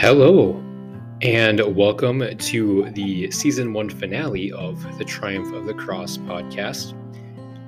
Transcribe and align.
Hello, 0.00 0.52
and 1.20 1.60
welcome 1.76 2.24
to 2.38 2.90
the 2.92 3.30
season 3.30 3.74
one 3.74 3.90
finale 3.90 4.50
of 4.52 4.82
the 4.96 5.04
Triumph 5.04 5.52
of 5.52 5.66
the 5.66 5.74
Cross 5.74 6.16
podcast. 6.16 6.94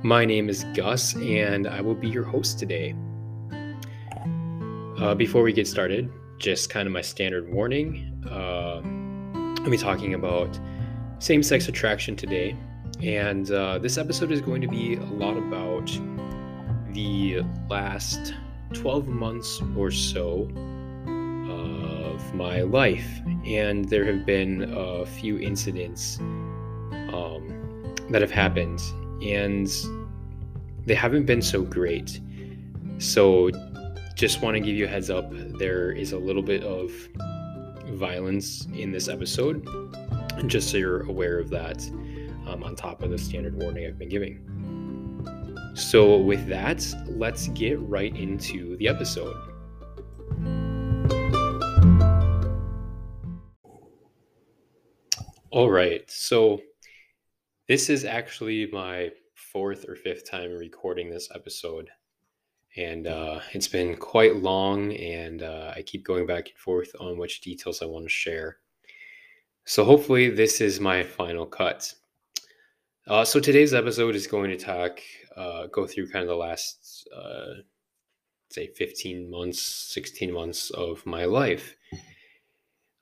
My 0.02 0.24
name 0.24 0.48
is 0.48 0.64
Gus, 0.72 1.14
and 1.16 1.66
I 1.66 1.82
will 1.82 1.94
be 1.94 2.08
your 2.08 2.24
host 2.24 2.58
today. 2.58 2.94
Uh, 4.98 5.14
before 5.14 5.42
we 5.42 5.52
get 5.52 5.68
started, 5.68 6.10
just 6.38 6.70
kind 6.70 6.86
of 6.86 6.92
my 6.94 7.02
standard 7.02 7.52
warning. 7.52 8.24
Uh, 8.26 8.80
I'll 9.62 9.70
be 9.70 9.76
talking 9.76 10.14
about 10.14 10.58
same 11.18 11.42
sex 11.42 11.68
attraction 11.68 12.16
today, 12.16 12.56
and 13.02 13.50
uh, 13.50 13.76
this 13.76 13.98
episode 13.98 14.32
is 14.32 14.40
going 14.40 14.62
to 14.62 14.68
be 14.68 14.94
a 14.94 15.04
lot 15.04 15.36
about 15.36 15.86
the 16.94 17.42
last 17.68 18.32
12 18.72 19.06
months 19.06 19.60
or 19.76 19.90
so 19.90 20.48
my 22.34 22.62
life. 22.62 23.20
And 23.44 23.88
there 23.88 24.04
have 24.04 24.24
been 24.24 24.72
a 24.74 25.06
few 25.06 25.38
incidents 25.38 26.18
um, 27.12 27.94
that 28.10 28.20
have 28.22 28.30
happened, 28.30 28.80
and 29.22 29.70
they 30.86 30.94
haven't 30.94 31.26
been 31.26 31.42
so 31.42 31.62
great. 31.62 32.20
So, 32.98 33.50
just 34.14 34.42
want 34.42 34.54
to 34.54 34.60
give 34.60 34.76
you 34.76 34.84
a 34.84 34.88
heads 34.88 35.10
up 35.10 35.30
there 35.58 35.90
is 35.90 36.12
a 36.12 36.18
little 36.18 36.42
bit 36.42 36.62
of 36.62 36.92
violence 37.94 38.66
in 38.74 38.92
this 38.92 39.08
episode, 39.08 39.66
just 40.46 40.70
so 40.70 40.76
you're 40.76 41.02
aware 41.08 41.38
of 41.38 41.50
that, 41.50 41.82
um, 42.46 42.62
on 42.62 42.76
top 42.76 43.02
of 43.02 43.10
the 43.10 43.18
standard 43.18 43.60
warning 43.60 43.86
I've 43.86 43.98
been 43.98 44.08
giving. 44.08 44.48
So, 45.74 46.18
with 46.18 46.46
that, 46.48 46.86
let's 47.06 47.48
get 47.48 47.80
right 47.80 48.14
into 48.14 48.76
the 48.76 48.88
episode. 48.88 49.51
All 55.52 55.70
right. 55.70 56.10
So 56.10 56.62
this 57.68 57.90
is 57.90 58.06
actually 58.06 58.70
my 58.72 59.10
fourth 59.34 59.86
or 59.86 59.94
fifth 59.94 60.28
time 60.28 60.50
recording 60.52 61.10
this 61.10 61.28
episode. 61.34 61.90
And 62.78 63.06
uh, 63.06 63.40
it's 63.52 63.68
been 63.68 63.94
quite 63.96 64.36
long, 64.36 64.94
and 64.94 65.42
uh, 65.42 65.74
I 65.76 65.82
keep 65.82 66.06
going 66.06 66.26
back 66.26 66.48
and 66.48 66.56
forth 66.56 66.90
on 66.98 67.18
which 67.18 67.42
details 67.42 67.82
I 67.82 67.84
want 67.84 68.06
to 68.06 68.08
share. 68.08 68.56
So 69.66 69.84
hopefully, 69.84 70.30
this 70.30 70.62
is 70.62 70.80
my 70.80 71.02
final 71.02 71.44
cut. 71.44 71.92
Uh, 73.06 73.26
so 73.26 73.38
today's 73.38 73.74
episode 73.74 74.14
is 74.14 74.26
going 74.26 74.48
to 74.48 74.56
talk, 74.56 75.00
uh, 75.36 75.66
go 75.66 75.86
through 75.86 76.08
kind 76.08 76.22
of 76.22 76.28
the 76.28 76.34
last, 76.34 77.06
uh, 77.14 77.60
say, 78.48 78.68
15 78.68 79.30
months, 79.30 79.60
16 79.60 80.32
months 80.32 80.70
of 80.70 81.04
my 81.04 81.26
life. 81.26 81.76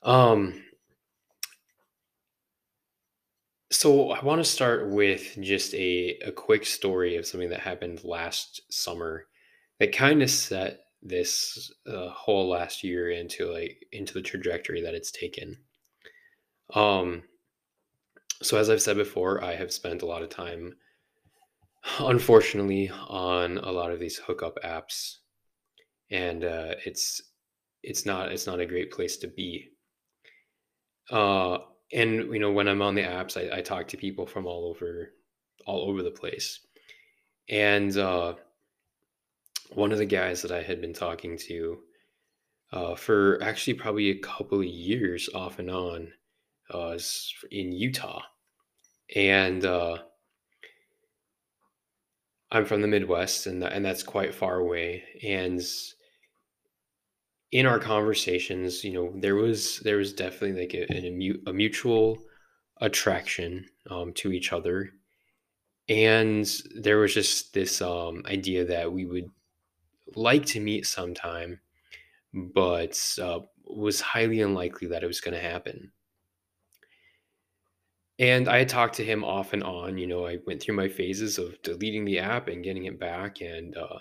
Um, 0.02 0.64
so 3.70 4.10
I 4.10 4.24
want 4.24 4.42
to 4.44 4.50
start 4.50 4.88
with 4.88 5.38
just 5.40 5.74
a, 5.74 6.18
a 6.24 6.32
quick 6.32 6.66
story 6.66 7.16
of 7.16 7.26
something 7.26 7.50
that 7.50 7.60
happened 7.60 8.02
last 8.04 8.62
summer 8.70 9.26
that 9.78 9.92
kind 9.92 10.22
of 10.22 10.30
set 10.30 10.80
this 11.02 11.72
uh, 11.86 12.08
whole 12.10 12.48
last 12.48 12.84
year 12.84 13.10
into 13.10 13.50
like 13.50 13.86
into 13.92 14.14
the 14.14 14.22
trajectory 14.22 14.82
that 14.82 14.94
it's 14.94 15.10
taken. 15.10 15.56
Um, 16.74 17.22
so 18.42 18.58
as 18.58 18.70
I've 18.70 18.82
said 18.82 18.96
before, 18.96 19.42
I 19.42 19.54
have 19.54 19.72
spent 19.72 20.02
a 20.02 20.06
lot 20.06 20.22
of 20.22 20.30
time, 20.30 20.76
unfortunately, 21.98 22.90
on 23.08 23.58
a 23.58 23.70
lot 23.70 23.92
of 23.92 24.00
these 24.00 24.16
hookup 24.16 24.58
apps, 24.64 25.18
and 26.10 26.44
uh, 26.44 26.74
it's 26.84 27.22
it's 27.82 28.04
not 28.04 28.32
it's 28.32 28.46
not 28.46 28.60
a 28.60 28.66
great 28.66 28.90
place 28.90 29.16
to 29.18 29.28
be. 29.28 29.68
Uh, 31.10 31.58
and 31.92 32.32
you 32.32 32.38
know 32.38 32.52
when 32.52 32.68
i'm 32.68 32.82
on 32.82 32.94
the 32.94 33.02
apps 33.02 33.36
I, 33.36 33.58
I, 33.58 33.60
talk 33.60 33.88
to 33.88 33.96
people 33.96 34.26
from 34.26 34.46
all 34.46 34.66
over 34.68 35.10
all 35.66 35.88
over 35.88 36.02
the 36.02 36.10
place. 36.10 36.60
And 37.48 37.96
uh, 37.96 38.34
one 39.72 39.92
of 39.92 39.98
the 39.98 40.06
guys 40.06 40.42
that 40.42 40.52
i 40.52 40.62
had 40.62 40.80
been 40.80 40.94
talking 40.94 41.36
to 41.48 41.78
uh, 42.72 42.94
for 42.94 43.42
actually 43.42 43.74
probably 43.74 44.10
a 44.10 44.18
couple 44.18 44.60
of 44.60 44.66
years 44.66 45.28
off 45.34 45.58
and 45.58 45.70
on 45.70 46.12
uh, 46.72 46.78
was 46.78 47.34
in 47.50 47.72
utah. 47.72 48.22
And 49.14 49.64
uh, 49.64 49.98
i'm 52.52 52.64
from 52.64 52.80
the 52.80 52.88
midwest 52.88 53.46
and, 53.46 53.62
and 53.62 53.84
that's 53.84 54.02
quite 54.02 54.34
far 54.34 54.58
away. 54.58 55.04
And 55.22 55.60
in 57.52 57.66
our 57.66 57.78
conversations, 57.78 58.84
you 58.84 58.92
know, 58.92 59.12
there 59.16 59.34
was 59.34 59.80
there 59.80 59.96
was 59.96 60.12
definitely 60.12 60.60
like 60.60 60.74
a, 60.74 60.92
a, 60.92 61.50
a 61.50 61.52
mutual 61.52 62.18
attraction 62.80 63.66
um, 63.90 64.12
to 64.14 64.32
each 64.32 64.52
other, 64.52 64.90
and 65.88 66.48
there 66.76 66.98
was 66.98 67.14
just 67.14 67.52
this 67.52 67.82
um, 67.82 68.22
idea 68.26 68.64
that 68.64 68.92
we 68.92 69.04
would 69.04 69.30
like 70.14 70.46
to 70.46 70.60
meet 70.60 70.86
sometime, 70.86 71.60
but 72.32 72.98
uh, 73.20 73.40
was 73.64 74.00
highly 74.00 74.40
unlikely 74.40 74.88
that 74.88 75.02
it 75.02 75.08
was 75.08 75.20
going 75.20 75.34
to 75.34 75.40
happen. 75.40 75.92
And 78.18 78.48
I 78.48 78.58
had 78.58 78.68
talked 78.68 78.96
to 78.96 79.04
him 79.04 79.24
off 79.24 79.54
and 79.54 79.64
on. 79.64 79.96
You 79.96 80.06
know, 80.06 80.26
I 80.26 80.38
went 80.46 80.62
through 80.62 80.76
my 80.76 80.88
phases 80.88 81.38
of 81.38 81.60
deleting 81.62 82.04
the 82.04 82.18
app 82.18 82.48
and 82.48 82.62
getting 82.62 82.84
it 82.84 83.00
back, 83.00 83.40
and 83.40 83.76
uh, 83.76 83.98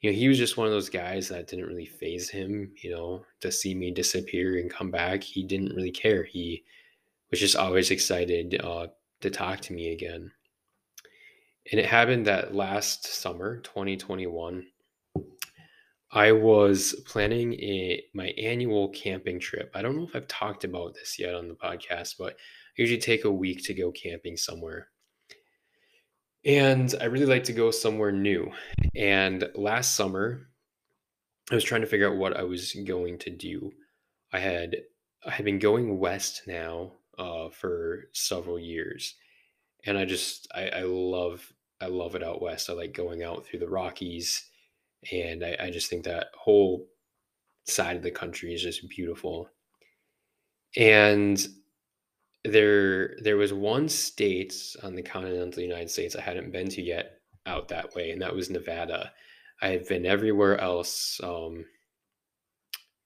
you 0.00 0.10
know, 0.10 0.16
he 0.16 0.28
was 0.28 0.38
just 0.38 0.56
one 0.56 0.66
of 0.66 0.72
those 0.72 0.88
guys 0.88 1.28
that 1.28 1.46
didn't 1.46 1.66
really 1.66 1.86
faze 1.86 2.30
him, 2.30 2.72
you 2.82 2.90
know, 2.90 3.24
to 3.40 3.52
see 3.52 3.74
me 3.74 3.90
disappear 3.90 4.58
and 4.58 4.72
come 4.72 4.90
back. 4.90 5.22
He 5.22 5.42
didn't 5.42 5.74
really 5.74 5.90
care. 5.90 6.24
He 6.24 6.64
was 7.30 7.38
just 7.38 7.56
always 7.56 7.90
excited 7.90 8.60
uh, 8.64 8.88
to 9.20 9.30
talk 9.30 9.60
to 9.60 9.74
me 9.74 9.92
again. 9.92 10.30
And 11.70 11.78
it 11.78 11.86
happened 11.86 12.26
that 12.26 12.54
last 12.54 13.06
summer, 13.06 13.58
2021, 13.58 14.66
I 16.12 16.32
was 16.32 16.94
planning 17.06 17.52
a, 17.54 18.02
my 18.14 18.28
annual 18.38 18.88
camping 18.88 19.38
trip. 19.38 19.70
I 19.74 19.82
don't 19.82 19.96
know 19.96 20.06
if 20.08 20.16
I've 20.16 20.26
talked 20.26 20.64
about 20.64 20.94
this 20.94 21.18
yet 21.18 21.34
on 21.34 21.46
the 21.46 21.54
podcast, 21.54 22.14
but 22.18 22.32
I 22.32 22.36
usually 22.82 23.00
take 23.00 23.24
a 23.24 23.30
week 23.30 23.62
to 23.64 23.74
go 23.74 23.92
camping 23.92 24.36
somewhere. 24.38 24.88
And 26.44 26.94
I 27.00 27.04
really 27.04 27.26
like 27.26 27.44
to 27.44 27.52
go 27.52 27.70
somewhere 27.70 28.12
new. 28.12 28.50
And 28.96 29.48
last 29.54 29.94
summer, 29.94 30.48
I 31.50 31.54
was 31.54 31.64
trying 31.64 31.82
to 31.82 31.86
figure 31.86 32.08
out 32.08 32.16
what 32.16 32.36
I 32.36 32.44
was 32.44 32.72
going 32.86 33.18
to 33.18 33.30
do. 33.30 33.72
I 34.32 34.38
had 34.38 34.76
I 35.26 35.30
had 35.30 35.44
been 35.44 35.58
going 35.58 35.98
west 35.98 36.42
now 36.46 36.92
uh, 37.18 37.50
for 37.50 38.08
several 38.12 38.58
years, 38.58 39.16
and 39.84 39.98
I 39.98 40.04
just 40.04 40.48
I, 40.54 40.68
I 40.68 40.82
love 40.82 41.52
I 41.80 41.86
love 41.86 42.14
it 42.14 42.22
out 42.22 42.40
west. 42.40 42.70
I 42.70 42.74
like 42.74 42.94
going 42.94 43.22
out 43.22 43.44
through 43.44 43.58
the 43.58 43.68
Rockies, 43.68 44.48
and 45.12 45.44
I, 45.44 45.56
I 45.58 45.70
just 45.70 45.90
think 45.90 46.04
that 46.04 46.28
whole 46.34 46.86
side 47.64 47.96
of 47.96 48.02
the 48.02 48.10
country 48.10 48.54
is 48.54 48.62
just 48.62 48.88
beautiful. 48.88 49.50
And 50.76 51.44
there 52.44 53.16
there 53.22 53.36
was 53.36 53.52
one 53.52 53.88
state 53.88 54.54
on 54.82 54.94
the 54.94 55.02
continental 55.02 55.62
United 55.62 55.90
States 55.90 56.16
I 56.16 56.22
hadn't 56.22 56.52
been 56.52 56.68
to 56.70 56.82
yet 56.82 57.20
out 57.46 57.68
that 57.68 57.94
way, 57.94 58.10
and 58.10 58.22
that 58.22 58.34
was 58.34 58.50
Nevada. 58.50 59.12
I 59.62 59.68
had 59.68 59.86
been 59.86 60.06
everywhere 60.06 60.58
else, 60.58 61.20
um, 61.22 61.66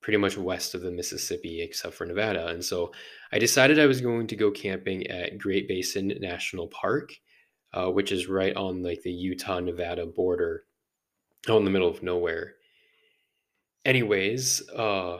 pretty 0.01 0.19
much 0.19 0.39
west 0.39 0.75
of 0.75 0.83
the 0.83 0.91
Mississippi, 0.91 1.63
except 1.63 1.95
for 1.95 2.07
Nevada. 2.07 2.49
And 2.49 2.65
so 2.65 2.93
I 3.33 3.39
decided 3.39 3.81
I 3.81 3.87
was 3.87 4.01
going 4.01 4.29
to 4.29 4.37
go 4.37 4.51
camping 4.51 5.07
at 5.09 5.39
Great 5.39 5.67
Basin 5.67 6.09
National 6.21 6.69
Park, 6.69 7.13
uh, 7.73 7.91
which 7.91 8.13
is 8.13 8.29
right 8.29 8.55
on 8.55 8.83
like 8.83 9.03
the 9.03 9.13
Utah 9.13 9.61
Nevada 9.61 10.07
border, 10.07 10.65
out 11.49 11.59
in 11.59 11.65
the 11.65 11.71
middle 11.71 11.89
of 11.89 12.03
nowhere. 12.03 12.55
Anyways, 13.85 14.69
uh, 14.71 15.19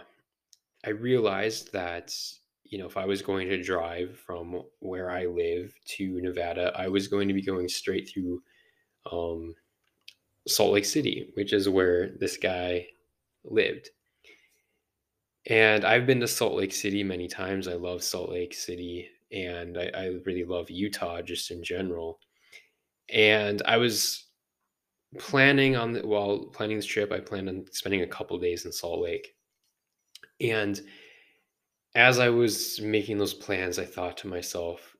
I 0.85 0.91
realized 0.91 1.73
that 1.73 2.15
you 2.65 2.79
know, 2.79 2.87
if 2.87 2.97
I 2.97 3.05
was 3.05 3.23
going 3.23 3.49
to 3.49 3.63
drive 3.63 4.19
from 4.27 4.63
where 4.81 5.11
I 5.11 5.27
live 5.27 5.75
to 5.97 6.21
Nevada, 6.21 6.73
I 6.75 6.89
was 6.89 7.09
going 7.09 7.29
to 7.29 7.35
be 7.35 7.43
going 7.43 7.69
straight 7.69 8.09
through 8.09 8.43
um, 9.11 9.55
Salt 10.49 10.73
Lake 10.73 10.85
City, 10.85 11.31
which 11.35 11.53
is 11.53 11.69
where 11.69 12.11
this 12.19 12.37
guy 12.37 12.87
lived. 13.45 13.91
And 15.47 15.85
I've 15.85 16.07
been 16.07 16.21
to 16.21 16.29
Salt 16.29 16.55
Lake 16.55 16.73
City 16.73 17.05
many 17.05 17.29
times. 17.29 17.69
I 17.69 17.75
love 17.75 18.03
Salt 18.03 18.31
Lake 18.31 18.55
City 18.55 19.09
and 19.31 19.77
I, 19.77 19.91
I 19.95 20.05
really 20.25 20.45
love 20.45 20.71
Utah 20.71 21.21
just 21.21 21.51
in 21.51 21.63
general. 21.63 22.21
And 23.11 23.61
I 23.67 23.77
was 23.77 24.25
planning 25.19 25.77
on 25.77 25.93
the, 25.93 26.07
while 26.07 26.47
planning 26.47 26.77
this 26.77 26.87
trip, 26.87 27.13
I 27.13 27.21
planned 27.21 27.49
on 27.49 27.67
spending 27.73 28.03
a 28.03 28.07
couple 28.07 28.39
days 28.39 28.65
in 28.65 28.73
Salt 28.73 29.01
Lake. 29.01 29.35
And 30.41 30.81
as 31.95 32.19
I 32.19 32.29
was 32.29 32.81
making 32.81 33.19
those 33.19 33.35
plans, 33.35 33.79
I 33.79 33.85
thought 33.85 34.17
to 34.19 34.29
myself, 34.29 34.97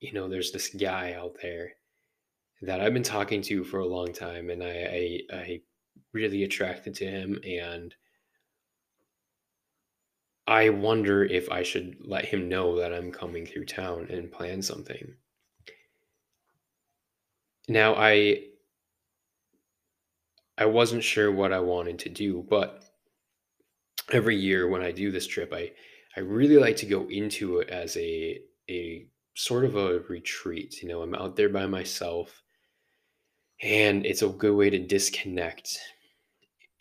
you 0.00 0.12
know, 0.12 0.28
there's 0.28 0.52
this 0.52 0.68
guy 0.68 1.12
out 1.12 1.36
there 1.42 1.72
that 2.62 2.80
I've 2.80 2.94
been 2.94 3.02
talking 3.02 3.42
to 3.42 3.64
for 3.64 3.80
a 3.80 3.86
long 3.86 4.12
time, 4.12 4.50
and 4.50 4.62
I, 4.62 4.68
I, 5.32 5.36
I 5.36 5.60
really 6.12 6.44
attracted 6.44 6.94
to 6.96 7.06
him, 7.06 7.38
and 7.44 7.94
I 10.46 10.70
wonder 10.70 11.24
if 11.24 11.50
I 11.50 11.62
should 11.62 11.96
let 12.00 12.24
him 12.24 12.48
know 12.48 12.78
that 12.78 12.94
I'm 12.94 13.12
coming 13.12 13.44
through 13.44 13.66
town 13.66 14.06
and 14.08 14.32
plan 14.32 14.62
something. 14.62 15.14
Now 17.68 17.94
I 17.94 18.44
I 20.56 20.64
wasn't 20.64 21.04
sure 21.04 21.30
what 21.30 21.52
I 21.52 21.60
wanted 21.60 21.98
to 22.00 22.08
do, 22.08 22.44
but 22.48 22.82
every 24.10 24.36
year 24.36 24.66
when 24.66 24.82
I 24.82 24.90
do 24.90 25.12
this 25.12 25.26
trip, 25.26 25.52
I 25.52 25.72
I 26.18 26.22
really 26.22 26.56
like 26.56 26.74
to 26.78 26.86
go 26.86 27.06
into 27.08 27.60
it 27.60 27.68
as 27.68 27.96
a 27.96 28.40
a 28.68 29.06
sort 29.36 29.64
of 29.64 29.76
a 29.76 30.00
retreat. 30.08 30.82
You 30.82 30.88
know, 30.88 31.00
I'm 31.00 31.14
out 31.14 31.36
there 31.36 31.48
by 31.48 31.66
myself 31.66 32.42
and 33.62 34.04
it's 34.04 34.22
a 34.22 34.28
good 34.28 34.56
way 34.56 34.68
to 34.68 34.80
disconnect. 34.80 35.78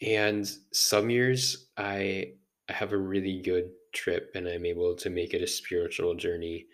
And 0.01 0.49
some 0.73 1.11
years 1.11 1.67
I 1.77 2.31
have 2.67 2.93
a 2.93 2.97
really 2.97 3.43
good 3.43 3.69
trip 3.93 4.31
and 4.33 4.47
I'm 4.47 4.65
able 4.65 4.95
to 4.95 5.11
make 5.11 5.35
it 5.35 5.43
a 5.43 5.47
spiritual 5.47 6.15
journey. 6.15 6.65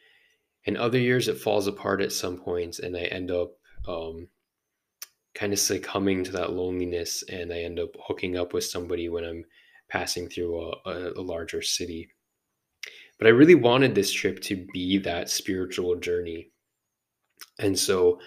And 0.66 0.78
other 0.78 1.00
years 1.00 1.28
it 1.28 1.40
falls 1.40 1.68
apart 1.68 2.00
at 2.00 2.14
some 2.14 2.38
points 2.38 2.80
and 2.80 2.96
I 2.96 3.02
end 3.02 3.30
up 3.30 3.58
um, 3.90 4.30
kind 5.36 5.52
of 5.52 5.60
succumbing 5.60 6.24
to 6.24 6.32
that 6.32 6.54
loneliness 6.54 7.26
and 7.30 7.52
I 7.52 7.64
end 7.64 7.78
up 7.78 7.90
hooking 8.08 8.38
up 8.38 8.54
with 8.54 8.64
somebody 8.64 9.10
when 9.10 9.26
I'm 9.26 9.44
passing 9.90 10.30
through 10.30 10.62
a, 10.62 10.90
a, 10.90 11.12
a 11.18 11.22
larger 11.22 11.62
city. 11.62 12.08
But 13.24 13.30
I 13.30 13.36
really 13.38 13.56
wanted 13.56 13.96
this 13.96 14.12
trip 14.12 14.42
to 14.42 14.68
be 14.74 14.98
that 14.98 15.30
spiritual 15.30 15.96
journey. 15.96 16.52
And 17.58 17.80
so 17.80 18.20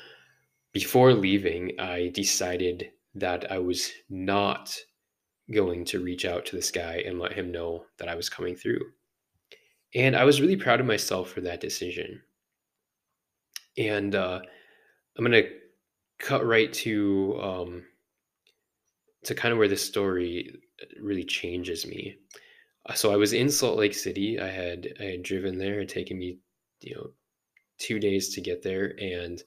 before 0.73 1.13
leaving, 1.13 1.79
I 1.79 2.11
decided 2.15 2.93
that 3.15 3.53
I 3.53 3.59
was 3.59 3.91
not 4.09 4.75
going 5.53 5.85
to 5.85 6.03
reach 6.03 6.25
out 6.25 6.47
to 6.47 6.57
this 6.57 6.71
guy 6.71 7.03
and 7.05 7.19
let 7.19 7.35
him 7.35 7.53
know 7.53 7.85
that 7.99 8.09
I 8.09 8.15
was 8.15 8.31
coming 8.31 8.57
through. 8.57 8.81
And 9.95 10.17
I 10.17 10.25
was 10.25 10.41
really 10.41 10.57
proud 10.57 10.81
of 10.81 10.87
myself 10.87 11.29
for 11.29 11.43
that 11.43 11.61
decision. 11.61 12.23
And 13.77 14.15
uh, 14.15 14.41
I'm 15.19 15.27
going 15.27 15.45
to 15.45 15.51
cut 16.19 16.43
right 16.47 16.73
to 16.73 17.39
um, 17.43 17.85
to 19.25 19.35
kind 19.35 19.53
of 19.53 19.59
where 19.59 19.69
this 19.69 19.85
story 19.85 20.59
really 20.99 21.25
changes 21.25 21.87
me. 21.87 22.17
Uh, 22.89 22.95
so 22.95 23.13
I 23.13 23.17
was 23.17 23.33
in 23.33 23.51
Salt 23.51 23.79
Lake 23.79 23.95
City. 23.95 24.41
I 24.41 24.49
had 24.49 24.89
I 25.01 25.05
had 25.05 25.23
driven 25.23 25.59
there. 25.59 25.81
It 25.81 25.89
taken 25.89 26.19
me, 26.19 26.39
you 26.81 26.95
know, 26.95 27.11
two 27.79 27.99
days 27.99 28.35
to 28.35 28.41
get 28.41 28.63
there. 28.63 28.95
And 29.01 29.43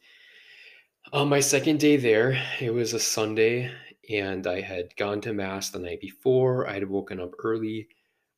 on 1.13 1.29
my 1.29 1.39
second 1.39 1.79
day 1.79 1.97
there, 1.97 2.41
it 2.59 2.73
was 2.73 2.93
a 2.93 2.99
Sunday, 2.99 3.71
and 4.09 4.45
I 4.45 4.61
had 4.61 4.95
gone 4.97 5.21
to 5.21 5.33
mass 5.33 5.69
the 5.69 5.79
night 5.79 6.01
before. 6.01 6.67
I 6.67 6.73
had 6.73 6.89
woken 6.89 7.19
up 7.19 7.31
early. 7.43 7.87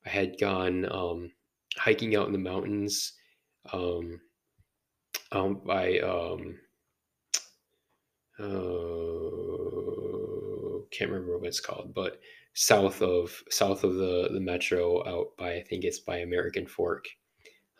I 0.06 0.08
had 0.08 0.38
gone 0.38 0.90
um, 0.90 1.32
hiking 1.76 2.16
out 2.16 2.26
in 2.26 2.32
the 2.32 2.38
mountains 2.38 3.14
um, 3.72 4.20
um, 5.32 5.60
by 5.64 5.98
um, 6.00 6.58
uh, 8.38 9.22
can't 10.90 11.10
remember 11.10 11.38
what 11.38 11.48
it's 11.48 11.60
called, 11.60 11.94
but 11.94 12.20
south 12.54 13.00
of 13.02 13.42
south 13.50 13.84
of 13.84 13.94
the 13.94 14.28
the 14.32 14.40
metro, 14.40 15.06
out 15.08 15.36
by 15.36 15.54
I 15.54 15.62
think 15.62 15.84
it's 15.84 16.00
by 16.00 16.18
American 16.18 16.66
Fork, 16.66 17.06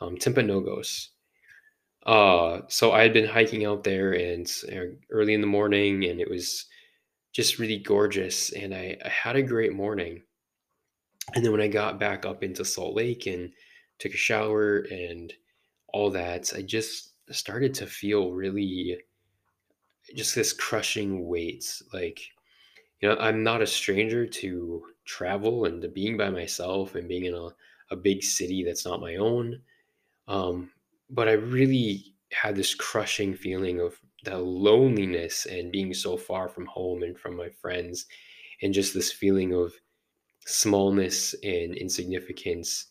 um, 0.00 0.16
Timpanogos. 0.16 1.08
Uh, 2.04 2.62
so 2.68 2.92
I 2.92 3.02
had 3.02 3.12
been 3.12 3.28
hiking 3.28 3.64
out 3.64 3.84
there 3.84 4.12
and 4.12 4.50
uh, 4.72 4.96
early 5.10 5.34
in 5.34 5.40
the 5.40 5.46
morning, 5.46 6.04
and 6.04 6.20
it 6.20 6.28
was 6.28 6.66
just 7.32 7.58
really 7.58 7.78
gorgeous, 7.78 8.52
and 8.52 8.74
I, 8.74 8.96
I 9.04 9.08
had 9.08 9.36
a 9.36 9.42
great 9.42 9.72
morning. 9.72 10.22
And 11.34 11.44
then 11.44 11.52
when 11.52 11.60
I 11.60 11.68
got 11.68 12.00
back 12.00 12.26
up 12.26 12.42
into 12.42 12.64
Salt 12.64 12.96
Lake 12.96 13.26
and 13.26 13.52
took 13.98 14.12
a 14.12 14.16
shower 14.16 14.78
and 14.90 15.32
all 15.88 16.10
that, 16.10 16.52
I 16.54 16.62
just 16.62 17.12
started 17.30 17.74
to 17.74 17.86
feel 17.86 18.32
really 18.32 18.98
just 20.16 20.34
this 20.34 20.52
crushing 20.52 21.26
weight. 21.28 21.64
Like, 21.92 22.20
you 23.02 23.08
know, 23.08 23.16
I'm 23.18 23.42
not 23.42 23.62
a 23.62 23.66
stranger 23.66 24.26
to 24.26 24.84
travel 25.04 25.64
and 25.64 25.82
to 25.82 25.88
being 25.88 26.16
by 26.16 26.30
myself 26.30 26.94
and 26.94 27.08
being 27.08 27.24
in 27.26 27.34
a, 27.34 27.48
a 27.90 27.96
big 27.96 28.22
city 28.22 28.64
that's 28.64 28.86
not 28.86 29.00
my 29.00 29.16
own. 29.16 29.60
Um, 30.28 30.70
but 31.10 31.28
I 31.28 31.32
really 31.32 32.14
had 32.32 32.56
this 32.56 32.74
crushing 32.74 33.34
feeling 33.34 33.80
of 33.80 34.00
the 34.24 34.38
loneliness 34.38 35.46
and 35.46 35.72
being 35.72 35.92
so 35.92 36.16
far 36.16 36.48
from 36.48 36.66
home 36.66 37.02
and 37.02 37.18
from 37.18 37.36
my 37.36 37.48
friends, 37.50 38.06
and 38.62 38.72
just 38.72 38.94
this 38.94 39.12
feeling 39.12 39.52
of 39.52 39.74
smallness 40.46 41.34
and 41.42 41.74
insignificance, 41.74 42.86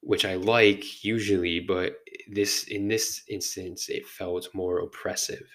which 0.00 0.24
I 0.24 0.36
like 0.36 1.04
usually, 1.04 1.60
but 1.60 1.98
this 2.30 2.64
in 2.64 2.88
this 2.88 3.24
instance, 3.28 3.88
it 3.88 4.06
felt 4.06 4.48
more 4.54 4.80
oppressive 4.80 5.46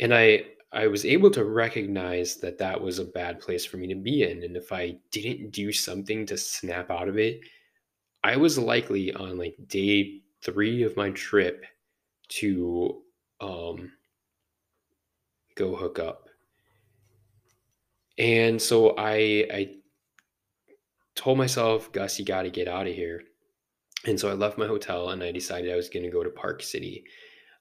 and 0.00 0.14
i 0.14 0.42
i 0.72 0.86
was 0.86 1.04
able 1.04 1.30
to 1.30 1.44
recognize 1.44 2.36
that 2.36 2.58
that 2.58 2.80
was 2.80 2.98
a 2.98 3.04
bad 3.04 3.40
place 3.40 3.64
for 3.64 3.76
me 3.76 3.86
to 3.86 3.94
be 3.94 4.22
in 4.22 4.42
and 4.42 4.56
if 4.56 4.72
i 4.72 4.94
didn't 5.10 5.50
do 5.50 5.72
something 5.72 6.26
to 6.26 6.36
snap 6.36 6.90
out 6.90 7.08
of 7.08 7.18
it 7.18 7.40
i 8.24 8.36
was 8.36 8.58
likely 8.58 9.12
on 9.14 9.36
like 9.36 9.56
day 9.68 10.20
three 10.42 10.82
of 10.82 10.96
my 10.96 11.10
trip 11.10 11.64
to 12.28 13.02
um 13.40 13.92
go 15.54 15.76
hook 15.76 15.98
up. 15.98 16.28
And 18.18 18.60
so 18.60 18.94
i 18.98 19.46
i 19.52 19.70
told 21.14 21.38
myself 21.38 21.92
gus 21.92 22.18
you 22.18 22.24
got 22.24 22.42
to 22.42 22.50
get 22.50 22.68
out 22.68 22.86
of 22.86 22.94
here. 22.94 23.22
And 24.06 24.18
so 24.18 24.28
i 24.28 24.32
left 24.32 24.58
my 24.58 24.66
hotel 24.66 25.10
and 25.10 25.22
i 25.22 25.30
decided 25.30 25.72
i 25.72 25.76
was 25.76 25.88
going 25.88 26.04
to 26.04 26.10
go 26.10 26.22
to 26.22 26.30
park 26.30 26.62
city 26.62 27.04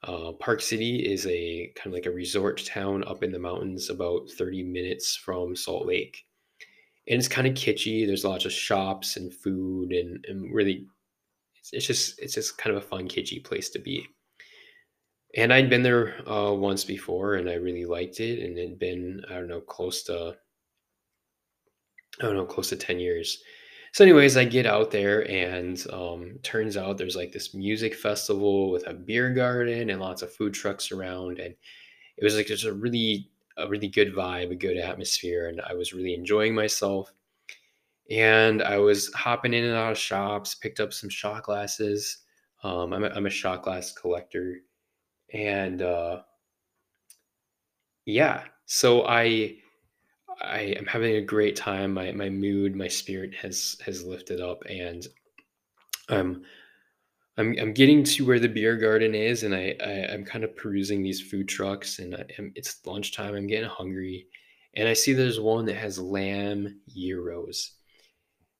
uh, 0.03 0.31
Park 0.33 0.61
City 0.61 1.11
is 1.11 1.27
a 1.27 1.71
kind 1.75 1.87
of 1.87 1.93
like 1.93 2.07
a 2.07 2.11
resort 2.11 2.63
town 2.65 3.03
up 3.05 3.23
in 3.23 3.31
the 3.31 3.39
mountains, 3.39 3.89
about 3.89 4.29
30 4.31 4.63
minutes 4.63 5.15
from 5.15 5.55
Salt 5.55 5.85
Lake. 5.85 6.25
And 7.07 7.19
it's 7.19 7.27
kind 7.27 7.47
of 7.47 7.53
kitschy. 7.53 8.05
There's 8.05 8.25
lots 8.25 8.45
of 8.45 8.51
shops 8.51 9.17
and 9.17 9.33
food, 9.33 9.91
and, 9.91 10.23
and 10.27 10.53
really, 10.53 10.87
it's, 11.55 11.73
it's 11.73 11.85
just 11.85 12.19
it's 12.19 12.35
just 12.35 12.57
kind 12.57 12.75
of 12.75 12.83
a 12.83 12.85
fun, 12.85 13.07
kitschy 13.07 13.43
place 13.43 13.69
to 13.71 13.79
be. 13.79 14.07
And 15.35 15.53
I'd 15.53 15.69
been 15.69 15.83
there 15.83 16.27
uh, 16.29 16.53
once 16.53 16.83
before, 16.83 17.35
and 17.35 17.49
I 17.49 17.53
really 17.53 17.85
liked 17.85 18.19
it. 18.19 18.43
And 18.43 18.57
it'd 18.57 18.79
been 18.79 19.21
I 19.29 19.33
don't 19.35 19.47
know 19.47 19.61
close 19.61 20.03
to 20.03 20.35
I 22.19 22.23
don't 22.23 22.35
know 22.35 22.45
close 22.45 22.69
to 22.69 22.75
10 22.75 22.99
years 22.99 23.41
so, 23.93 24.03
anyways, 24.05 24.37
I 24.37 24.45
get 24.45 24.65
out 24.65 24.91
there, 24.91 25.29
and 25.29 25.83
um, 25.91 26.39
turns 26.43 26.77
out 26.77 26.97
there's 26.97 27.15
like 27.15 27.31
this 27.33 27.53
music 27.53 27.93
festival 27.95 28.71
with 28.71 28.87
a 28.87 28.93
beer 28.93 29.33
garden 29.33 29.89
and 29.89 29.99
lots 29.99 30.21
of 30.21 30.33
food 30.33 30.53
trucks 30.53 30.91
around, 30.91 31.39
and 31.39 31.53
it 32.17 32.23
was 32.23 32.35
like 32.35 32.47
just 32.47 32.65
a 32.65 32.73
really 32.73 33.29
a 33.57 33.67
really 33.67 33.89
good 33.89 34.13
vibe, 34.13 34.51
a 34.51 34.55
good 34.55 34.77
atmosphere, 34.77 35.49
and 35.49 35.61
I 35.61 35.73
was 35.73 35.93
really 35.93 36.13
enjoying 36.13 36.55
myself. 36.55 37.11
And 38.09 38.61
I 38.61 38.77
was 38.77 39.11
hopping 39.13 39.53
in 39.53 39.63
and 39.63 39.75
out 39.75 39.93
of 39.93 39.97
shops, 39.97 40.55
picked 40.55 40.79
up 40.79 40.93
some 40.93 41.09
shot 41.09 41.43
glasses. 41.43 42.19
Um, 42.63 42.93
I'm, 42.93 43.03
a, 43.03 43.09
I'm 43.09 43.25
a 43.25 43.29
shot 43.29 43.63
glass 43.63 43.91
collector, 43.91 44.57
and 45.33 45.81
uh, 45.81 46.21
yeah, 48.05 48.43
so 48.65 49.05
I 49.05 49.55
I 50.41 50.59
am 50.77 50.85
having 50.85 51.15
a 51.15 51.21
great 51.21 51.55
time. 51.55 51.93
My 51.93 52.11
my 52.11 52.29
mood, 52.29 52.75
my 52.75 52.87
spirit 52.87 53.33
has 53.35 53.77
has 53.85 54.03
lifted 54.03 54.41
up, 54.41 54.63
and 54.69 55.07
I'm 56.09 56.43
I'm 57.37 57.55
I'm 57.59 57.73
getting 57.73 58.03
to 58.03 58.25
where 58.25 58.39
the 58.39 58.49
beer 58.49 58.75
garden 58.77 59.15
is, 59.15 59.43
and 59.43 59.55
I, 59.55 59.75
I 59.81 59.91
am 60.13 60.25
kind 60.25 60.43
of 60.43 60.55
perusing 60.55 61.01
these 61.01 61.21
food 61.21 61.47
trucks, 61.47 61.99
and 61.99 62.15
I 62.15 62.25
it's 62.55 62.85
lunchtime. 62.85 63.35
I'm 63.35 63.47
getting 63.47 63.69
hungry, 63.69 64.27
and 64.75 64.87
I 64.87 64.93
see 64.93 65.13
there's 65.13 65.39
one 65.39 65.65
that 65.65 65.75
has 65.77 65.99
lamb 65.99 66.81
gyros, 66.89 67.73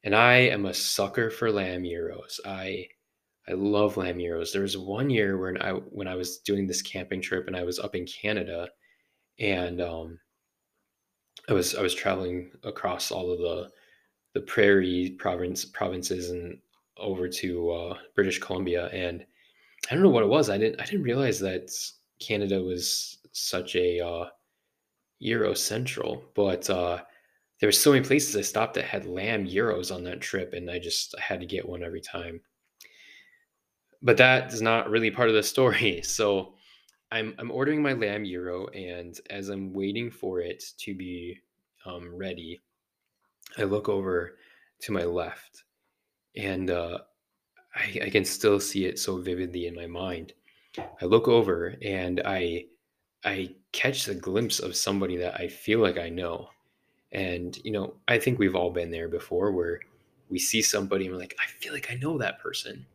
and 0.03 0.15
I 0.15 0.35
am 0.35 0.65
a 0.65 0.73
sucker 0.73 1.29
for 1.29 1.51
lamb 1.51 1.83
gyros. 1.83 2.39
I 2.45 2.87
I 3.47 3.53
love 3.53 3.97
lamb 3.97 4.19
gyros. 4.19 4.53
There 4.53 4.61
was 4.61 4.77
one 4.77 5.09
year 5.09 5.37
when 5.37 5.61
I 5.61 5.71
when 5.73 6.07
I 6.07 6.15
was 6.15 6.39
doing 6.39 6.67
this 6.67 6.81
camping 6.81 7.21
trip, 7.21 7.47
and 7.47 7.55
I 7.55 7.63
was 7.63 7.79
up 7.79 7.95
in 7.95 8.05
Canada, 8.05 8.69
and 9.39 9.81
um 9.81 10.19
I 11.51 11.53
was 11.53 11.75
I 11.75 11.81
was 11.81 11.93
traveling 11.93 12.49
across 12.63 13.11
all 13.11 13.29
of 13.29 13.39
the 13.39 13.69
the 14.33 14.39
prairie 14.39 15.17
province 15.19 15.65
provinces 15.65 16.29
and 16.29 16.57
over 16.97 17.27
to 17.27 17.71
uh, 17.71 17.97
British 18.15 18.39
Columbia, 18.39 18.87
and 18.87 19.25
I 19.89 19.93
don't 19.93 20.03
know 20.03 20.09
what 20.09 20.23
it 20.23 20.29
was. 20.29 20.49
I 20.49 20.57
didn't 20.57 20.79
I 20.79 20.85
didn't 20.85 21.03
realize 21.03 21.41
that 21.41 21.69
Canada 22.21 22.61
was 22.63 23.17
such 23.33 23.75
a 23.75 23.99
uh, 23.99 24.25
gyro 25.21 25.53
central, 25.53 26.23
but 26.35 26.69
uh, 26.69 27.01
there 27.59 27.67
were 27.67 27.73
so 27.73 27.91
many 27.91 28.05
places 28.05 28.37
I 28.37 28.41
stopped 28.41 28.75
that 28.75 28.85
had 28.85 29.05
lamb 29.05 29.45
gyros 29.45 29.91
on 29.91 30.05
that 30.05 30.21
trip, 30.21 30.53
and 30.53 30.71
I 30.71 30.79
just 30.79 31.15
I 31.17 31.21
had 31.21 31.41
to 31.41 31.45
get 31.45 31.67
one 31.67 31.83
every 31.83 32.01
time. 32.01 32.39
But 34.01 34.15
that 34.17 34.53
is 34.53 34.61
not 34.61 34.89
really 34.89 35.11
part 35.11 35.27
of 35.27 35.35
the 35.35 35.43
story. 35.43 36.01
So 36.05 36.53
I'm 37.11 37.35
I'm 37.37 37.51
ordering 37.51 37.81
my 37.81 37.93
lamb 37.93 38.25
gyro, 38.25 38.67
and 38.67 39.19
as 39.29 39.49
I'm 39.49 39.73
waiting 39.73 40.09
for 40.09 40.39
it 40.39 40.63
to 40.79 40.95
be 40.95 41.39
um, 41.85 42.15
ready, 42.15 42.59
I 43.57 43.63
look 43.63 43.89
over 43.89 44.37
to 44.81 44.91
my 44.91 45.03
left, 45.03 45.63
and 46.35 46.69
uh, 46.69 46.99
I, 47.75 48.01
I 48.05 48.09
can 48.09 48.25
still 48.25 48.59
see 48.59 48.85
it 48.85 48.99
so 48.99 49.17
vividly 49.17 49.67
in 49.67 49.75
my 49.75 49.87
mind. 49.87 50.33
I 51.01 51.05
look 51.05 51.27
over 51.27 51.75
and 51.81 52.21
I 52.25 52.65
I 53.23 53.55
catch 53.71 54.05
the 54.05 54.15
glimpse 54.15 54.59
of 54.59 54.75
somebody 54.75 55.17
that 55.17 55.39
I 55.39 55.47
feel 55.47 55.79
like 55.79 55.97
I 55.97 56.09
know. 56.09 56.49
And 57.11 57.57
you 57.63 57.71
know, 57.71 57.95
I 58.07 58.19
think 58.19 58.39
we've 58.39 58.55
all 58.55 58.71
been 58.71 58.91
there 58.91 59.09
before 59.09 59.51
where 59.51 59.81
we 60.29 60.39
see 60.39 60.61
somebody 60.61 61.05
and 61.05 61.13
we're 61.13 61.19
like, 61.19 61.35
I 61.39 61.47
feel 61.47 61.73
like 61.73 61.91
I 61.91 61.95
know 61.95 62.17
that 62.17 62.39
person. 62.39 62.85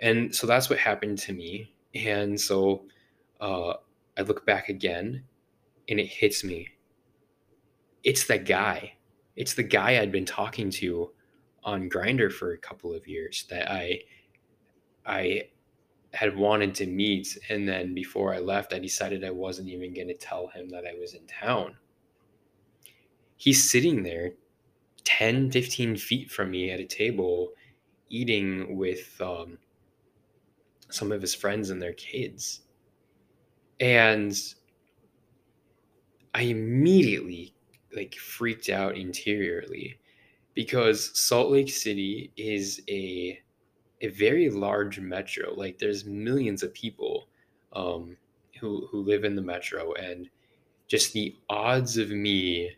And 0.00 0.34
so 0.34 0.46
that's 0.46 0.70
what 0.70 0.78
happened 0.78 1.18
to 1.18 1.32
me. 1.32 1.70
And 1.94 2.40
so 2.40 2.84
uh, 3.40 3.74
I 4.16 4.22
look 4.22 4.46
back 4.46 4.68
again 4.68 5.24
and 5.88 6.00
it 6.00 6.06
hits 6.06 6.44
me. 6.44 6.68
It's 8.02 8.26
the 8.26 8.38
guy. 8.38 8.94
It's 9.36 9.54
the 9.54 9.62
guy 9.62 9.98
I'd 9.98 10.12
been 10.12 10.26
talking 10.26 10.70
to 10.70 11.10
on 11.64 11.88
Grindr 11.88 12.32
for 12.32 12.52
a 12.52 12.58
couple 12.58 12.94
of 12.94 13.06
years 13.06 13.46
that 13.50 13.70
I 13.70 14.00
I 15.06 15.48
had 16.12 16.36
wanted 16.36 16.74
to 16.76 16.86
meet 16.86 17.36
and 17.48 17.68
then 17.68 17.94
before 17.94 18.32
I 18.32 18.38
left 18.38 18.72
I 18.72 18.78
decided 18.78 19.24
I 19.24 19.30
wasn't 19.30 19.68
even 19.68 19.92
going 19.92 20.08
to 20.08 20.14
tell 20.14 20.48
him 20.48 20.68
that 20.68 20.84
I 20.86 20.94
was 20.98 21.14
in 21.14 21.26
town. 21.26 21.76
He's 23.36 23.68
sitting 23.68 24.02
there 24.02 24.32
10 25.04 25.50
15 25.50 25.96
feet 25.96 26.30
from 26.30 26.50
me 26.50 26.70
at 26.70 26.80
a 26.80 26.84
table 26.84 27.52
eating 28.08 28.76
with 28.76 29.20
um, 29.20 29.58
some 30.90 31.10
of 31.10 31.20
his 31.20 31.34
friends 31.34 31.70
and 31.70 31.82
their 31.82 31.92
kids. 31.94 32.60
And 33.80 34.36
I 36.34 36.42
immediately 36.42 37.54
like 37.94 38.14
freaked 38.14 38.68
out 38.68 38.96
interiorly 38.96 39.98
because 40.54 41.16
Salt 41.18 41.50
Lake 41.50 41.68
City 41.70 42.32
is 42.36 42.82
a 42.88 43.40
a 44.00 44.08
very 44.08 44.50
large 44.50 45.00
metro. 45.00 45.54
Like 45.54 45.78
there's 45.78 46.04
millions 46.04 46.62
of 46.62 46.74
people 46.74 47.28
um, 47.72 48.16
who 48.60 48.86
who 48.90 49.02
live 49.02 49.24
in 49.24 49.36
the 49.36 49.42
metro, 49.42 49.94
and 49.94 50.28
just 50.88 51.12
the 51.12 51.36
odds 51.48 51.96
of 51.96 52.10
me 52.10 52.76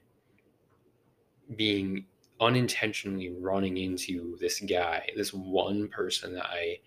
being 1.57 2.07
unintentionally 2.41 3.31
running 3.31 3.77
into 3.79 4.37
this 4.39 4.61
guy, 4.61 5.09
this 5.17 5.33
one 5.33 5.89
person 5.89 6.35
that 6.35 6.47
I 6.47 6.79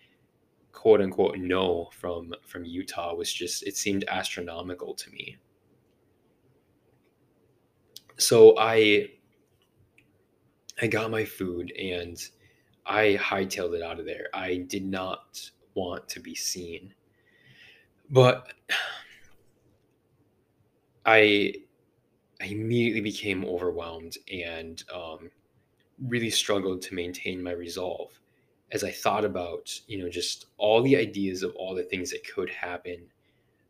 quote 0.72 1.02
unquote 1.02 1.38
know 1.38 1.90
from 1.92 2.34
from 2.46 2.66
Utah 2.66 3.16
was 3.16 3.32
just 3.32 3.64
it 3.64 3.76
seemed 3.76 4.06
astronomical 4.08 4.94
to 4.96 5.12
me. 5.12 5.38
So 8.18 8.58
I 8.58 9.12
I 10.82 10.88
got 10.88 11.12
my 11.12 11.26
food 11.26 11.72
and 11.72 12.18
I 12.86 13.18
hightailed 13.22 13.76
it 13.76 13.84
out 13.84 14.00
of 14.00 14.06
there. 14.06 14.28
I 14.34 14.58
did 14.58 14.86
not 14.86 15.52
want 15.74 16.08
to 16.10 16.20
be 16.20 16.36
seen. 16.36 16.94
But 18.10 18.54
I 21.06 21.54
I 22.42 22.46
immediately 22.46 23.02
became 23.02 23.46
overwhelmed 23.46 24.18
and 24.32 24.82
um, 24.94 25.30
really 26.08 26.30
struggled 26.30 26.82
to 26.84 26.96
maintain 26.96 27.44
my 27.44 27.52
resolve 27.52 28.19
as 28.72 28.84
I 28.84 28.92
thought 28.92 29.26
about, 29.26 29.80
you 29.88 29.98
know, 29.98 30.10
just 30.10 30.46
all 30.58 30.82
the 30.82 30.96
ideas 30.96 31.44
of 31.44 31.56
all 31.56 31.74
the 31.74 31.84
things 31.84 32.12
that 32.12 32.28
could 32.28 32.50
happen 32.50 33.08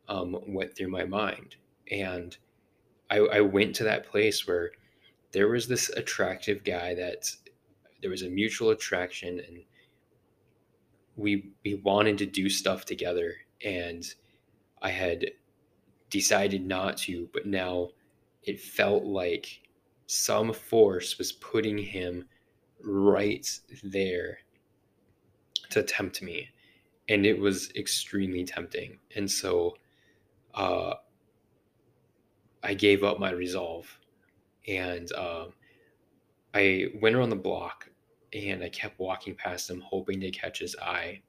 um, 0.08 0.36
went 0.46 0.76
through 0.76 0.90
my 0.90 1.04
mind. 1.04 1.56
And 1.90 2.36
I, 3.10 3.18
I 3.18 3.40
went 3.40 3.74
to 3.76 3.84
that 3.84 4.06
place 4.06 4.46
where 4.46 4.72
there 5.32 5.48
was 5.48 5.68
this 5.68 5.88
attractive 5.90 6.64
guy 6.64 6.94
that 6.94 7.30
there 8.02 8.10
was 8.10 8.22
a 8.22 8.28
mutual 8.28 8.70
attraction 8.70 9.40
and 9.46 9.62
we 11.16 11.50
we 11.64 11.74
wanted 11.74 12.18
to 12.18 12.26
do 12.26 12.48
stuff 12.48 12.84
together 12.84 13.34
and 13.64 14.14
I 14.82 14.90
had 14.90 15.26
decided 16.08 16.66
not 16.66 16.96
to, 16.98 17.28
but 17.32 17.46
now 17.46 17.90
it 18.42 18.60
felt 18.60 19.04
like 19.04 19.60
some 20.06 20.52
force 20.52 21.18
was 21.18 21.32
putting 21.32 21.78
him 21.78 22.26
right 22.82 23.48
there 23.82 24.38
to 25.70 25.82
tempt 25.82 26.22
me. 26.22 26.48
And 27.08 27.26
it 27.26 27.38
was 27.38 27.70
extremely 27.74 28.44
tempting. 28.44 28.98
And 29.16 29.30
so 29.30 29.76
uh, 30.54 30.94
I 32.62 32.74
gave 32.74 33.02
up 33.02 33.18
my 33.18 33.30
resolve 33.30 33.88
and 34.68 35.10
uh, 35.12 35.46
I 36.54 36.86
went 37.00 37.16
around 37.16 37.30
the 37.30 37.36
block 37.36 37.88
and 38.32 38.62
I 38.62 38.68
kept 38.68 39.00
walking 39.00 39.34
past 39.34 39.68
him, 39.68 39.80
hoping 39.80 40.20
to 40.20 40.30
catch 40.30 40.60
his 40.60 40.76
eye. 40.80 41.22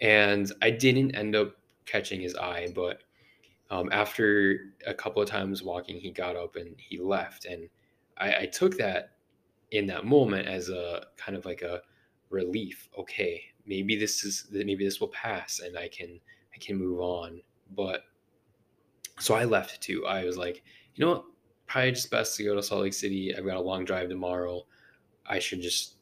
And 0.00 0.50
I 0.60 0.70
didn't 0.70 1.14
end 1.14 1.36
up 1.36 1.54
catching 1.86 2.20
his 2.20 2.34
eye, 2.34 2.72
but 2.74 3.02
um, 3.70 3.88
after 3.92 4.72
a 4.86 4.94
couple 4.94 5.22
of 5.22 5.28
times 5.28 5.62
walking, 5.62 5.98
he 5.98 6.10
got 6.10 6.36
up 6.36 6.56
and 6.56 6.74
he 6.78 6.98
left. 6.98 7.44
And 7.44 7.68
I, 8.18 8.34
I 8.40 8.46
took 8.46 8.76
that 8.78 9.12
in 9.70 9.86
that 9.86 10.04
moment 10.04 10.46
as 10.48 10.68
a 10.68 11.06
kind 11.16 11.36
of 11.36 11.44
like 11.44 11.62
a 11.62 11.82
relief. 12.30 12.88
Okay, 12.98 13.42
maybe 13.66 13.96
this 13.96 14.24
is 14.24 14.46
maybe 14.50 14.84
this 14.84 15.00
will 15.00 15.08
pass, 15.08 15.60
and 15.60 15.78
I 15.78 15.88
can 15.88 16.20
I 16.54 16.58
can 16.58 16.76
move 16.78 17.00
on. 17.00 17.40
But 17.74 18.02
so 19.18 19.34
I 19.34 19.44
left 19.44 19.80
too. 19.80 20.06
I 20.06 20.24
was 20.24 20.36
like, 20.36 20.62
you 20.94 21.04
know 21.04 21.12
what? 21.12 21.24
Probably 21.66 21.92
just 21.92 22.10
best 22.10 22.36
to 22.36 22.44
go 22.44 22.54
to 22.54 22.62
Salt 22.62 22.82
Lake 22.82 22.94
City. 22.94 23.34
I've 23.34 23.46
got 23.46 23.56
a 23.56 23.60
long 23.60 23.84
drive 23.84 24.08
tomorrow. 24.08 24.66
I 25.26 25.38
should 25.38 25.62
just 25.62 25.96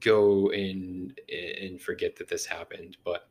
go 0.00 0.50
and 0.50 1.18
and 1.60 1.80
forget 1.80 2.16
that 2.16 2.28
this 2.28 2.46
happened. 2.46 2.96
But 3.04 3.28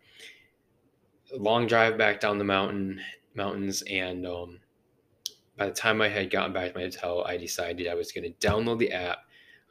long 1.38 1.68
drive 1.68 1.98
back 1.98 2.20
down 2.20 2.38
the 2.38 2.44
mountain 2.44 3.00
mountains, 3.36 3.84
and 3.84 4.28
um, 4.28 4.60
by 5.58 5.68
the 5.68 5.74
time 5.74 6.02
I 6.02 6.10
had 6.10 6.30
gotten 6.30 6.54
back 6.54 6.74
to 6.74 6.78
my 6.78 6.86
hotel, 6.86 7.24
I 7.26 7.38
decided 7.38 7.88
I 7.88 7.96
was 7.96 8.12
going 8.12 8.24
to 8.24 8.48
download 8.48 8.80
the 8.80 8.92
app. 8.92 9.20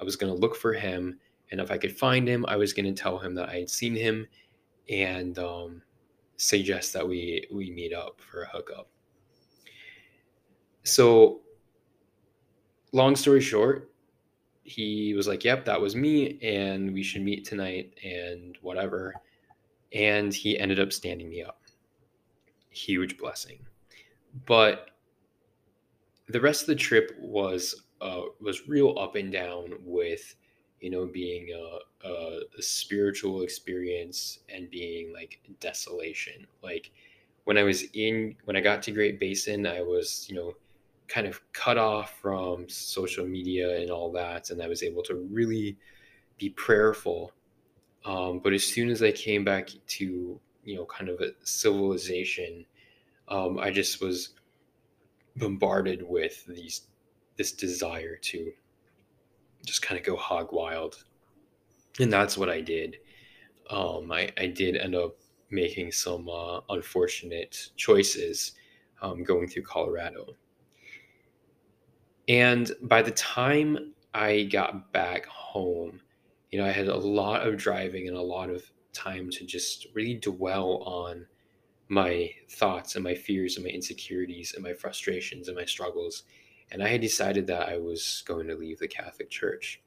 I 0.00 0.04
was 0.04 0.16
going 0.16 0.32
to 0.32 0.38
look 0.38 0.56
for 0.56 0.72
him, 0.72 1.18
and 1.50 1.60
if 1.60 1.70
I 1.70 1.78
could 1.78 1.96
find 1.96 2.28
him, 2.28 2.44
I 2.46 2.56
was 2.56 2.72
going 2.72 2.92
to 2.92 3.02
tell 3.02 3.18
him 3.18 3.34
that 3.34 3.48
I 3.48 3.58
had 3.60 3.70
seen 3.70 3.94
him, 3.94 4.26
and 4.88 5.38
um, 5.38 5.82
suggest 6.36 6.92
that 6.92 7.06
we 7.06 7.46
we 7.52 7.70
meet 7.70 7.92
up 7.92 8.20
for 8.20 8.42
a 8.42 8.48
hookup. 8.48 8.88
So, 10.84 11.40
long 12.92 13.16
story 13.16 13.40
short, 13.40 13.92
he 14.62 15.14
was 15.14 15.26
like, 15.26 15.44
"Yep, 15.44 15.64
that 15.64 15.80
was 15.80 15.96
me, 15.96 16.38
and 16.42 16.92
we 16.92 17.02
should 17.02 17.22
meet 17.22 17.44
tonight, 17.44 17.94
and 18.04 18.56
whatever." 18.62 19.14
And 19.92 20.32
he 20.32 20.58
ended 20.58 20.78
up 20.78 20.92
standing 20.92 21.28
me 21.28 21.42
up. 21.42 21.62
Huge 22.70 23.18
blessing, 23.18 23.66
but 24.46 24.90
the 26.28 26.40
rest 26.40 26.62
of 26.62 26.68
the 26.68 26.76
trip 26.76 27.12
was 27.18 27.86
uh, 28.00 28.22
was 28.40 28.68
real 28.68 28.96
up 28.98 29.16
and 29.16 29.32
down 29.32 29.74
with 29.80 30.36
you 30.80 30.90
know 30.90 31.06
being 31.06 31.48
a, 31.54 32.08
a, 32.08 32.40
a 32.58 32.62
spiritual 32.62 33.42
experience 33.42 34.40
and 34.48 34.70
being 34.70 35.12
like 35.12 35.40
desolation. 35.60 36.46
Like 36.62 36.90
when 37.44 37.58
I 37.58 37.62
was 37.62 37.84
in 37.94 38.36
when 38.44 38.56
I 38.56 38.60
got 38.60 38.82
to 38.84 38.92
Great 38.92 39.20
Basin, 39.20 39.66
I 39.66 39.82
was 39.82 40.26
you 40.28 40.36
know 40.36 40.54
kind 41.08 41.26
of 41.26 41.40
cut 41.52 41.76
off 41.76 42.18
from 42.20 42.68
social 42.68 43.26
media 43.26 43.80
and 43.80 43.90
all 43.90 44.10
that, 44.12 44.50
and 44.50 44.62
I 44.62 44.68
was 44.68 44.82
able 44.82 45.02
to 45.04 45.14
really 45.30 45.76
be 46.38 46.50
prayerful. 46.50 47.32
Um, 48.04 48.38
but 48.38 48.52
as 48.52 48.64
soon 48.64 48.88
as 48.88 49.02
I 49.02 49.12
came 49.12 49.44
back 49.44 49.68
to 49.68 50.40
you 50.64 50.76
know 50.76 50.86
kind 50.86 51.10
of 51.10 51.20
a 51.20 51.32
civilization, 51.44 52.64
um, 53.28 53.58
I 53.58 53.70
just 53.70 54.00
was 54.00 54.30
bombarded 55.36 56.02
with 56.02 56.44
these 56.46 56.82
this 57.36 57.52
desire 57.52 58.16
to 58.16 58.52
just 59.64 59.82
kind 59.82 59.98
of 59.98 60.06
go 60.06 60.16
hog 60.16 60.52
wild, 60.52 61.04
and 61.98 62.12
that's 62.12 62.36
what 62.38 62.48
I 62.48 62.60
did. 62.60 62.96
Um, 63.68 64.10
I, 64.10 64.30
I 64.38 64.46
did 64.46 64.76
end 64.76 64.94
up 64.94 65.16
making 65.50 65.92
some 65.92 66.28
uh, 66.28 66.60
unfortunate 66.68 67.70
choices 67.76 68.52
um, 69.02 69.22
going 69.22 69.48
through 69.48 69.62
Colorado. 69.62 70.34
And 72.28 72.70
by 72.82 73.02
the 73.02 73.10
time 73.12 73.94
I 74.14 74.44
got 74.44 74.92
back 74.92 75.26
home, 75.26 76.00
you 76.50 76.58
know, 76.58 76.66
I 76.66 76.70
had 76.70 76.88
a 76.88 76.96
lot 76.96 77.46
of 77.46 77.56
driving 77.56 78.08
and 78.08 78.16
a 78.16 78.22
lot 78.22 78.50
of 78.50 78.64
time 78.92 79.30
to 79.30 79.44
just 79.44 79.86
really 79.94 80.14
dwell 80.14 80.82
on 80.84 81.26
my 81.88 82.30
thoughts 82.50 82.94
and 82.94 83.04
my 83.04 83.14
fears 83.14 83.56
and 83.56 83.64
my 83.64 83.70
insecurities 83.70 84.54
and 84.54 84.62
my 84.62 84.72
frustrations 84.72 85.48
and 85.48 85.56
my 85.56 85.64
struggles. 85.64 86.24
And 86.72 86.82
I 86.82 86.88
had 86.88 87.00
decided 87.00 87.46
that 87.48 87.68
I 87.68 87.78
was 87.78 88.22
going 88.26 88.46
to 88.48 88.54
leave 88.54 88.78
the 88.78 88.88
Catholic 88.88 89.30
Church. 89.30 89.80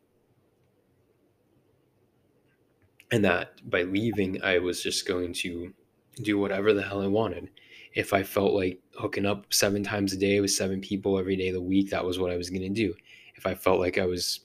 And 3.12 3.24
that 3.24 3.70
by 3.70 3.84
leaving, 3.84 4.44
I 4.44 4.60
was 4.60 4.82
just 4.82 5.08
going 5.08 5.34
to 5.34 5.74
do 6.22 6.38
whatever 6.38 6.74
the 6.74 6.82
hell 6.82 7.02
I 7.02 7.08
wanted. 7.08 7.50
If 7.94 8.14
I 8.14 8.24
felt 8.24 8.54
like 8.54 8.82
hooking 8.98 9.26
up 9.26 9.54
seven 9.54 9.84
times 9.84 10.14
a 10.14 10.18
day 10.18 10.40
with 10.40 10.52
seven 10.52 10.82
people 10.82 11.18
every 11.18 11.36
day 11.36 11.50
of 11.50 11.54
the 11.54 11.62
week, 11.62 11.92
that 11.92 12.04
was 12.04 12.20
what 12.20 12.32
I 12.32 12.38
was 12.38 12.50
going 12.50 12.64
to 12.64 12.70
do. 12.70 12.94
If 13.36 13.46
I 13.46 13.54
felt 13.54 13.80
like 13.80 13.98
I 13.98 14.06
was 14.06 14.42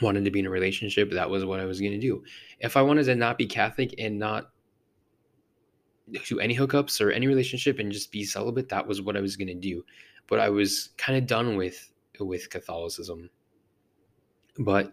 wanted 0.00 0.24
to 0.24 0.30
be 0.30 0.38
in 0.38 0.46
a 0.46 0.50
relationship, 0.50 1.10
that 1.10 1.28
was 1.28 1.44
what 1.44 1.60
I 1.60 1.64
was 1.64 1.80
going 1.80 1.92
to 1.92 1.98
do. 1.98 2.22
If 2.60 2.76
I 2.76 2.82
wanted 2.82 3.04
to 3.04 3.16
not 3.16 3.36
be 3.36 3.46
Catholic 3.46 3.94
and 3.98 4.18
not 4.18 4.50
do 6.26 6.40
any 6.40 6.56
hookups 6.56 7.00
or 7.00 7.10
any 7.10 7.26
relationship 7.26 7.78
and 7.78 7.92
just 7.92 8.12
be 8.12 8.24
celibate, 8.24 8.68
that 8.68 8.86
was 8.86 9.02
what 9.02 9.16
I 9.16 9.20
was 9.20 9.36
going 9.36 9.48
to 9.48 9.54
do. 9.54 9.84
But 10.28 10.40
I 10.40 10.50
was 10.50 10.90
kind 10.98 11.18
of 11.18 11.26
done 11.26 11.56
with 11.56 11.92
with 12.20 12.50
Catholicism. 12.50 13.30
But 14.58 14.92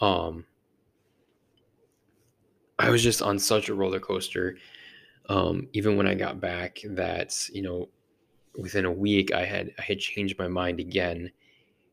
um 0.00 0.44
I 2.78 2.90
was 2.90 3.02
just 3.02 3.22
on 3.22 3.38
such 3.38 3.68
a 3.68 3.74
roller 3.74 4.00
coaster 4.00 4.56
um 5.28 5.68
even 5.72 5.96
when 5.96 6.06
I 6.06 6.14
got 6.14 6.40
back 6.40 6.80
that, 6.84 7.48
you 7.52 7.62
know, 7.62 7.88
within 8.56 8.84
a 8.84 8.92
week 8.92 9.32
I 9.32 9.44
had 9.44 9.72
I 9.78 9.82
had 9.82 9.98
changed 10.00 10.38
my 10.38 10.48
mind 10.48 10.80
again 10.80 11.30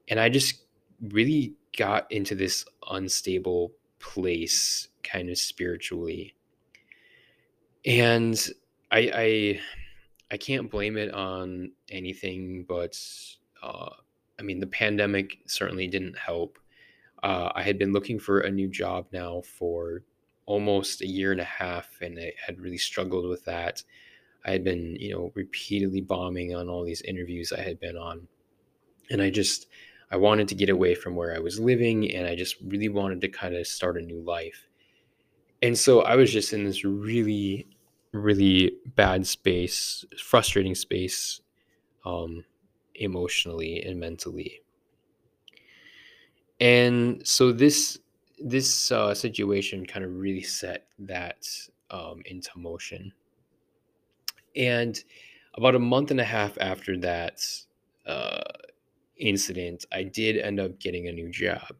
and 0.10 0.20
I 0.20 0.29
just 0.29 0.63
really 1.01 1.55
got 1.77 2.12
into 2.12 2.36
this 2.36 2.65
unstable 2.89 3.74
place 4.00 4.89
kind 5.03 5.29
of 5.29 5.38
spiritually 5.38 6.36
and 7.86 8.50
I 8.91 9.12
I 9.13 9.62
I 10.32 10.38
can't 10.38 10.72
blame 10.72 10.98
it 10.98 11.13
on 11.13 11.72
anything 11.89 12.65
but 12.67 13.00
uh 13.62 13.89
I 14.39 14.41
mean 14.44 14.60
the 14.60 14.67
pandemic 14.67 15.39
certainly 15.48 15.88
didn't 15.88 16.17
help 16.17 16.60
uh, 17.24 17.51
I 17.55 17.63
had 17.63 17.79
been 17.79 17.91
looking 17.91 18.20
for 18.20 18.41
a 18.41 18.51
new 18.51 18.67
job 18.67 19.08
now 19.12 19.41
for 19.41 20.03
almost 20.46 21.01
a 21.01 21.08
year 21.08 21.32
and 21.32 21.41
a 21.41 21.46
half 21.46 21.98
and 22.01 22.20
I 22.20 22.34
had 22.46 22.60
really 22.60 22.77
struggled 22.77 23.27
with 23.27 23.46
that 23.46 23.84
I 24.46 24.51
had 24.51 24.63
been 24.63 24.96
you 25.00 25.13
know 25.13 25.32
repeatedly 25.36 26.01
bombing 26.01 26.55
on 26.55 26.70
all 26.70 26.84
these 26.84 27.01
interviews 27.01 27.51
I 27.51 27.62
had 27.62 27.79
been 27.79 27.98
on 27.98 28.27
and 29.10 29.22
I 29.22 29.29
just 29.29 29.67
I 30.12 30.17
wanted 30.17 30.48
to 30.50 30.55
get 30.55 30.70
away 30.70 30.96
from 30.96 31.15
where 31.15 31.36
I 31.36 31.39
was 31.39 31.60
living 31.60 32.12
and 32.13 32.27
I 32.27 32.36
just 32.36 32.58
really 32.63 32.89
wanted 32.89 33.22
to 33.22 33.27
kind 33.27 33.55
of 33.55 33.67
start 33.67 33.98
a 33.98 34.01
new 34.01 34.22
life. 34.22 34.67
And 35.62 35.77
so 35.77 36.01
I 36.01 36.15
was 36.15 36.32
just 36.32 36.53
in 36.53 36.65
this 36.65 36.86
really, 36.86 37.67
really 38.17 38.74
bad 38.95 39.27
space, 39.27 40.05
frustrating 40.22 40.75
space, 40.75 41.41
um, 42.05 42.45
emotionally 42.95 43.81
and 43.81 44.00
mentally. 44.00 44.62
And 46.60 47.25
so 47.27 47.51
this 47.51 48.00
this 48.38 48.91
uh, 48.91 49.13
situation 49.13 49.86
kind 49.86 50.05
of 50.05 50.15
really 50.15 50.43
set 50.43 50.88
that 51.00 51.48
um, 51.89 52.22
into 52.25 52.50
motion. 52.57 53.13
And 54.55 55.01
about 55.55 55.75
a 55.75 55.79
month 55.79 56.12
and 56.12 56.19
a 56.19 56.25
half 56.25 56.57
after 56.60 56.98
that, 57.00 57.39
uh, 58.05 58.41
incident, 59.17 59.86
I 59.91 60.03
did 60.03 60.38
end 60.38 60.60
up 60.60 60.79
getting 60.79 61.07
a 61.07 61.13
new 61.13 61.29
job. 61.29 61.75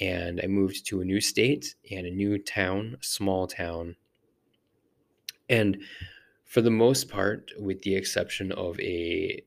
And 0.00 0.40
I 0.42 0.46
moved 0.46 0.86
to 0.86 1.00
a 1.00 1.04
new 1.04 1.20
state 1.20 1.74
and 1.90 2.06
a 2.06 2.10
new 2.10 2.38
town, 2.38 2.98
a 3.00 3.04
small 3.04 3.46
town. 3.46 3.96
And 5.48 5.82
for 6.44 6.60
the 6.60 6.70
most 6.70 7.08
part, 7.08 7.52
with 7.58 7.82
the 7.82 7.94
exception 7.94 8.52
of 8.52 8.78
a 8.80 9.42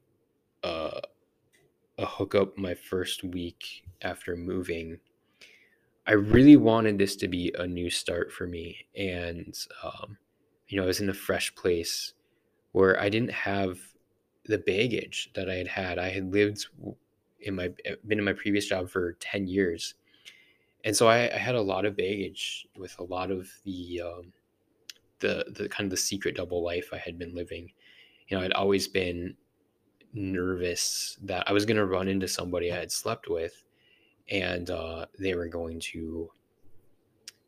uh, 0.64 1.02
a 1.98 2.06
hookup 2.06 2.58
my 2.58 2.74
first 2.74 3.24
week 3.24 3.84
after 4.02 4.36
moving, 4.36 5.00
I 6.08 6.14
really 6.14 6.58
wanted 6.58 6.98
this 6.98 7.16
to 7.18 7.28
be 7.28 7.54
a 7.58 7.68
new 7.68 7.90
start 7.90 8.32
for 8.32 8.48
me. 8.48 8.86
And 8.96 9.58
um, 9.84 10.18
you 10.68 10.78
know, 10.78 10.84
I 10.84 10.88
was 10.88 11.02
in 11.02 11.10
a 11.10 11.14
fresh 11.14 11.54
place 11.56 12.14
where 12.72 13.00
I 13.00 13.10
didn't 13.10 13.32
have 13.32 13.80
the 14.46 14.58
baggage 14.58 15.32
that 15.36 15.50
I 15.50 15.56
had 15.56 15.68
had. 15.68 16.00
I 16.00 16.10
had 16.10 16.32
lived 16.32 16.68
in 17.42 17.56
my 17.56 17.72
eh, 17.86 17.96
been 18.08 18.20
in 18.20 18.26
my 18.26 18.34
previous 18.34 18.68
job 18.68 18.90
for 18.90 19.14
10 19.14 19.48
years 19.48 19.96
and 20.84 20.96
so 20.96 21.08
I, 21.08 21.30
I 21.34 21.38
had 21.38 21.56
a 21.56 21.62
lot 21.62 21.86
of 21.86 21.98
baggage 21.98 22.68
with 22.78 22.98
a 23.00 23.04
lot 23.04 23.32
of 23.32 23.50
the 23.66 24.02
um, 24.02 24.34
the 25.20 25.46
the 25.56 25.70
kind 25.70 25.86
of 25.86 25.92
the 25.92 25.98
secret 25.98 26.36
double 26.36 26.64
life 26.64 26.90
I 26.94 26.98
had 26.98 27.18
been 27.18 27.36
living 27.36 27.72
you 28.28 28.38
know 28.38 28.44
I'd 28.44 28.54
always 28.54 28.88
been 28.88 29.36
nervous 30.14 31.18
that 31.24 31.48
I 31.48 31.54
was 31.54 31.66
going 31.66 31.78
to 31.78 31.86
run 31.86 32.08
into 32.08 32.28
somebody 32.28 32.72
I 32.72 32.78
had 32.78 32.92
slept 32.92 33.30
with 33.30 33.64
and 34.30 34.70
uh, 34.70 35.06
they 35.20 35.36
were 35.36 35.48
going 35.48 35.80
to 35.80 36.30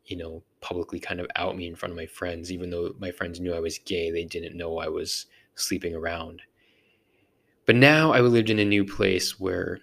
you 0.06 0.16
know 0.16 0.42
publicly 0.60 1.00
kind 1.00 1.20
of 1.20 1.26
out 1.36 1.56
me 1.56 1.66
in 1.66 1.76
front 1.76 1.92
of 1.92 1.96
my 1.96 2.06
friends 2.06 2.52
even 2.52 2.70
though 2.70 2.94
my 2.98 3.10
friends 3.10 3.40
knew 3.40 3.54
I 3.54 3.60
was 3.60 3.78
gay 3.78 4.10
they 4.10 4.24
didn't 4.24 4.56
know 4.56 4.78
I 4.78 4.88
was 4.88 5.26
sleeping 5.54 5.94
around 5.94 6.42
but 7.64 7.76
now 7.76 8.12
I 8.12 8.20
lived 8.20 8.50
in 8.50 8.58
a 8.58 8.64
new 8.64 8.84
place 8.84 9.38
where 9.38 9.78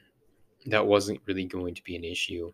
that 0.65 0.86
wasn't 0.86 1.21
really 1.25 1.45
going 1.45 1.73
to 1.75 1.84
be 1.84 1.95
an 1.95 2.04
issue. 2.04 2.52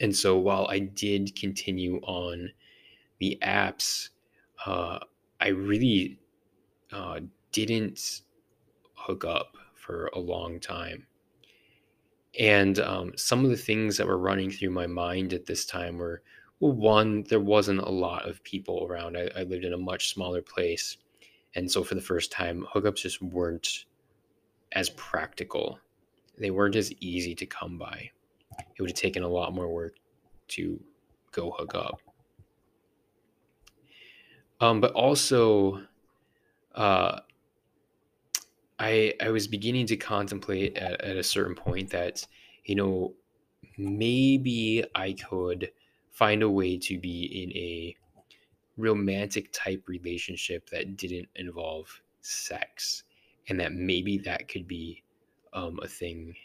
And 0.00 0.14
so 0.14 0.36
while 0.38 0.66
I 0.68 0.80
did 0.80 1.36
continue 1.36 1.98
on 2.02 2.50
the 3.22 3.38
apps, 3.42 4.08
uh, 4.66 4.98
I 5.40 5.48
really 5.48 6.18
uh, 6.92 7.20
didn't 7.52 8.22
hook 8.94 9.24
up 9.24 9.56
for 9.74 10.10
a 10.14 10.18
long 10.18 10.58
time. 10.60 11.06
And 12.38 12.78
um, 12.80 13.12
some 13.16 13.44
of 13.44 13.50
the 13.50 13.56
things 13.56 13.96
that 13.96 14.06
were 14.06 14.18
running 14.18 14.50
through 14.50 14.70
my 14.70 14.86
mind 14.86 15.32
at 15.32 15.46
this 15.46 15.64
time 15.64 15.98
were 15.98 16.22
well, 16.60 16.72
one, 16.72 17.24
there 17.24 17.40
wasn't 17.40 17.80
a 17.80 17.90
lot 17.90 18.28
of 18.28 18.42
people 18.44 18.86
around. 18.88 19.16
I, 19.16 19.28
I 19.36 19.42
lived 19.42 19.64
in 19.64 19.72
a 19.72 19.78
much 19.78 20.14
smaller 20.14 20.40
place. 20.40 20.96
And 21.56 21.70
so 21.70 21.82
for 21.82 21.96
the 21.96 22.00
first 22.00 22.30
time, 22.30 22.66
hookups 22.72 23.02
just 23.02 23.20
weren't 23.20 23.86
as 24.70 24.90
practical. 24.90 25.80
They 26.38 26.52
weren't 26.52 26.76
as 26.76 26.92
easy 27.00 27.34
to 27.34 27.46
come 27.46 27.78
by. 27.78 28.10
It 28.76 28.80
would 28.80 28.90
have 28.90 28.98
taken 28.98 29.24
a 29.24 29.28
lot 29.28 29.52
more 29.52 29.68
work 29.68 29.96
to 30.48 30.80
go 31.32 31.50
hook 31.50 31.74
up. 31.74 32.00
Um, 34.62 34.80
but 34.80 34.92
also, 34.92 35.82
uh, 36.76 37.18
I 38.78 39.12
I 39.20 39.30
was 39.30 39.48
beginning 39.48 39.86
to 39.86 39.96
contemplate 39.96 40.76
at, 40.76 41.00
at 41.00 41.16
a 41.16 41.22
certain 41.22 41.56
point 41.56 41.90
that 41.90 42.24
you 42.64 42.76
know 42.76 43.14
maybe 43.76 44.84
I 44.94 45.14
could 45.14 45.72
find 46.12 46.44
a 46.44 46.48
way 46.48 46.78
to 46.78 46.98
be 46.98 47.24
in 47.42 47.50
a 47.56 47.96
romantic 48.76 49.52
type 49.52 49.82
relationship 49.88 50.70
that 50.70 50.96
didn't 50.96 51.28
involve 51.34 52.00
sex 52.20 53.02
and 53.48 53.58
that 53.58 53.72
maybe 53.72 54.16
that 54.18 54.46
could 54.46 54.68
be 54.68 55.02
um, 55.52 55.80
a 55.82 55.88
thing 55.88 56.36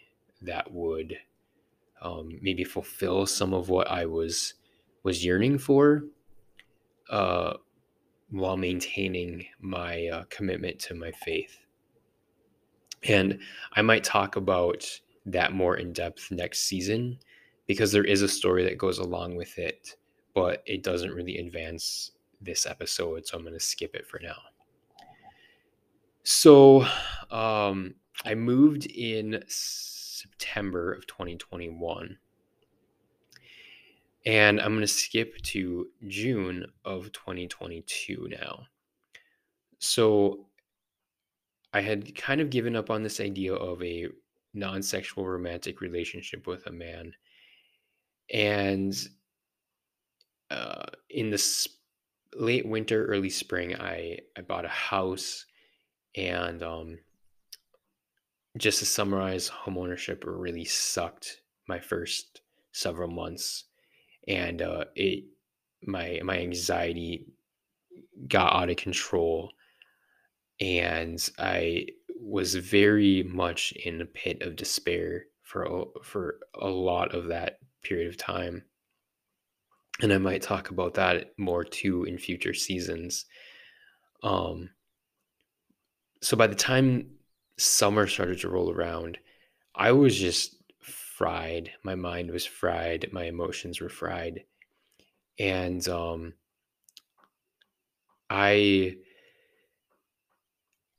that 0.41 0.71
would 0.71 1.17
um, 2.01 2.39
maybe 2.41 2.63
fulfill 2.63 3.27
some 3.27 3.53
of 3.53 3.69
what 3.69 3.89
I 3.91 4.08
was 4.08 4.56
was 5.03 5.23
yearning 5.23 5.60
for, 5.60 6.03
uh, 7.10 7.53
while 8.30 8.58
maintaining 8.58 9.46
my 9.60 10.08
uh, 10.08 10.24
commitment 10.30 10.80
to 10.80 10.96
my 10.96 11.12
faith. 11.12 11.60
And 13.04 13.40
I 13.74 13.82
might 13.82 14.04
talk 14.04 14.36
about 14.36 14.86
that 15.26 15.54
more 15.54 15.78
in 15.78 15.94
depth 15.94 16.32
next 16.32 16.60
season 16.62 17.20
because 17.68 17.92
there 17.92 18.04
is 18.04 18.22
a 18.22 18.28
story 18.28 18.63
that 18.63 18.78
goes 18.78 18.98
along 19.00 19.36
with 19.36 19.58
it, 19.58 19.96
but 20.34 20.63
it 20.66 20.84
doesn't 20.84 21.13
really 21.13 21.38
advance 21.38 22.12
this 22.42 22.66
episode, 22.66 23.26
so 23.26 23.38
I'm 23.38 23.44
going 23.44 23.54
to 23.54 23.60
skip 23.60 23.96
it 23.96 24.08
for 24.08 24.20
now. 24.22 24.38
So 26.24 26.86
um, 27.32 27.96
I 28.26 28.36
moved 28.36 28.86
in 28.88 29.44
September 29.48 30.94
of 30.94 31.08
2021. 31.08 32.18
And 34.28 34.60
I'm 34.60 34.74
going 34.74 34.82
to 34.82 34.88
skip 34.88 35.42
to 35.44 35.88
June 36.06 36.66
of 36.84 37.13
2022 37.13 38.28
now. 38.30 38.66
So 39.80 40.48
I 41.72 41.80
had 41.80 42.13
kind 42.13 42.42
of 42.42 42.50
given 42.50 42.76
up 42.76 42.90
on 42.90 43.04
this 43.04 43.22
idea 43.22 43.54
of 43.54 43.82
a 43.82 44.10
non 44.54 44.84
sexual 44.84 45.26
romantic 45.26 45.80
relationship 45.80 46.46
with 46.46 46.68
a 46.68 46.74
man. 46.74 47.13
And 48.34 48.94
uh, 50.52 50.88
in 51.10 51.30
the 51.30 51.38
sp- 51.40 51.80
late 52.36 52.68
winter, 52.68 53.06
early 53.06 53.30
spring, 53.30 53.76
I, 53.76 54.20
I 54.38 54.42
bought 54.42 54.66
a 54.66 54.70
house 54.70 55.46
and 56.18 56.62
um, 56.62 57.00
just 58.58 58.80
to 58.80 58.86
summarize, 58.86 59.50
homeownership 59.50 60.24
really 60.26 60.66
sucked 60.66 61.44
my 61.66 61.80
first 61.80 62.42
several 62.74 63.10
months, 63.10 63.63
and 64.28 64.62
uh, 64.62 64.86
it 64.96 65.26
my 65.86 66.20
my 66.24 66.38
anxiety 66.38 67.28
got 68.28 68.54
out 68.54 68.70
of 68.70 68.78
control, 68.78 69.52
and 70.60 71.30
I 71.38 71.88
was 72.20 72.56
very 72.56 73.24
much 73.24 73.74
in 73.74 74.02
a 74.02 74.06
pit 74.06 74.42
of 74.42 74.56
despair 74.56 75.26
for 75.44 75.63
a, 75.63 76.04
for 76.04 76.40
a 76.60 76.68
lot 76.68 77.13
of 77.13 77.28
that 77.28 77.60
period 77.84 78.08
of 78.08 78.18
time. 78.18 78.63
And 80.02 80.12
I 80.12 80.18
might 80.18 80.42
talk 80.42 80.70
about 80.70 80.96
that 80.96 81.32
more 81.38 81.63
too 81.63 82.04
in 82.04 82.18
future 82.18 82.54
seasons. 82.54 83.26
Um, 84.24 84.70
so 86.22 86.36
by 86.36 86.48
the 86.48 86.56
time 86.56 87.12
summer 87.58 88.08
started 88.08 88.40
to 88.40 88.50
roll 88.50 88.72
around, 88.72 89.18
I 89.76 89.92
was 89.92 90.18
just 90.18 90.57
fried. 91.17 91.71
My 91.84 91.95
mind 91.95 92.30
was 92.30 92.45
fried. 92.45 93.12
My 93.12 93.23
emotions 93.25 93.82
were 93.82 93.89
fried. 93.89 94.43
And 95.39 95.88
um, 95.89 96.34
I 98.30 98.97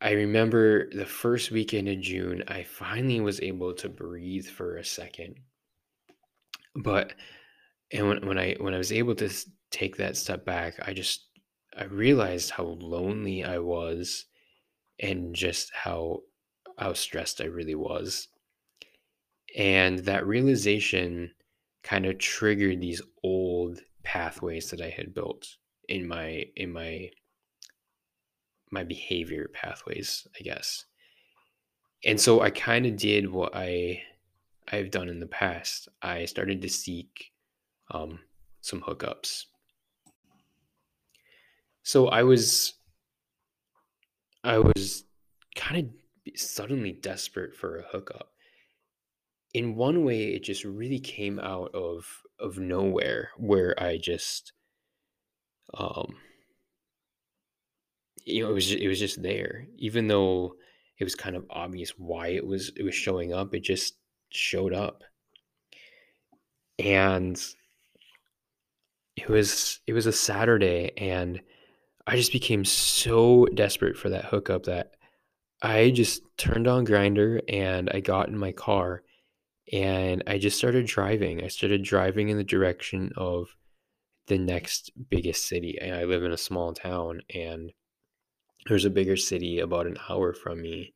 I 0.01 0.13
remember 0.13 0.91
the 0.91 1.07
first 1.07 1.51
weekend 1.51 1.89
in 1.89 2.03
June, 2.03 2.43
I 2.49 2.63
finally 2.65 3.21
was 3.21 3.41
able 3.41 3.75
to 3.75 3.89
breathe 3.89 4.47
for 4.47 4.77
a 4.77 4.85
second. 4.85 5.37
But 6.75 7.15
and 7.93 8.09
when, 8.09 8.27
when 8.27 8.39
I 8.39 8.55
when 8.59 8.75
I 8.75 8.79
was 8.79 8.93
able 8.93 9.15
to 9.17 9.31
take 9.71 9.97
that 9.97 10.17
step 10.17 10.45
back, 10.45 10.75
I 10.87 10.95
just 10.95 11.29
I 11.77 11.85
realized 11.85 12.51
how 12.51 12.65
lonely 12.65 13.45
I 13.45 13.59
was 13.59 14.27
and 15.01 15.35
just 15.35 15.73
how 15.75 16.23
how 16.79 16.93
stressed 16.93 17.41
I 17.41 17.47
really 17.47 17.77
was. 17.77 18.29
And 19.59 19.99
that 20.01 20.27
realization 20.27 21.33
kind 21.83 22.07
of 22.07 22.19
triggered 22.19 22.81
these 22.81 23.03
old 23.25 23.81
pathways 24.05 24.71
that 24.71 24.81
I 24.81 24.89
had 24.89 25.13
built 25.13 25.57
in 25.89 26.07
my 26.07 26.47
in 26.57 26.73
my 26.73 27.11
my 28.71 28.85
behavior 28.85 29.51
pathways, 29.53 30.27
I 30.39 30.43
guess. 30.43 30.85
And 32.05 32.21
so 32.21 32.41
I 32.41 32.51
kind 32.51 32.87
of 32.87 32.97
did 32.97 33.31
what 33.31 33.55
I 33.55 34.03
I've 34.71 34.93
done 34.93 35.09
in 35.09 35.19
the 35.19 35.27
past. 35.27 35.89
I 36.03 36.27
started 36.27 36.63
to 36.63 36.69
seek 36.69 37.33
um, 37.91 38.21
some 38.61 38.81
hookups. 38.83 39.47
So 41.83 42.09
I 42.09 42.23
was 42.23 42.75
I 44.45 44.59
was 44.59 45.05
kind 45.57 45.89
of 45.89 46.39
suddenly 46.39 46.93
desperate 46.93 47.57
for 47.57 47.79
a 47.79 47.87
hookup. 47.91 48.31
In 49.55 49.75
one 49.77 50.05
way, 50.05 50.35
it 50.35 50.45
just 50.45 50.65
really 50.65 51.01
came 51.01 51.39
out 51.39 51.75
of 51.75 52.23
of 52.39 52.59
nowhere, 52.59 53.31
where 53.37 53.75
I 53.83 53.99
just 53.99 54.53
um, 55.75 56.15
you 58.25 58.43
know, 58.43 58.51
it 58.51 58.55
was 58.55 58.73
it 58.73 58.89
was 58.89 58.99
just 58.99 59.23
there. 59.23 59.67
Even 59.77 60.09
though 60.09 60.55
it 60.99 61.05
was 61.05 61.15
kind 61.15 61.37
of 61.37 61.47
obvious 61.51 61.91
why 61.97 62.29
it 62.29 62.47
was 62.47 62.71
it 62.77 62.83
was 62.83 62.95
showing 62.95 63.33
up, 63.33 63.55
it 63.55 63.61
just 63.63 63.97
showed 64.31 64.73
up. 64.73 65.03
And 66.79 67.41
it 69.17 69.29
was 69.29 69.81
it 69.87 69.93
was 69.93 70.07
a 70.07 70.13
Saturday 70.13 70.93
and 70.97 71.41
I 72.07 72.17
just 72.17 72.33
became 72.33 72.65
so 72.65 73.47
desperate 73.47 73.97
for 73.97 74.09
that 74.11 74.27
hookup 74.27 74.65
that 74.65 74.95
I 75.61 75.91
just 75.91 76.23
turned 76.37 76.69
on 76.69 76.87
Grindr 76.87 77.41
and 77.49 77.91
I 77.93 78.01
got 78.01 78.29
in 78.29 78.39
my 78.39 78.53
car 78.53 79.03
and 79.73 80.23
I 80.27 80.39
just 80.39 80.59
started 80.59 80.87
driving. 80.87 81.43
I 81.43 81.49
started 81.49 81.83
driving 81.83 82.29
in 82.29 82.37
the 82.37 82.45
direction 82.45 83.13
of 83.17 83.57
the 84.27 84.39
next 84.39 84.91
biggest 85.11 85.47
city. 85.47 85.81
I 85.81 86.05
live 86.05 86.23
in 86.23 86.33
a 86.33 86.39
small 86.39 86.73
town 86.73 87.23
and 87.35 87.73
there's 88.67 88.85
a 88.85 88.91
bigger 88.91 89.17
city 89.17 89.59
about 89.59 89.87
an 89.87 89.97
hour 90.09 90.33
from 90.33 90.63
me. 90.63 90.95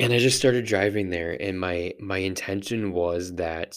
And 0.00 0.12
I 0.12 0.18
just 0.18 0.38
started 0.38 0.64
driving 0.64 1.10
there 1.10 1.36
and 1.40 1.58
my 1.58 1.94
my 1.98 2.18
intention 2.18 2.92
was 2.92 3.34
that 3.34 3.76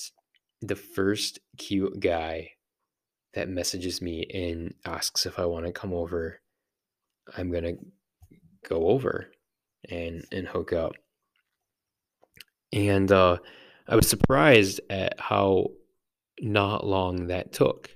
the 0.62 0.76
first 0.76 1.40
cute 1.58 2.00
guy 2.00 2.52
that 3.34 3.50
messages 3.50 4.02
me 4.02 4.26
and 4.34 4.74
asks 4.86 5.26
if 5.26 5.40
I 5.40 5.46
want 5.46 5.66
to 5.66 5.72
come 5.72 5.94
over, 5.94 6.42
I'm 7.36 7.50
going 7.52 7.64
to 7.64 7.78
go 8.68 8.88
over 8.88 9.32
and 9.90 10.26
and 10.32 10.48
hook 10.48 10.74
up. 10.74 10.94
And 12.74 13.12
uh 13.12 13.38
I 13.88 13.96
was 13.96 14.08
surprised 14.08 14.80
at 14.90 15.20
how 15.20 15.68
not 16.40 16.86
long 16.86 17.28
that 17.28 17.52
took. 17.52 17.90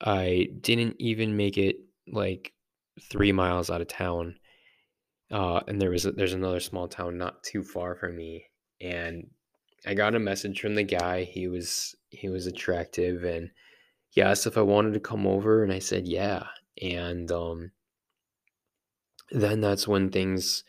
I 0.00 0.48
didn't 0.60 0.96
even 0.98 1.36
make 1.36 1.56
it 1.56 1.76
like 2.08 2.52
three 3.00 3.32
miles 3.32 3.70
out 3.70 3.80
of 3.80 3.88
town. 3.88 4.36
Uh, 5.30 5.60
and 5.68 5.80
there 5.80 5.90
was 5.90 6.06
a, 6.06 6.12
there's 6.12 6.32
another 6.32 6.60
small 6.60 6.88
town 6.88 7.16
not 7.16 7.42
too 7.44 7.62
far 7.62 7.94
from 7.94 8.16
me, 8.16 8.46
and 8.80 9.28
I 9.86 9.94
got 9.94 10.16
a 10.16 10.18
message 10.18 10.60
from 10.60 10.74
the 10.74 10.82
guy. 10.82 11.22
He 11.22 11.46
was 11.46 11.94
he 12.08 12.28
was 12.28 12.46
attractive, 12.46 13.22
and 13.22 13.50
he 14.08 14.22
asked 14.22 14.46
if 14.46 14.58
I 14.58 14.62
wanted 14.62 14.94
to 14.94 15.00
come 15.00 15.28
over, 15.28 15.62
and 15.62 15.72
I 15.72 15.78
said 15.78 16.08
yeah. 16.08 16.46
And 16.82 17.30
um, 17.30 17.70
then 19.30 19.60
that's 19.60 19.86
when 19.86 20.10
things. 20.10 20.64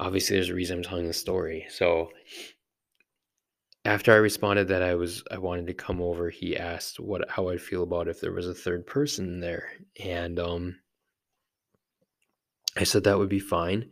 Obviously, 0.00 0.36
there's 0.36 0.48
a 0.48 0.54
reason 0.54 0.78
I'm 0.78 0.82
telling 0.82 1.06
the 1.06 1.12
story. 1.12 1.66
So 1.68 2.10
after 3.84 4.12
I 4.12 4.16
responded 4.16 4.68
that 4.68 4.82
I 4.82 4.94
was 4.94 5.22
I 5.30 5.36
wanted 5.36 5.66
to 5.66 5.74
come 5.74 6.00
over, 6.00 6.30
he 6.30 6.56
asked 6.56 6.98
what 6.98 7.28
how 7.28 7.50
I'd 7.50 7.60
feel 7.60 7.82
about 7.82 8.08
if 8.08 8.20
there 8.20 8.32
was 8.32 8.48
a 8.48 8.54
third 8.54 8.86
person 8.86 9.40
there, 9.40 9.68
and 10.02 10.40
um, 10.40 10.76
I 12.76 12.84
said 12.84 13.04
that 13.04 13.18
would 13.18 13.28
be 13.28 13.40
fine. 13.40 13.90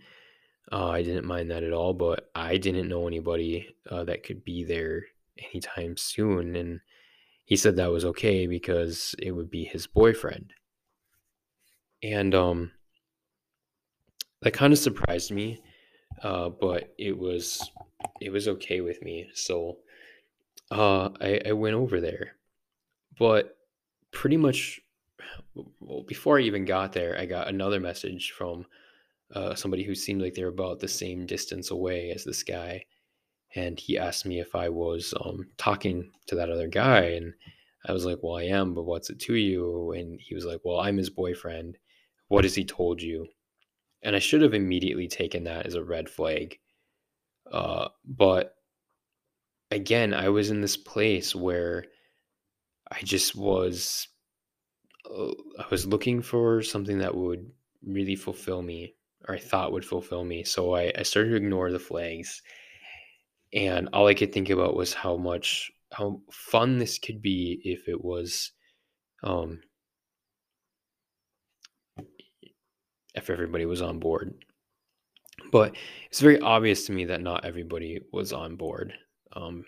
Uh, 0.73 0.89
I 0.89 1.03
didn't 1.03 1.27
mind 1.27 1.51
that 1.51 1.63
at 1.63 1.75
all, 1.75 1.93
but 1.93 2.31
I 2.35 2.57
didn't 2.57 2.89
know 2.89 3.07
anybody 3.07 3.69
uh, 3.91 4.05
that 4.05 4.23
could 4.23 4.45
be 4.45 4.65
there 4.65 5.05
anytime 5.53 5.97
soon. 5.97 6.57
And 6.57 6.81
he 7.45 7.57
said 7.57 7.77
that 7.77 7.91
was 7.91 8.05
okay 8.05 8.47
because 8.47 9.15
it 9.19 9.33
would 9.33 9.51
be 9.51 9.65
his 9.65 9.87
boyfriend. 9.87 10.53
And 12.03 12.35
um, 12.35 12.73
that 14.43 14.53
kind 14.53 14.73
of 14.73 14.79
surprised 14.79 15.31
me, 15.31 15.61
uh, 16.23 16.49
but 16.49 16.95
it 16.99 17.17
was 17.17 17.71
it 18.21 18.31
was 18.31 18.49
okay 18.49 18.81
with 18.81 19.03
me. 19.03 19.31
So 19.35 19.79
uh, 20.71 21.11
I, 21.21 21.41
I 21.47 21.53
went 21.53 21.77
over 21.77 22.01
there, 22.01 22.37
but 23.19 23.57
pretty 24.13 24.37
much 24.37 24.81
well, 25.81 26.03
before 26.03 26.39
I 26.39 26.43
even 26.43 26.65
got 26.65 26.93
there, 26.93 27.19
I 27.19 27.27
got 27.27 27.49
another 27.49 27.81
message 27.81 28.33
from 28.37 28.67
uh, 29.35 29.55
somebody 29.55 29.83
who 29.83 29.95
seemed 29.95 30.23
like 30.23 30.35
they're 30.35 30.49
about 30.49 30.81
the 30.81 30.89
same 30.89 31.27
distance 31.27 31.71
away 31.71 32.11
as 32.11 32.25
this 32.25 32.43
guy. 32.43 32.85
And 33.55 33.79
he 33.79 33.99
asked 33.99 34.27
me 34.27 34.41
if 34.41 34.55
I 34.55 34.69
was 34.69 35.15
um, 35.25 35.49
talking 35.57 36.11
to 36.27 36.35
that 36.37 36.51
other 36.51 36.69
guy. 36.69 37.01
And 37.01 37.33
I 37.87 37.93
was 37.93 38.05
like, 38.05 38.19
Well, 38.23 38.37
I 38.37 38.45
am, 38.45 38.75
but 38.75 38.85
what's 38.85 39.11
it 39.11 39.21
to 39.21 39.35
you? 39.35 39.93
And 39.93 40.21
he 40.21 40.35
was 40.35 40.45
like, 40.45 40.61
Well, 40.65 40.81
I'm 40.81 40.97
his 40.97 41.11
boyfriend. 41.11 41.79
What 42.29 42.45
has 42.45 42.55
he 42.55 42.65
told 42.65 43.01
you? 43.01 43.27
And 44.03 44.15
I 44.15 44.21
should 44.21 44.43
have 44.43 44.55
immediately 44.55 45.09
taken 45.09 45.45
that 45.45 45.67
as 45.67 45.75
a 45.75 45.83
red 45.83 46.09
flag. 46.09 46.59
Uh, 47.51 47.89
but 48.05 48.55
again, 49.71 50.15
I 50.15 50.29
was 50.29 50.51
in 50.51 50.61
this 50.61 50.77
place 50.77 51.35
where 51.35 51.87
I 52.91 53.01
just 53.03 53.35
was 53.35 54.09
uh, 55.11 55.33
I 55.59 55.65
was 55.71 55.87
looking 55.87 56.23
for 56.23 56.63
something 56.63 56.99
that 56.99 57.15
would 57.15 57.51
really 57.85 58.17
fulfill 58.17 58.63
me, 58.63 58.95
or 59.27 59.35
I 59.35 59.39
thought 59.39 59.73
would 59.73 59.85
fulfill 59.85 60.25
me. 60.25 60.45
So 60.45 60.75
I, 60.75 60.93
I 60.97 61.03
started 61.03 61.31
to 61.31 61.37
ignore 61.37 61.71
the 61.71 61.79
flags. 61.79 62.43
And 63.53 63.89
all 63.93 64.07
I 64.07 64.15
could 64.15 64.33
think 64.33 64.51
about 64.51 64.77
was 64.77 64.93
how 64.93 65.17
much, 65.17 65.71
how 65.93 66.21
fun 66.31 66.79
this 66.79 66.99
could 66.99 67.23
be 67.23 67.61
if 67.65 67.89
it 67.89 68.05
was, 68.05 68.53
um, 69.23 69.61
if 73.15 73.31
everybody 73.31 73.67
was 73.67 73.83
on 73.83 73.99
board. 73.99 74.35
But 75.53 75.77
it's 76.11 76.21
very 76.21 76.41
obvious 76.41 76.87
to 76.87 76.93
me 76.93 77.07
that 77.07 77.23
not 77.23 77.45
everybody 77.45 78.01
was 78.13 78.33
on 78.33 78.57
board 78.57 78.93
um, 79.35 79.65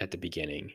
at 0.00 0.10
the 0.10 0.18
beginning 0.18 0.72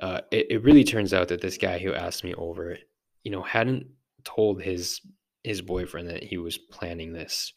uh, 0.00 0.20
it, 0.30 0.46
it 0.50 0.62
really 0.62 0.84
turns 0.84 1.14
out 1.14 1.28
that 1.28 1.40
this 1.40 1.56
guy 1.56 1.78
who 1.78 1.94
asked 1.94 2.24
me 2.24 2.34
over, 2.34 2.76
you 3.22 3.30
know, 3.30 3.42
hadn't 3.42 3.86
told 4.24 4.62
his 4.62 5.00
his 5.44 5.62
boyfriend 5.62 6.08
that 6.08 6.24
he 6.24 6.38
was 6.38 6.58
planning 6.58 7.12
this. 7.12 7.52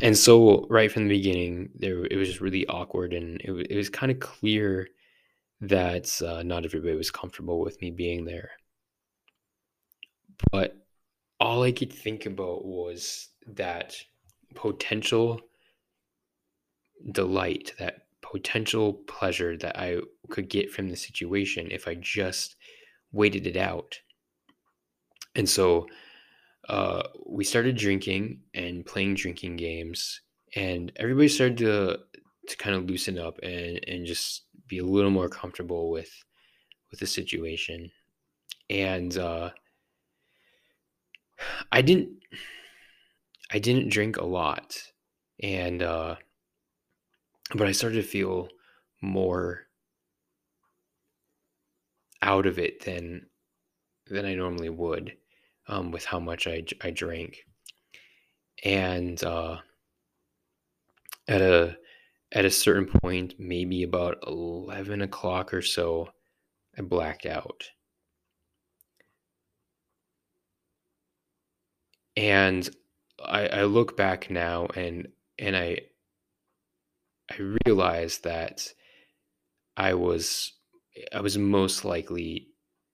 And 0.00 0.16
so, 0.16 0.66
right 0.68 0.90
from 0.90 1.04
the 1.04 1.16
beginning, 1.16 1.70
there 1.76 2.04
it 2.04 2.16
was 2.16 2.28
just 2.28 2.40
really 2.40 2.66
awkward, 2.66 3.14
and 3.14 3.40
it, 3.40 3.68
it 3.70 3.76
was 3.76 3.88
kind 3.88 4.12
of 4.12 4.20
clear 4.20 4.88
that 5.62 6.20
uh, 6.22 6.42
not 6.42 6.64
everybody 6.64 6.94
was 6.94 7.10
comfortable 7.10 7.60
with 7.60 7.80
me 7.80 7.90
being 7.90 8.24
there. 8.24 8.50
But 10.52 10.76
all 11.56 11.62
I 11.62 11.72
could 11.72 11.90
think 11.90 12.26
about 12.26 12.66
was 12.66 13.30
that 13.46 13.96
potential 14.54 15.40
delight, 17.12 17.72
that 17.78 18.08
potential 18.20 18.92
pleasure 18.92 19.56
that 19.56 19.78
I 19.78 20.00
could 20.28 20.50
get 20.50 20.70
from 20.70 20.90
the 20.90 20.96
situation 20.96 21.68
if 21.70 21.88
I 21.88 21.94
just 21.94 22.56
waited 23.10 23.46
it 23.46 23.56
out. 23.56 23.98
And 25.34 25.48
so 25.48 25.86
uh, 26.68 27.04
we 27.24 27.42
started 27.42 27.78
drinking 27.78 28.40
and 28.52 28.84
playing 28.84 29.14
drinking 29.14 29.56
games, 29.56 30.20
and 30.54 30.92
everybody 30.96 31.28
started 31.28 31.56
to 31.58 32.00
to 32.48 32.56
kind 32.58 32.76
of 32.76 32.84
loosen 32.84 33.18
up 33.18 33.38
and 33.42 33.80
and 33.88 34.04
just 34.04 34.42
be 34.68 34.76
a 34.76 34.84
little 34.84 35.10
more 35.10 35.30
comfortable 35.30 35.90
with 35.90 36.12
with 36.90 37.00
the 37.00 37.06
situation. 37.06 37.90
And 38.68 39.16
uh, 39.16 39.52
I 41.70 41.82
didn't 41.82 42.10
I 43.50 43.58
didn't 43.58 43.90
drink 43.90 44.16
a 44.16 44.24
lot, 44.24 44.76
and 45.42 45.82
uh, 45.82 46.16
but 47.54 47.68
I 47.68 47.72
started 47.72 47.96
to 47.96 48.08
feel 48.08 48.48
more 49.02 49.66
out 52.22 52.46
of 52.46 52.58
it 52.58 52.84
than 52.84 53.26
than 54.08 54.24
I 54.24 54.34
normally 54.34 54.70
would 54.70 55.16
um, 55.68 55.90
with 55.90 56.04
how 56.04 56.18
much 56.18 56.46
I, 56.46 56.64
I 56.82 56.90
drank. 56.90 57.44
And 58.64 59.22
uh, 59.22 59.58
at 61.28 61.42
a 61.42 61.76
at 62.32 62.44
a 62.44 62.50
certain 62.50 62.86
point, 62.86 63.34
maybe 63.38 63.82
about 63.82 64.18
eleven 64.26 65.02
o'clock 65.02 65.52
or 65.54 65.62
so, 65.62 66.10
I 66.78 66.82
blacked 66.82 67.26
out. 67.26 67.70
And 72.16 72.68
I, 73.24 73.46
I 73.48 73.64
look 73.64 73.96
back 73.96 74.30
now 74.30 74.66
and 74.74 75.08
and 75.38 75.56
I 75.56 75.80
I 77.30 77.56
realize 77.66 78.18
that 78.18 78.72
I 79.76 79.94
was 79.94 80.52
I 81.12 81.20
was 81.20 81.36
most 81.36 81.84
likely 81.84 82.48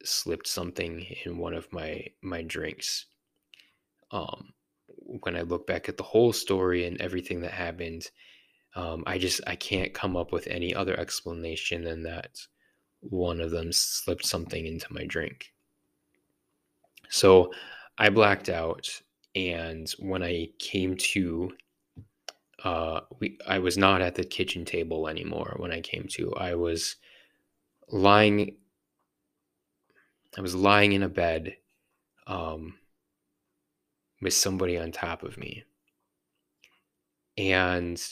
slipped 0.05 0.49
something 0.49 1.07
in 1.25 1.39
one 1.39 1.55
of 1.55 1.73
my 1.73 2.07
my 2.23 2.43
drinks. 2.43 3.07
Um, 4.11 4.53
when 4.87 5.37
I 5.37 5.43
look 5.43 5.67
back 5.67 5.89
at 5.89 5.97
the 5.97 6.03
whole 6.03 6.33
story 6.33 6.87
and 6.87 7.01
everything 7.01 7.41
that 7.41 7.53
happened, 7.53 8.11
um, 8.75 9.05
I 9.07 9.19
just 9.19 9.41
I 9.47 9.57
can't 9.57 9.95
come 9.95 10.17
up 10.17 10.33
with 10.33 10.47
any 10.49 10.75
other 10.75 10.99
explanation 10.99 11.85
than 11.85 12.03
that 12.03 12.39
one 13.03 13.41
of 13.41 13.51
them 13.51 13.73
slipped 13.73 14.25
something 14.25 14.65
into 14.65 14.93
my 14.93 15.05
drink. 15.05 15.53
So 17.09 17.53
I 17.99 18.09
blacked 18.11 18.49
out, 18.49 19.03
and 19.35 19.91
when 19.99 20.23
I 20.23 20.49
came 20.59 20.97
to, 20.97 21.53
uh, 22.65 23.01
we 23.19 23.39
I 23.47 23.59
was 23.59 23.77
not 23.79 24.01
at 24.03 24.15
the 24.15 24.25
kitchen 24.25 24.65
table 24.65 25.09
anymore. 25.09 25.55
When 25.59 25.73
I 25.73 25.81
came 25.81 26.07
to, 26.13 26.35
I 26.35 26.55
was 26.55 26.97
lying 27.89 28.57
I 30.37 30.41
was 30.41 30.55
lying 30.55 30.93
in 30.93 31.03
a 31.03 31.09
bed 31.09 31.57
um, 32.27 32.79
with 34.21 34.33
somebody 34.33 34.79
on 34.79 34.93
top 34.93 35.23
of 35.23 35.37
me. 35.37 35.65
And 37.37 38.03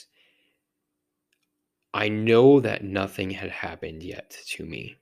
I 1.93 2.09
know 2.09 2.59
that 2.59 2.83
nothing 2.83 3.31
had 3.31 3.49
happened 3.49 4.03
yet 4.03 4.37
to 4.49 4.65
me. 4.65 4.97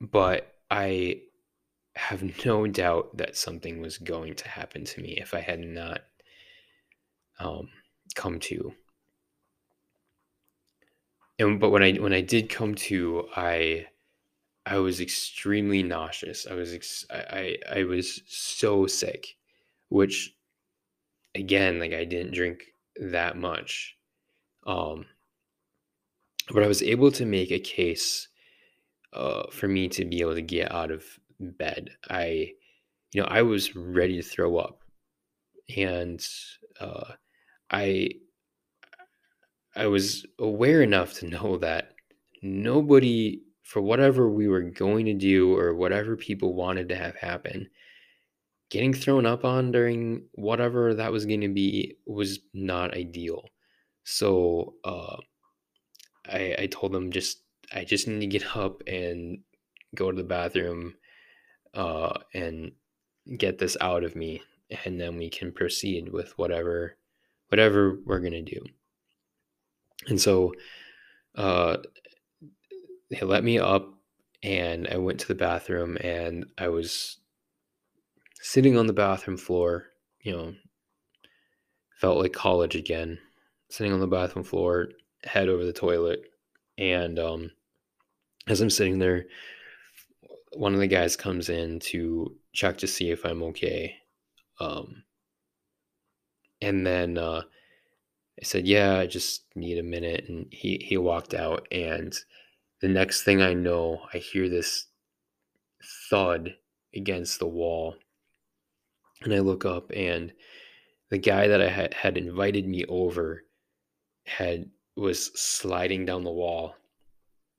But 0.00 0.54
I 0.70 1.20
have 1.96 2.44
no 2.44 2.66
doubt 2.66 3.16
that 3.16 3.36
something 3.36 3.80
was 3.80 3.98
going 3.98 4.34
to 4.34 4.48
happen 4.48 4.84
to 4.84 5.00
me 5.00 5.16
if 5.18 5.34
I 5.34 5.40
had 5.40 5.60
not 5.60 6.02
um, 7.38 7.68
come 8.14 8.38
to 8.40 8.74
and 11.38 11.60
but 11.60 11.70
when 11.70 11.82
I 11.82 11.92
when 11.94 12.12
I 12.12 12.20
did 12.20 12.48
come 12.48 12.74
to, 12.74 13.28
I 13.36 13.86
I 14.64 14.78
was 14.78 15.00
extremely 15.00 15.82
nauseous. 15.82 16.46
I 16.46 16.54
was 16.54 16.72
ex- 16.72 17.06
I, 17.10 17.56
I 17.72 17.78
I 17.80 17.84
was 17.84 18.22
so 18.26 18.86
sick, 18.86 19.36
which 19.88 20.34
again, 21.34 21.78
like 21.78 21.92
I 21.92 22.04
didn't 22.04 22.34
drink 22.34 22.64
that 22.98 23.36
much, 23.36 23.96
um, 24.66 25.06
but 26.50 26.62
I 26.62 26.68
was 26.68 26.82
able 26.82 27.12
to 27.12 27.26
make 27.26 27.50
a 27.50 27.58
case 27.58 28.28
uh, 29.12 29.44
for 29.50 29.68
me 29.68 29.88
to 29.88 30.04
be 30.04 30.20
able 30.20 30.34
to 30.34 30.42
get 30.42 30.72
out 30.72 30.90
of 30.90 31.04
bed. 31.40 31.90
I, 32.08 32.52
you 33.12 33.22
know, 33.22 33.28
I 33.28 33.42
was 33.42 33.74
ready 33.76 34.16
to 34.16 34.22
throw 34.22 34.56
up, 34.56 34.80
and 35.76 36.26
uh, 36.80 37.12
I 37.70 38.10
I 39.74 39.86
was 39.88 40.24
aware 40.38 40.82
enough 40.82 41.12
to 41.14 41.28
know 41.28 41.58
that 41.58 41.92
nobody, 42.42 43.42
for 43.62 43.82
whatever 43.82 44.28
we 44.30 44.48
were 44.48 44.62
going 44.62 45.06
to 45.06 45.14
do 45.14 45.54
or 45.54 45.74
whatever 45.74 46.16
people 46.16 46.54
wanted 46.54 46.88
to 46.88 46.96
have 46.96 47.16
happen, 47.16 47.68
getting 48.70 48.94
thrown 48.94 49.26
up 49.26 49.44
on 49.44 49.72
during 49.72 50.24
whatever 50.32 50.94
that 50.94 51.12
was 51.12 51.26
going 51.26 51.42
to 51.42 51.48
be 51.48 51.96
was 52.06 52.38
not 52.54 52.96
ideal. 52.96 53.44
So 54.04 54.74
uh, 54.84 55.16
I, 56.26 56.56
I 56.60 56.68
told 56.70 56.92
them 56.92 57.10
just 57.10 57.42
I 57.74 57.84
just 57.84 58.08
need 58.08 58.20
to 58.20 58.26
get 58.26 58.56
up 58.56 58.82
and 58.86 59.40
go 59.94 60.10
to 60.10 60.16
the 60.16 60.24
bathroom 60.24 60.94
uh, 61.76 62.18
and 62.34 62.72
get 63.36 63.58
this 63.58 63.76
out 63.80 64.02
of 64.02 64.16
me, 64.16 64.42
and 64.84 65.00
then 65.00 65.16
we 65.16 65.30
can 65.30 65.52
proceed 65.52 66.12
with 66.12 66.36
whatever 66.38 66.96
whatever 67.48 67.98
we're 68.04 68.20
gonna 68.20 68.42
do. 68.42 68.60
And 70.08 70.20
so 70.20 70.54
uh, 71.36 71.78
they 73.10 73.20
let 73.20 73.44
me 73.44 73.58
up 73.58 73.92
and 74.42 74.88
I 74.90 74.96
went 74.98 75.20
to 75.20 75.28
the 75.28 75.34
bathroom 75.34 75.96
and 76.00 76.46
I 76.58 76.68
was 76.68 77.18
sitting 78.40 78.76
on 78.76 78.86
the 78.86 78.92
bathroom 78.92 79.36
floor, 79.36 79.86
you 80.20 80.32
know, 80.32 80.54
felt 81.96 82.18
like 82.18 82.32
college 82.32 82.76
again, 82.76 83.18
sitting 83.70 83.92
on 83.92 84.00
the 84.00 84.06
bathroom 84.06 84.44
floor, 84.44 84.88
head 85.24 85.48
over 85.48 85.64
the 85.64 85.72
toilet. 85.72 86.24
And 86.78 87.18
um, 87.18 87.50
as 88.46 88.60
I'm 88.60 88.70
sitting 88.70 88.98
there, 88.98 89.26
one 90.56 90.74
of 90.74 90.80
the 90.80 90.86
guys 90.86 91.16
comes 91.16 91.48
in 91.48 91.80
to 91.80 92.36
check 92.52 92.78
to 92.78 92.86
see 92.86 93.10
if 93.10 93.24
I'm 93.24 93.42
okay. 93.44 93.96
Um, 94.60 95.04
and 96.60 96.86
then 96.86 97.18
uh, 97.18 97.42
I 98.40 98.44
said, 98.44 98.66
"Yeah, 98.66 98.98
I 98.98 99.06
just 99.06 99.44
need 99.54 99.78
a 99.78 99.82
minute." 99.82 100.24
And 100.28 100.46
he 100.50 100.78
he 100.78 100.96
walked 100.96 101.34
out 101.34 101.66
and 101.70 102.16
the 102.80 102.88
next 102.88 103.22
thing 103.22 103.40
I 103.40 103.54
know, 103.54 104.02
I 104.12 104.18
hear 104.18 104.48
this 104.48 104.86
thud 106.10 106.54
against 106.94 107.38
the 107.38 107.46
wall. 107.46 107.96
And 109.22 109.32
I 109.32 109.38
look 109.38 109.64
up 109.64 109.90
and 109.94 110.32
the 111.10 111.18
guy 111.18 111.48
that 111.48 111.62
I 111.62 111.68
had, 111.68 111.94
had 111.94 112.18
invited 112.18 112.66
me 112.66 112.84
over 112.86 113.44
had 114.26 114.70
was 114.96 115.30
sliding 115.40 116.04
down 116.04 116.24
the 116.24 116.30
wall 116.30 116.74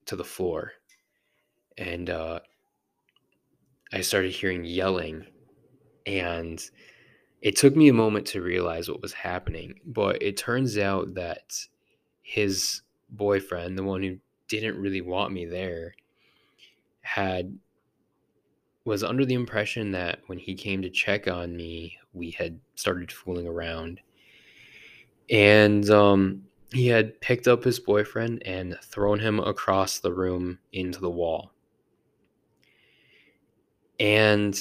to 0.06 0.16
the 0.16 0.24
floor. 0.24 0.74
And 1.78 2.10
uh, 2.10 2.40
I 3.92 4.02
started 4.02 4.32
hearing 4.32 4.66
yelling 4.66 5.26
and 6.06 6.64
it 7.42 7.56
took 7.56 7.76
me 7.76 7.88
a 7.88 7.94
moment 7.94 8.26
to 8.28 8.42
realize 8.42 8.90
what 8.90 9.02
was 9.02 9.14
happening, 9.14 9.80
but 9.86 10.22
it 10.22 10.38
turns 10.38 10.78
out 10.78 11.14
that 11.16 11.54
his 12.22 12.82
boyfriend, 13.10 13.78
the 13.78 13.84
one 13.84 14.02
who 14.02 14.18
didn't 14.48 14.82
really 14.82 15.02
want 15.02 15.32
me 15.32 15.46
there, 15.46 15.94
had 17.02 17.58
was 18.86 19.04
under 19.04 19.26
the 19.26 19.34
impression 19.34 19.92
that 19.92 20.20
when 20.28 20.38
he 20.38 20.56
came 20.56 20.82
to 20.82 20.90
check 20.90 21.28
on 21.28 21.56
me, 21.56 21.98
we 22.14 22.32
had 22.32 22.60
started 22.76 23.12
fooling 23.12 23.46
around. 23.46 24.00
And 25.30 25.90
um, 25.90 26.44
he 26.72 26.88
had 26.88 27.20
picked 27.20 27.50
up 27.50 27.66
his 27.66 27.82
boyfriend 27.82 28.44
and 28.46 28.78
thrown 28.82 29.20
him 29.20 29.42
across 29.42 30.00
the 30.00 30.14
room 30.14 30.60
into 30.72 31.02
the 31.02 31.10
wall. 31.10 31.52
And 34.00 34.58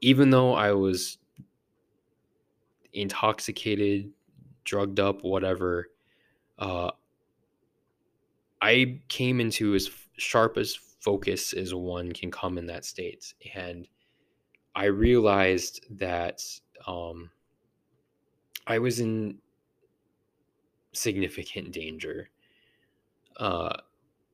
even 0.00 0.30
though 0.30 0.54
I 0.54 0.72
was 0.72 1.18
intoxicated, 2.92 4.10
drugged 4.64 5.00
up, 5.00 5.22
whatever, 5.22 5.88
uh, 6.58 6.90
I 8.62 9.00
came 9.08 9.40
into 9.40 9.74
as 9.74 9.90
sharp 10.16 10.56
as 10.56 10.74
focus 10.74 11.52
as 11.52 11.74
one 11.74 12.12
can 12.12 12.30
come 12.30 12.58
in 12.58 12.66
that 12.66 12.84
state. 12.84 13.34
And 13.54 13.88
I 14.74 14.84
realized 14.86 15.86
that 15.98 16.42
um, 16.86 17.30
I 18.66 18.78
was 18.78 19.00
in 19.00 19.38
significant 20.92 21.72
danger. 21.72 22.30
Uh, 23.36 23.76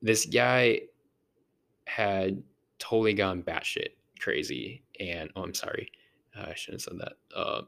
this 0.01 0.25
guy 0.25 0.81
had 1.85 2.43
totally 2.79 3.13
gone 3.13 3.41
batshit 3.41 3.91
crazy. 4.17 4.83
And 4.99 5.29
oh, 5.35 5.43
I'm 5.43 5.53
sorry, 5.53 5.89
uh, 6.37 6.47
I 6.49 6.53
shouldn't 6.53 6.83
have 6.83 6.93
said 6.93 6.99
that. 6.99 7.37
Uh, 7.37 7.61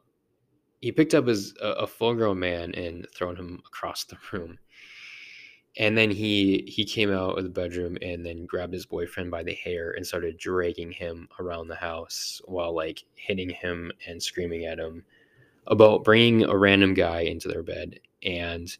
he 0.81 0.91
picked 0.91 1.13
up 1.13 1.27
his 1.27 1.53
a, 1.61 1.69
a 1.69 1.87
full 1.87 2.15
grown 2.15 2.39
man 2.39 2.73
and 2.75 3.05
thrown 3.13 3.35
him 3.35 3.61
across 3.65 4.03
the 4.05 4.17
room. 4.31 4.57
And 5.77 5.97
then 5.97 6.09
he 6.09 6.63
he 6.67 6.83
came 6.83 7.11
out 7.11 7.37
of 7.37 7.43
the 7.43 7.49
bedroom 7.49 7.97
and 8.01 8.25
then 8.25 8.45
grabbed 8.45 8.73
his 8.73 8.85
boyfriend 8.85 9.29
by 9.29 9.43
the 9.43 9.53
hair 9.53 9.91
and 9.91 10.05
started 10.05 10.37
dragging 10.37 10.91
him 10.91 11.29
around 11.39 11.67
the 11.67 11.75
house 11.75 12.41
while 12.45 12.75
like 12.75 13.03
hitting 13.15 13.49
him 13.49 13.91
and 14.07 14.21
screaming 14.21 14.65
at 14.65 14.79
him 14.79 15.05
about 15.67 16.03
bringing 16.03 16.43
a 16.43 16.57
random 16.57 16.93
guy 16.93 17.21
into 17.21 17.47
their 17.47 17.63
bed. 17.63 17.99
And 18.23 18.75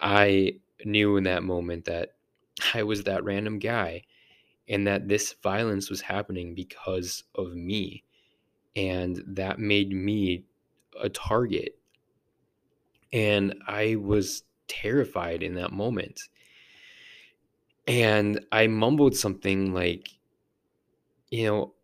I 0.00 0.54
knew 0.84 1.16
in 1.16 1.24
that 1.24 1.44
moment 1.44 1.84
that 1.84 2.14
I 2.74 2.82
was 2.82 3.04
that 3.04 3.24
random 3.24 3.58
guy 3.58 4.02
and 4.68 4.86
that 4.86 5.08
this 5.08 5.34
violence 5.42 5.90
was 5.90 6.00
happening 6.02 6.54
because 6.54 7.24
of 7.34 7.54
me. 7.54 8.04
And 8.76 9.22
that 9.26 9.58
made 9.58 9.92
me 9.92 10.44
a 11.00 11.08
target 11.08 11.78
And 13.12 13.54
I 13.66 13.96
was 13.96 14.42
terrified 14.68 15.42
in 15.42 15.54
that 15.54 15.72
moment. 15.72 16.20
And 17.86 18.40
I 18.52 18.66
mumbled 18.68 19.16
something 19.16 19.72
like, 19.74 20.08
you 21.30 21.46
know, 21.46 21.74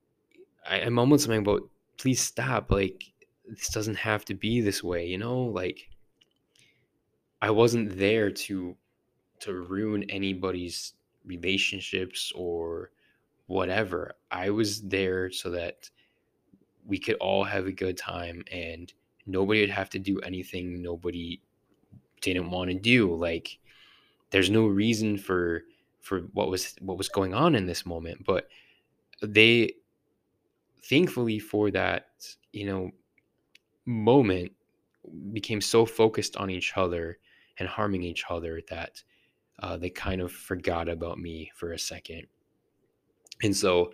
I, 0.69 0.83
I 0.83 0.89
mumbled 0.91 1.21
something 1.21 1.41
about, 1.41 1.63
please 1.99 2.21
stop. 2.21 2.71
Like, 2.71 3.05
this 3.49 3.71
doesn't 3.71 3.97
have 3.97 4.25
to 4.27 4.35
be 4.35 4.61
this 4.61 4.83
way, 4.85 5.07
you 5.07 5.19
know? 5.19 5.41
Like, 5.43 5.89
I 7.43 7.51
wasn't 7.51 7.99
there 7.99 8.31
to 8.31 8.77
to 9.41 9.55
ruin 9.55 10.05
anybody's 10.11 10.95
relationships 11.29 12.33
or 12.35 12.91
whatever. 13.47 14.15
I 14.31 14.51
was 14.51 14.83
there 14.83 15.31
so 15.31 15.51
that 15.51 15.89
we 16.87 16.99
could 16.99 17.17
all 17.17 17.45
have 17.45 17.67
a 17.67 17.73
good 17.73 17.97
time 17.97 18.43
and 18.51 18.93
nobody 19.27 19.61
would 19.61 19.71
have 19.71 19.91
to 19.91 19.99
do 19.99 20.19
anything 20.21 20.83
nobody 20.83 21.41
didn't 22.21 22.51
want 22.51 22.71
to 22.71 22.79
do. 22.79 23.15
Like 23.15 23.59
there's 24.31 24.51
no 24.51 24.67
reason 24.67 25.19
for 25.19 25.65
for 26.01 26.21
what 26.33 26.51
was 26.51 26.75
what 26.81 26.99
was 26.99 27.09
going 27.09 27.35
on 27.35 27.55
in 27.55 27.67
this 27.67 27.87
moment, 27.87 28.25
but 28.25 28.49
they 29.23 29.75
thankfully 30.85 31.39
for 31.39 31.71
that, 31.71 32.09
you 32.53 32.67
know, 32.67 32.91
moment 33.85 34.53
became 35.33 35.61
so 35.61 35.87
focused 35.87 36.37
on 36.37 36.51
each 36.51 36.77
other 36.77 37.19
and 37.59 37.69
harming 37.69 38.03
each 38.03 38.25
other 38.29 38.61
that 38.69 39.03
uh, 39.61 39.77
they 39.77 39.91
kind 39.91 40.21
of 40.21 40.33
forgot 40.33 40.89
about 40.89 41.19
me 41.19 41.51
for 41.55 41.73
a 41.73 41.79
second. 41.79 42.27
And 43.43 43.57
so 43.57 43.93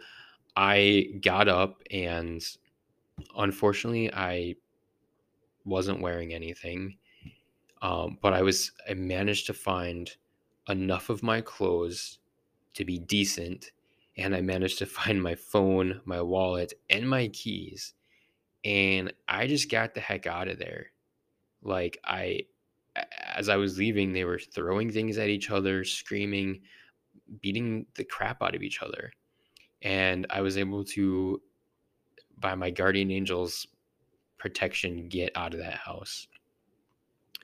I 0.57 1.09
got 1.21 1.49
up 1.49 1.83
and 1.91 2.43
unfortunately 3.37 4.13
I 4.13 4.57
wasn't 5.65 6.01
wearing 6.01 6.35
anything. 6.35 6.99
Um, 7.83 8.19
but 8.23 8.33
I 8.33 8.43
was 8.43 8.73
I 8.89 8.95
managed 8.95 9.47
to 9.47 9.55
find 9.55 10.11
enough 10.69 11.11
of 11.11 11.23
my 11.23 11.41
clothes 11.41 12.19
to 12.75 12.85
be 12.85 12.99
decent 12.99 13.73
and 14.17 14.35
I 14.35 14.41
managed 14.41 14.79
to 14.79 14.87
find 14.87 15.23
my 15.23 15.35
phone, 15.35 16.01
my 16.05 16.21
wallet, 16.21 16.75
and 16.91 17.09
my 17.09 17.29
keys. 17.29 17.95
And 18.65 19.13
I 19.29 19.47
just 19.47 19.71
got 19.71 19.95
the 19.95 20.01
heck 20.01 20.27
out 20.27 20.49
of 20.49 20.59
there. 20.59 20.87
Like 21.63 21.99
I 22.05 22.47
as 23.35 23.49
I 23.49 23.57
was 23.57 23.79
leaving, 23.79 24.13
they 24.13 24.25
were 24.25 24.39
throwing 24.39 24.91
things 24.91 25.19
at 25.19 25.29
each 25.29 25.51
other, 25.51 25.85
screaming, 25.85 26.61
beating 27.41 27.87
the 27.95 28.05
crap 28.05 28.43
out 28.43 28.55
of 28.55 28.63
each 28.63 28.83
other. 28.83 29.13
And 29.83 30.27
I 30.31 30.41
was 30.41 30.57
able 30.57 30.85
to, 30.85 31.43
by 32.39 32.55
my 32.55 32.71
guardian 32.71 33.11
angel's 33.11 33.67
protection, 34.39 35.09
get 35.09 35.33
out 35.35 35.55
of 35.55 35.61
that 35.61 35.75
house. 35.75 36.29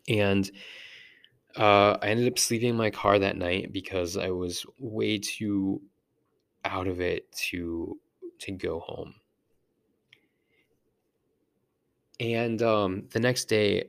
And 0.09 0.51
uh, 1.57 1.99
I 2.01 2.09
ended 2.09 2.31
up 2.31 2.39
sleeping 2.39 2.71
in 2.71 2.77
my 2.77 2.91
car 2.91 3.19
that 3.19 3.37
night 3.37 3.73
because 3.73 4.17
I 4.17 4.31
was 4.31 4.65
way 4.79 5.19
too 5.19 5.83
out 6.65 6.87
of 6.87 7.01
it 7.01 7.31
to 7.33 7.99
to 8.39 8.53
go 8.53 8.81
home. 8.81 9.15
And 12.21 12.63
um, 12.63 13.09
the 13.11 13.21
next 13.21 13.47
day, 13.47 13.89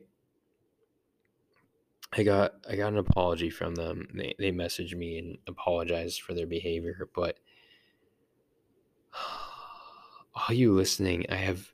I 2.13 2.23
got 2.23 2.55
I 2.69 2.75
got 2.75 2.91
an 2.91 2.97
apology 2.97 3.49
from 3.49 3.75
them. 3.75 4.07
They 4.13 4.35
they 4.37 4.51
messaged 4.51 4.95
me 4.95 5.17
and 5.17 5.37
apologized 5.47 6.21
for 6.21 6.33
their 6.33 6.47
behavior, 6.47 7.09
but 7.15 7.39
all 10.35 10.53
you 10.55 10.73
listening, 10.73 11.25
I 11.29 11.35
have 11.35 11.71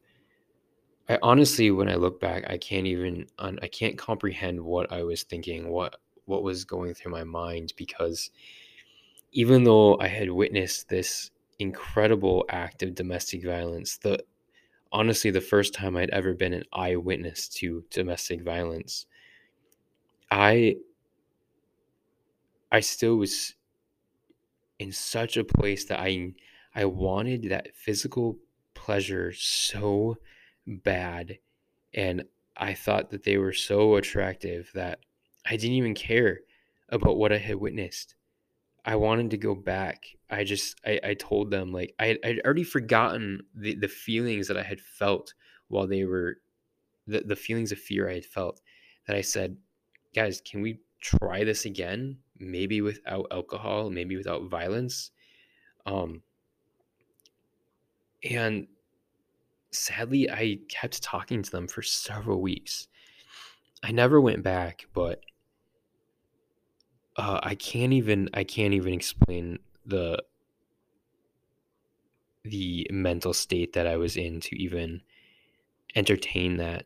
I 1.09 1.17
honestly 1.23 1.71
when 1.71 1.89
I 1.89 1.95
look 1.95 2.19
back, 2.19 2.43
I 2.49 2.57
can't 2.57 2.85
even 2.85 3.27
I 3.39 3.67
can't 3.67 3.97
comprehend 3.97 4.61
what 4.61 4.91
I 4.91 5.03
was 5.03 5.23
thinking, 5.23 5.69
what 5.69 5.95
what 6.25 6.43
was 6.43 6.65
going 6.65 6.93
through 6.93 7.13
my 7.13 7.23
mind 7.23 7.73
because 7.77 8.29
even 9.31 9.63
though 9.63 9.99
I 9.99 10.07
had 10.07 10.29
witnessed 10.29 10.89
this 10.89 11.31
incredible 11.59 12.45
act 12.49 12.83
of 12.83 12.95
domestic 12.95 13.43
violence, 13.43 13.97
the 13.97 14.23
honestly 14.91 15.31
the 15.31 15.41
first 15.41 15.73
time 15.73 15.97
I'd 15.97 16.11
ever 16.11 16.33
been 16.33 16.53
an 16.53 16.63
eyewitness 16.73 17.47
to 17.49 17.83
domestic 17.89 18.43
violence 18.43 19.07
I 20.31 20.77
I 22.71 22.79
still 22.79 23.17
was 23.17 23.55
in 24.79 24.91
such 24.91 25.37
a 25.37 25.43
place 25.43 25.85
that 25.85 25.99
I 25.99 26.33
I 26.75 26.85
wanted 26.85 27.49
that 27.49 27.75
physical 27.75 28.37
pleasure 28.73 29.33
so 29.33 30.17
bad 30.67 31.39
and 31.93 32.25
I 32.55 32.73
thought 32.73 33.09
that 33.11 33.23
they 33.23 33.37
were 33.37 33.53
so 33.53 33.95
attractive 33.95 34.71
that 34.73 34.99
I 35.45 35.57
didn't 35.57 35.77
even 35.77 35.95
care 35.95 36.41
about 36.89 37.17
what 37.17 37.31
I 37.31 37.37
had 37.37 37.55
witnessed. 37.55 38.15
I 38.85 38.95
wanted 38.95 39.31
to 39.31 39.37
go 39.37 39.55
back. 39.55 40.05
I 40.29 40.43
just 40.43 40.79
I, 40.85 40.99
I 41.03 41.13
told 41.15 41.51
them 41.51 41.71
like 41.71 41.93
I 41.99 42.17
I'd 42.23 42.41
already 42.45 42.63
forgotten 42.63 43.41
the, 43.55 43.75
the 43.75 43.87
feelings 43.87 44.47
that 44.47 44.57
I 44.57 44.63
had 44.63 44.81
felt 44.81 45.33
while 45.67 45.87
they 45.87 46.05
were 46.05 46.37
the, 47.07 47.21
the 47.21 47.35
feelings 47.35 47.71
of 47.71 47.79
fear 47.79 48.09
I 48.09 48.15
had 48.15 48.25
felt 48.25 48.61
that 49.07 49.15
I 49.15 49.21
said 49.21 49.57
guys, 50.13 50.41
can 50.41 50.61
we 50.61 50.79
try 51.01 51.43
this 51.43 51.65
again? 51.65 52.17
Maybe 52.39 52.81
without 52.81 53.27
alcohol, 53.31 53.89
maybe 53.89 54.15
without 54.15 54.49
violence. 54.49 55.11
Um, 55.85 56.21
and 58.23 58.67
sadly, 59.71 60.29
I 60.29 60.59
kept 60.69 61.01
talking 61.03 61.41
to 61.43 61.51
them 61.51 61.67
for 61.67 61.81
several 61.81 62.41
weeks. 62.41 62.87
I 63.83 63.91
never 63.91 64.19
went 64.19 64.43
back, 64.43 64.87
but 64.93 65.23
uh, 67.15 67.39
I 67.43 67.55
can't 67.55 67.93
even 67.93 68.29
I 68.33 68.43
can't 68.43 68.73
even 68.73 68.93
explain 68.93 69.59
the 69.85 70.23
the 72.43 72.87
mental 72.91 73.33
state 73.33 73.73
that 73.73 73.87
I 73.87 73.97
was 73.97 74.15
in 74.15 74.39
to 74.41 74.55
even 74.61 75.01
entertain 75.95 76.57
that 76.57 76.85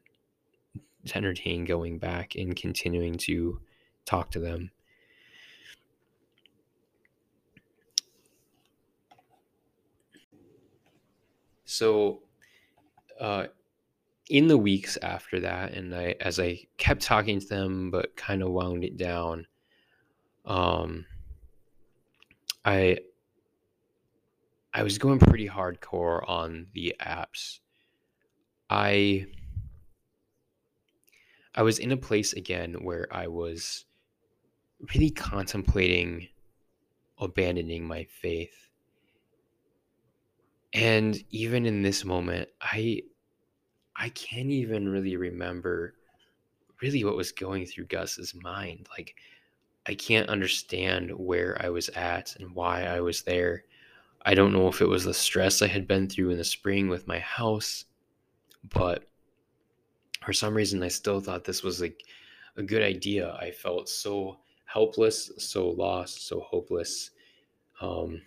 entertain 1.16 1.66
going 1.66 1.98
back 1.98 2.36
and 2.36 2.56
continuing 2.56 3.18
to 3.18 3.60
talk 4.06 4.32
to 4.32 4.40
them. 4.40 4.72
So, 11.66 12.24
uh, 13.20 13.46
in 14.30 14.48
the 14.48 14.58
weeks 14.58 14.98
after 15.02 15.40
that, 15.40 15.74
and 15.74 15.96
I, 15.96 16.16
as 16.20 16.40
I 16.40 16.60
kept 16.78 17.02
talking 17.02 17.40
to 17.40 17.48
them, 17.48 17.92
but 17.92 18.16
kind 18.16 18.44
of 18.44 18.52
wound 18.52 18.84
it 18.84 18.98
down, 18.98 19.48
um, 20.46 21.06
I, 22.66 23.00
I 24.74 24.84
was 24.84 24.98
going 24.98 25.20
pretty 25.20 25.48
hardcore 25.48 26.28
on 26.30 26.68
the 26.74 26.96
apps. 27.02 27.60
I 28.70 29.28
I 31.54 31.64
was 31.64 31.80
in 31.80 31.92
a 31.92 31.98
place 31.98 32.34
again 32.34 32.76
where 32.82 33.08
I 33.12 33.28
was 33.28 33.86
really 34.94 35.12
contemplating 35.12 36.28
abandoning 37.20 37.86
my 37.86 38.06
faith. 38.06 38.70
And 40.74 41.22
even 41.30 41.66
in 41.66 41.82
this 41.82 42.06
moment, 42.06 42.50
I 42.62 43.04
I 43.96 44.10
can't 44.10 44.50
even 44.50 44.90
really 44.90 45.18
remember 45.18 45.96
really 46.82 47.04
what 47.04 47.18
was 47.18 47.32
going 47.32 47.66
through 47.66 47.86
Gus's 47.86 48.34
mind. 48.34 48.88
Like 48.98 49.16
I 49.86 49.94
can't 49.94 50.30
understand 50.30 51.12
where 51.12 51.58
I 51.62 51.70
was 51.70 51.90
at 51.90 52.36
and 52.38 52.56
why 52.56 52.86
I 52.86 53.02
was 53.02 53.24
there. 53.24 53.66
I 54.24 54.34
don't 54.34 54.54
know 54.54 54.68
if 54.68 54.82
it 54.82 54.88
was 54.88 55.04
the 55.04 55.14
stress 55.14 55.62
I 55.62 55.68
had 55.68 55.88
been 55.88 56.08
through 56.08 56.30
in 56.32 56.38
the 56.38 56.44
spring 56.44 56.88
with 56.88 57.08
my 57.08 57.20
house, 57.20 57.86
but 58.74 59.11
for 60.22 60.34
some 60.34 60.54
reason 60.54 60.84
I 60.84 60.88
still 60.88 61.20
thought 61.20 61.44
this 61.44 61.64
was 61.64 61.82
like 61.82 62.04
a 62.58 62.64
good 62.64 62.84
idea. 62.84 63.34
I 63.40 63.52
felt 63.52 63.90
so 63.90 64.38
helpless, 64.66 65.32
so 65.38 65.70
lost, 65.70 66.28
so 66.28 66.40
hopeless. 66.42 67.12
Um, 67.82 68.22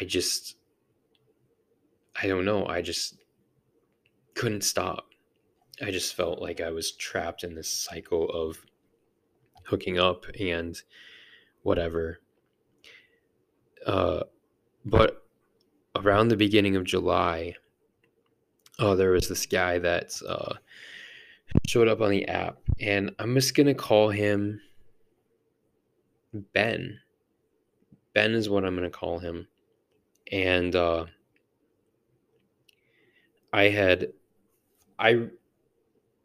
I 0.00 0.04
just, 0.04 0.56
I 2.20 2.26
don't 2.26 2.44
know. 2.44 2.66
I 2.66 2.82
just 2.82 3.18
couldn't 4.34 4.64
stop. 4.64 5.06
I 5.82 5.90
just 5.90 6.14
felt 6.14 6.40
like 6.40 6.60
I 6.60 6.70
was 6.70 6.92
trapped 6.92 7.44
in 7.44 7.54
this 7.54 7.68
cycle 7.68 8.28
of 8.30 8.58
hooking 9.64 9.98
up 9.98 10.24
and 10.40 10.80
whatever. 11.62 12.20
Uh, 13.86 14.22
but 14.84 15.24
around 15.94 16.28
the 16.28 16.36
beginning 16.36 16.74
of 16.74 16.84
July, 16.84 17.54
oh, 18.78 18.94
there 18.94 19.10
was 19.10 19.28
this 19.28 19.46
guy 19.46 19.78
that 19.78 20.20
uh, 20.26 20.54
showed 21.66 21.88
up 21.88 22.00
on 22.00 22.10
the 22.10 22.26
app, 22.28 22.58
and 22.80 23.14
I'm 23.18 23.34
just 23.34 23.54
gonna 23.54 23.74
call 23.74 24.10
him 24.10 24.60
Ben. 26.32 27.00
Ben 28.14 28.32
is 28.32 28.48
what 28.48 28.64
I'm 28.64 28.74
gonna 28.74 28.90
call 28.90 29.18
him, 29.18 29.48
and 30.30 30.74
uh, 30.74 31.06
I 33.52 33.64
had, 33.64 34.08
I, 34.98 35.26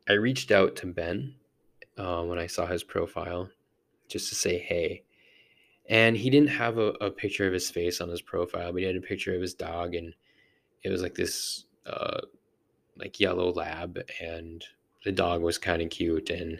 I 0.08 0.14
reached 0.14 0.52
out 0.52 0.76
to 0.78 0.88
Ben 0.88 1.36
uh, 1.98 2.24
when 2.24 2.38
I 2.38 2.48
saw 2.48 2.66
his 2.66 2.84
profile 2.84 3.50
just 4.08 4.30
to 4.30 4.36
say 4.36 4.60
hey. 4.60 5.04
And 5.90 6.16
he 6.16 6.30
didn't 6.30 6.50
have 6.50 6.78
a, 6.78 6.92
a, 7.02 7.12
picture 7.12 7.46
of 7.46 7.54
his 7.54 7.70
face 7.70 8.00
on 8.00 8.08
his 8.08 8.22
profile, 8.22 8.72
but 8.72 8.80
he 8.80 8.88
had 8.88 8.96
a 8.96 9.02
picture 9.02 9.36
of 9.36 9.42
his 9.42 9.54
dog, 9.54 9.96
and 9.96 10.14
it 10.82 10.90
was 10.90 11.02
like 11.02 11.14
this 11.14 11.66
uh, 11.86 12.22
like 12.98 13.20
yellow 13.20 13.52
lab, 13.52 14.00
and 14.22 14.64
the 15.04 15.12
dog 15.12 15.42
was 15.42 15.58
kind 15.58 15.82
of 15.82 15.90
cute, 15.90 16.30
and 16.30 16.60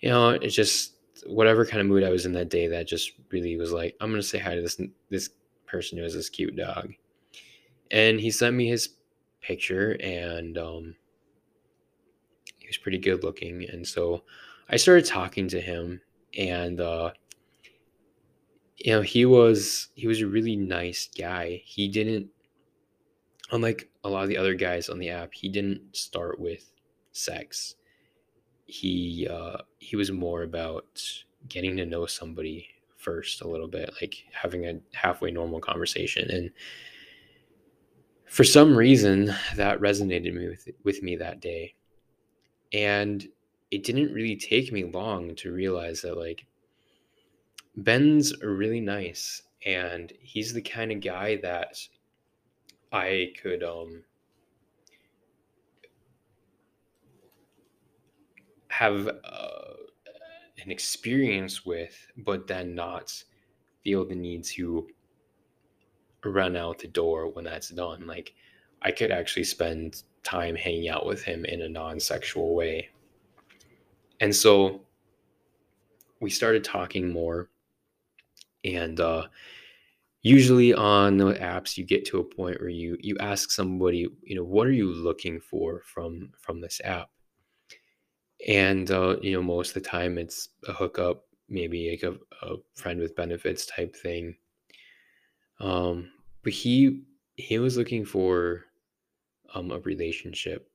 you 0.00 0.08
know, 0.08 0.30
it's 0.30 0.54
just 0.54 0.96
whatever 1.26 1.64
kind 1.64 1.80
of 1.80 1.86
mood 1.86 2.04
I 2.04 2.10
was 2.10 2.26
in 2.26 2.32
that 2.32 2.50
day. 2.50 2.66
That 2.66 2.86
just 2.86 3.12
really 3.30 3.56
was 3.56 3.72
like, 3.72 3.96
I'm 4.00 4.10
gonna 4.10 4.22
say 4.22 4.38
hi 4.38 4.54
to 4.54 4.62
this 4.62 4.80
this 5.10 5.30
person 5.66 5.98
who 5.98 6.04
has 6.04 6.14
this 6.14 6.28
cute 6.28 6.56
dog, 6.56 6.92
and 7.90 8.20
he 8.20 8.30
sent 8.30 8.56
me 8.56 8.68
his 8.68 8.90
picture, 9.40 9.96
and 10.00 10.58
um, 10.58 10.96
he 12.58 12.66
was 12.66 12.76
pretty 12.76 12.98
good 12.98 13.22
looking, 13.24 13.68
and 13.68 13.86
so 13.86 14.22
I 14.68 14.76
started 14.76 15.04
talking 15.04 15.48
to 15.48 15.60
him, 15.60 16.00
and 16.36 16.80
uh, 16.80 17.12
you 18.76 18.92
know, 18.92 19.02
he 19.02 19.24
was 19.24 19.88
he 19.94 20.06
was 20.06 20.20
a 20.20 20.26
really 20.26 20.56
nice 20.56 21.08
guy. 21.16 21.62
He 21.64 21.88
didn't 21.88 22.28
unlike 23.52 23.90
a 24.02 24.08
lot 24.08 24.22
of 24.22 24.28
the 24.28 24.38
other 24.38 24.54
guys 24.54 24.88
on 24.88 24.98
the 24.98 25.10
app, 25.10 25.32
he 25.34 25.48
didn't 25.48 25.94
start 25.94 26.40
with 26.40 26.72
sex. 27.12 27.76
He 28.66 29.28
uh, 29.30 29.58
he 29.78 29.96
was 29.96 30.10
more 30.10 30.42
about 30.42 31.02
getting 31.48 31.76
to 31.76 31.86
know 31.86 32.06
somebody 32.06 32.68
first 32.96 33.42
a 33.42 33.48
little 33.48 33.68
bit, 33.68 33.92
like 34.00 34.24
having 34.32 34.66
a 34.66 34.80
halfway 34.94 35.30
normal 35.30 35.60
conversation. 35.60 36.30
And 36.30 36.50
for 38.26 38.44
some 38.44 38.74
reason, 38.76 39.34
that 39.56 39.80
resonated 39.80 40.34
with 40.34 40.68
with 40.82 41.02
me 41.02 41.16
that 41.16 41.40
day. 41.40 41.74
And 42.72 43.28
it 43.70 43.84
didn't 43.84 44.12
really 44.12 44.36
take 44.36 44.72
me 44.72 44.84
long 44.84 45.34
to 45.36 45.52
realize 45.52 46.02
that 46.02 46.16
like 46.16 46.46
Ben's 47.76 48.34
really 48.42 48.80
nice 48.80 49.42
and 49.64 50.12
he's 50.20 50.52
the 50.52 50.62
kind 50.62 50.92
of 50.92 51.00
guy 51.00 51.36
that 51.36 51.76
I 52.92 53.32
could 53.40 53.62
um 53.62 54.04
have 58.68 59.06
uh, 59.06 59.74
an 60.62 60.70
experience 60.70 61.64
with, 61.64 62.06
but 62.16 62.46
then 62.46 62.74
not 62.74 63.22
feel 63.84 64.06
the 64.06 64.14
need 64.14 64.44
to 64.44 64.88
run 66.24 66.56
out 66.56 66.78
the 66.78 66.88
door 66.88 67.28
when 67.28 67.44
that's 67.44 67.70
done. 67.70 68.06
Like 68.06 68.34
I 68.82 68.90
could 68.92 69.10
actually 69.10 69.44
spend 69.44 70.02
time 70.22 70.54
hanging 70.54 70.88
out 70.88 71.04
with 71.06 71.22
him 71.22 71.44
in 71.44 71.62
a 71.62 71.68
non-sexual 71.68 72.54
way. 72.54 72.88
And 74.20 74.34
so 74.34 74.82
we 76.20 76.30
started 76.30 76.62
talking 76.62 77.12
more 77.12 77.50
and 78.64 79.00
uh 79.00 79.26
usually 80.22 80.72
on 80.72 81.16
the 81.16 81.34
apps 81.34 81.76
you 81.76 81.84
get 81.84 82.04
to 82.06 82.20
a 82.20 82.24
point 82.24 82.60
where 82.60 82.70
you 82.70 82.96
you 83.00 83.16
ask 83.18 83.50
somebody 83.50 84.06
you 84.22 84.36
know 84.36 84.44
what 84.44 84.66
are 84.66 84.72
you 84.72 84.90
looking 84.92 85.40
for 85.40 85.82
from 85.84 86.32
from 86.40 86.60
this 86.60 86.80
app? 86.84 87.10
And 88.46 88.90
uh, 88.90 89.16
you 89.22 89.32
know 89.32 89.42
most 89.42 89.76
of 89.76 89.82
the 89.82 89.88
time 89.88 90.18
it's 90.18 90.48
a 90.68 90.72
hookup 90.72 91.24
maybe 91.48 91.90
like 91.90 92.02
a, 92.02 92.16
a 92.46 92.56
friend 92.74 93.00
with 93.00 93.16
benefits 93.16 93.66
type 93.66 93.94
thing. 93.96 94.36
Um 95.60 96.10
but 96.42 96.52
he 96.52 97.04
he 97.36 97.58
was 97.58 97.76
looking 97.76 98.04
for 98.04 98.64
um 99.54 99.70
a 99.70 99.80
relationship. 99.80 100.68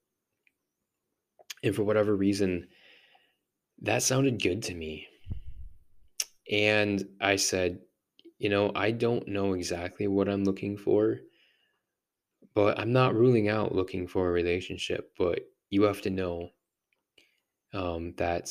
And 1.64 1.76
for 1.76 1.84
whatever 1.84 2.16
reason 2.16 2.68
that 3.82 4.04
sounded 4.04 4.42
good 4.42 4.64
to 4.64 4.74
me. 4.74 5.08
And 6.52 7.08
i 7.22 7.36
said 7.36 7.80
you 8.40 8.50
know, 8.50 8.72
I 8.76 8.92
don't 8.92 9.28
know 9.28 9.54
exactly 9.54 10.08
what 10.08 10.30
I'm 10.30 10.44
looking 10.44 10.78
for, 10.78 11.20
but 12.54 12.80
I'm 12.80 12.94
not 12.94 13.16
ruling 13.16 13.50
out 13.50 13.74
looking 13.74 14.08
for 14.08 14.28
a 14.28 14.32
relationship. 14.32 15.12
But 15.18 15.40
you 15.70 15.84
have 15.84 16.02
to 16.02 16.10
know 16.10 16.50
um, 17.74 18.14
that 18.18 18.50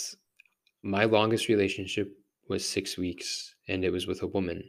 my 0.83 1.05
longest 1.05 1.49
relationship 1.49 2.13
was 2.49 2.69
six 2.69 2.97
weeks, 2.97 3.55
and 3.69 3.85
it 3.85 3.91
was 3.91 4.07
with 4.07 4.23
a 4.23 4.27
woman. 4.27 4.63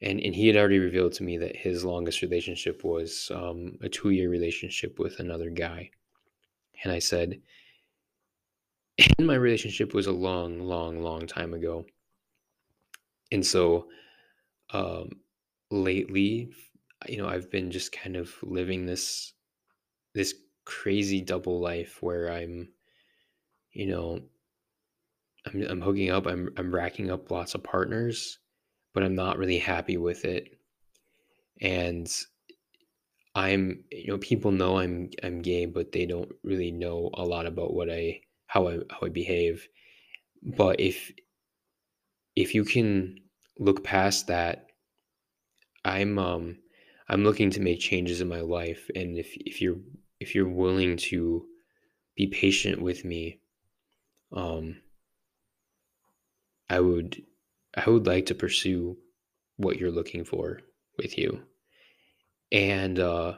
And, 0.00 0.20
and 0.20 0.34
he 0.34 0.46
had 0.48 0.56
already 0.56 0.78
revealed 0.78 1.12
to 1.14 1.22
me 1.22 1.38
that 1.38 1.56
his 1.56 1.84
longest 1.84 2.20
relationship 2.20 2.84
was 2.84 3.30
um, 3.34 3.78
a 3.80 3.88
two 3.88 4.10
year 4.10 4.28
relationship 4.28 4.98
with 4.98 5.18
another 5.18 5.50
guy. 5.50 5.90
And 6.82 6.92
I 6.92 6.98
said, 6.98 7.40
and 9.18 9.26
my 9.26 9.34
relationship 9.34 9.94
was 9.94 10.06
a 10.06 10.12
long, 10.12 10.60
long, 10.60 11.00
long 11.00 11.26
time 11.26 11.54
ago. 11.54 11.86
And 13.32 13.44
so 13.44 13.88
um, 14.72 15.10
lately, 15.70 16.50
you 17.08 17.18
know, 17.18 17.28
I've 17.28 17.50
been 17.50 17.70
just 17.70 17.92
kind 17.92 18.16
of 18.16 18.34
living 18.42 18.86
this 18.86 19.32
this 20.14 20.34
crazy 20.64 21.20
double 21.20 21.60
life 21.60 21.98
where 22.00 22.30
I'm, 22.32 22.68
you 23.72 23.86
know, 23.86 24.20
I'm 25.46 25.62
I'm 25.62 25.80
hooking 25.80 26.10
up, 26.10 26.26
I'm 26.26 26.50
I'm 26.56 26.74
racking 26.74 27.10
up 27.10 27.30
lots 27.30 27.54
of 27.54 27.62
partners, 27.62 28.38
but 28.94 29.02
I'm 29.02 29.14
not 29.14 29.38
really 29.38 29.58
happy 29.58 29.96
with 29.96 30.24
it. 30.24 30.58
And 31.60 32.10
I'm, 33.34 33.84
you 33.90 34.08
know, 34.08 34.18
people 34.18 34.52
know 34.52 34.78
I'm 34.78 35.10
I'm 35.22 35.42
gay, 35.42 35.66
but 35.66 35.92
they 35.92 36.06
don't 36.06 36.32
really 36.42 36.70
know 36.70 37.10
a 37.14 37.24
lot 37.24 37.46
about 37.46 37.74
what 37.74 37.90
I 37.90 38.20
how 38.46 38.68
I 38.68 38.78
how 38.90 39.06
I 39.06 39.08
behave. 39.08 39.68
But 40.42 40.80
if 40.80 41.12
if 42.36 42.54
you 42.54 42.64
can 42.64 43.16
look 43.58 43.84
past 43.84 44.26
that 44.26 44.66
i'm 45.84 46.18
um 46.18 46.56
i'm 47.08 47.24
looking 47.24 47.50
to 47.50 47.60
make 47.60 47.80
changes 47.80 48.20
in 48.20 48.28
my 48.28 48.40
life 48.40 48.90
and 48.94 49.16
if 49.16 49.32
if 49.36 49.60
you're 49.60 49.78
if 50.20 50.34
you're 50.34 50.48
willing 50.48 50.96
to 50.96 51.44
be 52.16 52.26
patient 52.26 52.80
with 52.80 53.04
me 53.04 53.40
um 54.32 54.76
i 56.68 56.80
would 56.80 57.22
i 57.76 57.88
would 57.88 58.06
like 58.06 58.26
to 58.26 58.34
pursue 58.34 58.96
what 59.56 59.78
you're 59.78 59.90
looking 59.90 60.24
for 60.24 60.60
with 60.98 61.18
you. 61.18 61.42
And 62.52 62.98
uh 62.98 63.34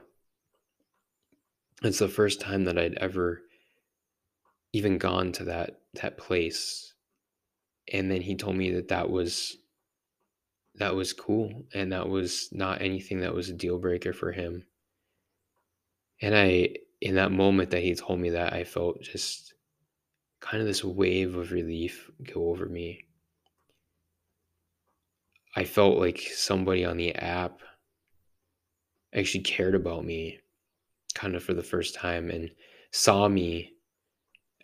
it's 1.82 1.98
the 1.98 2.08
first 2.08 2.40
time 2.40 2.64
that 2.64 2.78
i'd 2.78 2.94
ever 2.94 3.42
even 4.72 4.98
gone 4.98 5.32
to 5.32 5.44
that 5.44 5.80
that 6.00 6.16
place 6.16 6.94
and 7.92 8.10
then 8.10 8.20
he 8.20 8.34
told 8.34 8.56
me 8.56 8.72
that 8.72 8.88
that 8.88 9.10
was 9.10 9.56
that 10.76 10.94
was 10.94 11.12
cool 11.12 11.64
and 11.72 11.92
that 11.92 12.08
was 12.08 12.48
not 12.52 12.82
anything 12.82 13.20
that 13.20 13.34
was 13.34 13.48
a 13.48 13.54
deal 13.54 13.78
breaker 13.78 14.12
for 14.12 14.32
him. 14.32 14.66
And 16.20 16.36
i 16.36 16.70
in 17.00 17.16
that 17.16 17.32
moment 17.32 17.70
that 17.70 17.82
he 17.82 17.94
told 17.94 18.18
me 18.18 18.30
that 18.30 18.54
i 18.54 18.64
felt 18.64 19.02
just 19.02 19.52
kind 20.40 20.60
of 20.60 20.66
this 20.66 20.84
wave 20.84 21.34
of 21.34 21.52
relief 21.52 22.10
go 22.22 22.50
over 22.50 22.66
me. 22.66 23.04
I 25.54 25.64
felt 25.64 25.98
like 25.98 26.20
somebody 26.20 26.84
on 26.84 26.96
the 26.96 27.14
app 27.14 27.60
actually 29.14 29.44
cared 29.44 29.74
about 29.74 30.04
me 30.04 30.38
kind 31.14 31.34
of 31.34 31.42
for 31.42 31.54
the 31.54 31.62
first 31.62 31.94
time 31.94 32.30
and 32.30 32.50
saw 32.92 33.26
me 33.26 33.72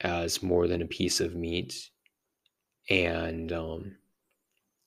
as 0.03 0.43
more 0.43 0.67
than 0.69 0.83
a 0.83 0.87
piece 0.87 1.21
of 1.21 1.35
meat 1.35 1.91
and 2.91 3.53
um, 3.53 3.97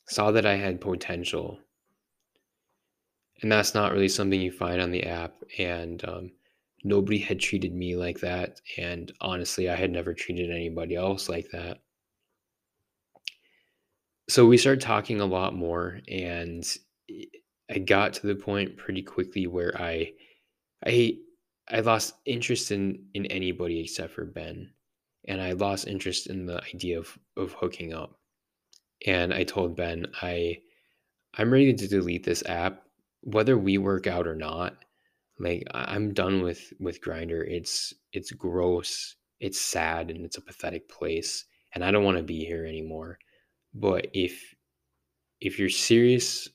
saw 0.08 0.32
that 0.32 0.46
I 0.46 0.56
had 0.56 0.82
potential. 0.82 1.60
And 3.42 3.52
that's 3.52 3.74
not 3.74 3.92
really 3.92 4.08
something 4.08 4.40
you 4.40 4.52
find 4.52 4.82
on 4.82 4.92
the 4.92 5.04
app. 5.04 5.36
And 5.58 6.04
um, 6.08 6.32
nobody 6.84 7.20
had 7.20 7.40
treated 7.40 7.74
me 7.74 7.96
like 7.96 8.20
that. 8.20 8.62
And 8.78 9.12
honestly, 9.22 9.70
I 9.70 9.76
had 9.76 9.92
never 9.92 10.14
treated 10.14 10.52
anybody 10.52 10.96
else 10.96 11.28
like 11.28 11.50
that. 11.52 11.80
So 14.30 14.46
we 14.46 14.58
started 14.58 14.82
talking 14.82 15.22
a 15.22 15.26
lot 15.26 15.54
more. 15.54 16.00
And 16.08 16.66
I 17.70 17.80
got 17.80 18.14
to 18.14 18.28
the 18.28 18.36
point 18.36 18.78
pretty 18.78 19.02
quickly 19.02 19.48
where 19.48 19.76
I, 19.80 20.12
I, 20.86 21.18
I 21.68 21.80
lost 21.80 22.16
interest 22.26 22.72
in 22.72 23.06
in 23.16 23.26
anybody 23.28 23.80
except 23.80 24.14
for 24.14 24.26
Ben, 24.26 24.70
and 25.28 25.42
I 25.42 25.54
lost 25.54 25.88
interest 25.88 26.28
in 26.28 26.46
the 26.46 26.62
idea 26.74 27.00
of 27.00 27.18
of 27.38 27.54
hooking 27.54 27.94
up 27.94 28.20
and 29.06 29.34
I 29.34 29.44
told 29.44 29.76
Ben, 29.76 30.08
I 30.22 30.60
I'm 31.38 31.52
ready 31.52 31.74
to 31.74 31.88
delete 31.88 32.24
this 32.24 32.44
app, 32.46 32.84
whether 33.22 33.58
we 33.58 33.78
work 33.78 34.08
out 34.08 34.28
or 34.28 34.36
not. 34.36 34.78
Like 35.40 35.68
I'm 35.72 36.14
done 36.14 36.42
with 36.42 36.74
with 36.80 37.02
Grindr. 37.02 37.44
It's 37.48 37.94
it's 38.14 38.32
gross, 38.32 39.16
it's 39.40 39.60
sad, 39.60 40.10
and 40.10 40.26
it's 40.26 40.38
a 40.38 40.42
pathetic 40.42 40.88
place, 40.90 41.46
and 41.74 41.84
I 41.84 41.92
don't 41.92 42.06
want 42.06 42.18
to 42.18 42.24
be 42.24 42.46
here 42.46 42.66
anymore. 42.66 43.20
But 43.74 44.08
if 44.14 44.56
if 45.42 45.60
you're 45.60 45.70
serious 45.70 46.48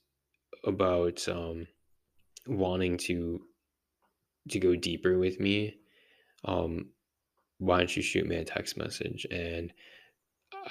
about 0.65 1.29
um, 1.29 1.67
wanting 2.47 2.97
to 2.99 3.43
to 4.49 4.59
go 4.59 4.75
deeper 4.75 5.19
with 5.19 5.39
me, 5.39 5.77
um, 6.45 6.87
why 7.61 7.79
don't 7.79 7.95
you 7.95 8.03
shoot 8.03 8.27
me 8.27 8.37
a 8.37 8.45
text 8.45 8.77
message? 8.77 9.27
And 9.31 9.73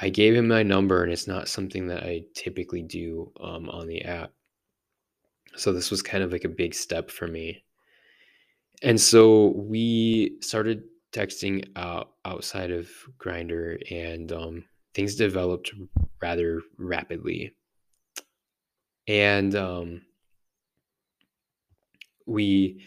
I 0.02 0.10
gave 0.10 0.36
him 0.36 0.48
my 0.48 0.64
number, 0.64 1.04
and 1.04 1.12
it's 1.12 1.28
not 1.28 1.48
something 1.48 1.88
that 1.88 2.04
I 2.04 2.24
typically 2.36 2.82
do 2.82 3.32
um, 3.40 3.70
on 3.70 3.88
the 3.88 4.02
app. 4.02 4.32
So 5.56 5.72
this 5.72 5.92
was 5.92 6.02
kind 6.02 6.24
of 6.24 6.32
like 6.32 6.44
a 6.44 6.50
big 6.50 6.74
step 6.74 7.10
for 7.10 7.28
me. 7.28 7.64
And 8.82 9.00
so 9.00 9.54
we 9.56 10.38
started 10.42 10.84
texting 11.12 11.68
out 11.76 12.12
outside 12.26 12.72
of 12.72 12.90
Grindr, 13.20 13.78
and 13.92 14.32
um, 14.32 14.66
things 14.94 15.16
developed 15.16 15.72
rather 16.22 16.62
rapidly. 16.78 17.54
And 19.08 19.56
um, 19.56 20.02
we 22.26 22.84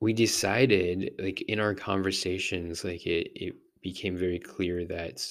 we 0.00 0.12
decided 0.12 1.12
like 1.18 1.40
in 1.42 1.60
our 1.60 1.74
conversations 1.74 2.84
like 2.84 3.06
it, 3.06 3.30
it 3.34 3.54
became 3.82 4.16
very 4.16 4.38
clear 4.38 4.84
that 4.84 5.24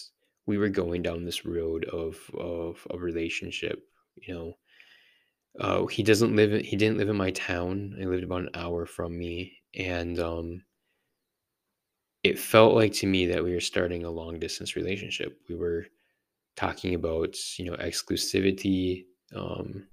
we 0.45 0.57
were 0.57 0.69
going 0.69 1.01
down 1.01 1.25
this 1.25 1.45
road 1.45 1.85
of 1.85 2.17
of 2.37 2.85
a 2.91 2.97
relationship 2.97 3.83
you 4.15 4.33
know? 4.33 4.53
Uh, 5.59 5.85
he 5.87 6.03
doesn't 6.03 6.35
live 6.35 6.53
in, 6.53 6.63
he 6.63 6.75
didn't 6.75 6.97
live 6.97 7.09
in 7.09 7.17
my 7.17 7.31
town 7.31 7.95
he 7.97 8.05
lived 8.05 8.23
about 8.23 8.41
an 8.41 8.49
hour 8.53 8.85
from 8.85 9.17
me 9.17 9.57
and 9.75 10.19
um 10.19 10.61
it 12.23 12.39
felt 12.39 12.75
like 12.75 12.93
to 12.93 13.07
me 13.07 13.25
that 13.27 13.43
we 13.43 13.53
were 13.53 13.61
starting 13.61 14.03
a 14.03 14.09
long 14.09 14.39
distance 14.39 14.75
relationship. 14.75 15.39
We 15.47 15.55
were 15.55 15.87
talking 16.55 16.95
about 16.95 17.35
you 17.57 17.65
know 17.65 17.77
exclusivity 17.77 19.05
um 19.35 19.87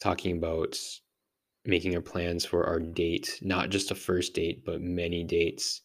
talking 0.00 0.38
about 0.38 0.78
making 1.64 1.94
our 1.94 2.02
plans 2.02 2.44
for 2.44 2.66
our 2.66 2.78
date, 2.78 3.38
not 3.42 3.70
just 3.70 3.90
a 3.90 3.94
first 3.94 4.34
date, 4.34 4.64
but 4.64 4.80
many 4.80 5.24
dates, 5.24 5.82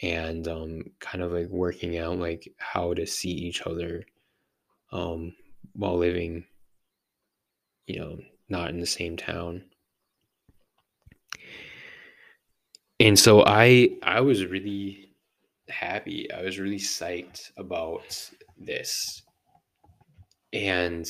and 0.00 0.46
um, 0.48 0.82
kind 1.00 1.22
of 1.22 1.32
like 1.32 1.48
working 1.48 1.98
out 1.98 2.18
like 2.18 2.52
how 2.58 2.94
to 2.94 3.06
see 3.06 3.30
each 3.30 3.62
other 3.62 4.04
um, 4.92 5.34
while 5.74 5.96
living, 5.96 6.44
you 7.86 7.98
know, 7.98 8.18
not 8.48 8.70
in 8.70 8.80
the 8.80 8.86
same 8.86 9.16
town. 9.16 9.64
And 13.00 13.18
so 13.18 13.44
I 13.44 13.96
I 14.02 14.20
was 14.20 14.46
really 14.46 15.12
happy. 15.68 16.30
I 16.32 16.42
was 16.42 16.58
really 16.58 16.78
psyched 16.78 17.50
about 17.56 18.02
this. 18.58 19.22
And 20.52 21.08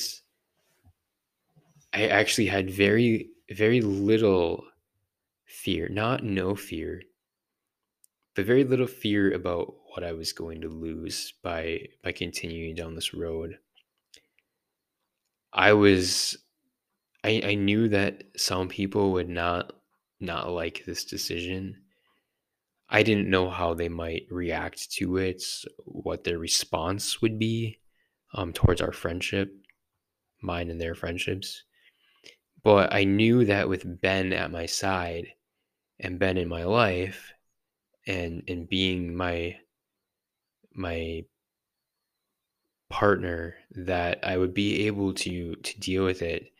I 1.93 2.07
actually 2.07 2.47
had 2.47 2.71
very 2.71 3.29
very 3.53 3.81
little 3.81 4.65
fear, 5.45 5.87
not 5.89 6.23
no 6.23 6.55
fear, 6.55 7.01
but 8.35 8.45
very 8.45 8.63
little 8.63 8.87
fear 8.87 9.31
about 9.31 9.75
what 9.93 10.03
I 10.03 10.13
was 10.13 10.33
going 10.33 10.61
to 10.61 10.69
lose 10.69 11.33
by 11.43 11.87
by 12.03 12.11
continuing 12.11 12.75
down 12.75 12.95
this 12.95 13.13
road. 13.13 13.57
I 15.53 15.73
was 15.73 16.37
I, 17.23 17.41
I 17.45 17.55
knew 17.55 17.87
that 17.89 18.23
some 18.35 18.67
people 18.67 19.11
would 19.13 19.29
not 19.29 19.73
not 20.19 20.49
like 20.49 20.83
this 20.85 21.05
decision. 21.05 21.77
I 22.89 23.03
didn't 23.03 23.29
know 23.29 23.49
how 23.49 23.73
they 23.73 23.89
might 23.89 24.27
react 24.29 24.91
to 24.93 25.17
it, 25.17 25.43
what 25.85 26.23
their 26.23 26.37
response 26.37 27.21
would 27.21 27.39
be 27.39 27.79
um, 28.33 28.53
towards 28.53 28.81
our 28.81 28.91
friendship, 28.91 29.51
mine 30.41 30.69
and 30.69 30.79
their 30.79 30.95
friendships. 30.95 31.63
But 32.63 32.93
I 32.93 33.03
knew 33.03 33.45
that 33.45 33.67
with 33.67 34.01
Ben 34.01 34.31
at 34.33 34.51
my 34.51 34.65
side 34.65 35.27
and 35.99 36.19
Ben 36.19 36.37
in 36.37 36.47
my 36.47 36.63
life 36.63 37.33
and 38.07 38.43
and 38.47 38.67
being 38.67 39.15
my 39.15 39.57
my 40.73 41.25
partner 42.89 43.55
that 43.71 44.19
I 44.23 44.37
would 44.37 44.53
be 44.53 44.87
able 44.87 45.13
to 45.15 45.55
to 45.55 45.79
deal 45.79 46.05
with 46.05 46.21
it 46.21 46.51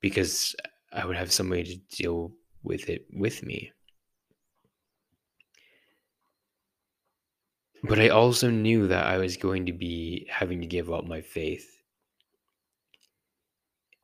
because 0.00 0.54
I 0.92 1.06
would 1.06 1.16
have 1.16 1.32
somebody 1.32 1.64
to 1.64 1.96
deal 1.96 2.32
with 2.62 2.90
it 2.90 3.06
with 3.12 3.42
me. 3.42 3.72
But 7.84 7.98
I 7.98 8.10
also 8.10 8.48
knew 8.50 8.88
that 8.88 9.06
I 9.06 9.18
was 9.18 9.36
going 9.36 9.66
to 9.66 9.72
be 9.72 10.26
having 10.30 10.60
to 10.60 10.66
give 10.66 10.92
up 10.92 11.04
my 11.04 11.20
faith. 11.20 11.68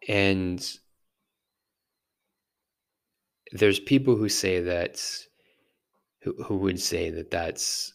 And 0.08 0.60
there's 3.52 3.80
people 3.80 4.16
who 4.16 4.28
say 4.28 4.60
that 4.60 5.02
who, 6.22 6.34
who 6.44 6.56
would 6.58 6.80
say 6.80 7.10
that 7.10 7.30
that's 7.30 7.94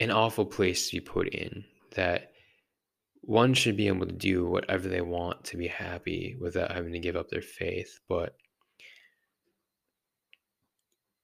an 0.00 0.10
awful 0.10 0.44
place 0.44 0.88
to 0.88 0.96
be 0.96 1.00
put 1.00 1.28
in 1.28 1.64
that 1.94 2.32
one 3.20 3.54
should 3.54 3.76
be 3.76 3.86
able 3.86 4.06
to 4.06 4.12
do 4.12 4.46
whatever 4.46 4.88
they 4.88 5.00
want 5.00 5.44
to 5.44 5.56
be 5.56 5.68
happy 5.68 6.36
without 6.40 6.72
having 6.72 6.92
to 6.92 6.98
give 6.98 7.14
up 7.14 7.28
their 7.28 7.42
faith. 7.42 8.00
But 8.08 8.34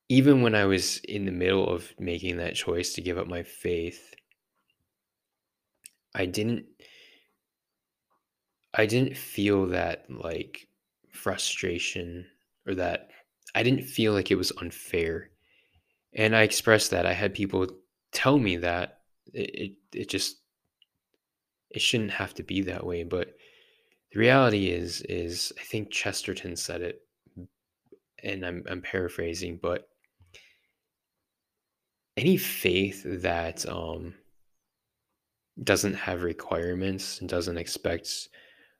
even 0.08 0.40
when 0.42 0.54
i 0.54 0.64
was 0.64 0.98
in 1.04 1.24
the 1.24 1.32
middle 1.32 1.68
of 1.68 1.92
making 1.98 2.38
that 2.38 2.54
choice 2.54 2.94
to 2.94 3.02
give 3.02 3.18
up 3.18 3.26
my 3.26 3.42
faith 3.42 4.14
i 6.14 6.24
didn't 6.24 6.64
i 8.74 8.86
didn't 8.86 9.16
feel 9.16 9.66
that 9.66 10.04
like 10.08 10.66
frustration 11.10 12.26
or 12.66 12.74
that 12.74 13.10
I 13.54 13.62
didn't 13.62 13.84
feel 13.84 14.12
like 14.12 14.30
it 14.30 14.38
was 14.38 14.52
unfair. 14.60 15.30
And 16.14 16.34
I 16.34 16.42
expressed 16.42 16.90
that. 16.90 17.06
I 17.06 17.12
had 17.12 17.34
people 17.34 17.66
tell 18.12 18.38
me 18.38 18.56
that 18.58 19.00
it, 19.32 19.50
it, 19.54 19.72
it 19.92 20.08
just 20.08 20.36
it 21.70 21.80
shouldn't 21.80 22.10
have 22.10 22.34
to 22.34 22.42
be 22.42 22.62
that 22.62 22.84
way. 22.84 23.04
But 23.04 23.34
the 24.12 24.20
reality 24.20 24.68
is 24.68 25.02
is 25.02 25.52
I 25.58 25.64
think 25.64 25.90
Chesterton 25.90 26.56
said 26.56 26.82
it 26.82 27.02
and 28.22 28.44
I'm 28.44 28.64
I'm 28.68 28.82
paraphrasing, 28.82 29.58
but 29.62 29.88
any 32.16 32.36
faith 32.36 33.02
that 33.04 33.68
um 33.68 34.14
doesn't 35.62 35.94
have 35.94 36.22
requirements 36.22 37.20
and 37.20 37.28
doesn't 37.28 37.58
expect 37.58 38.28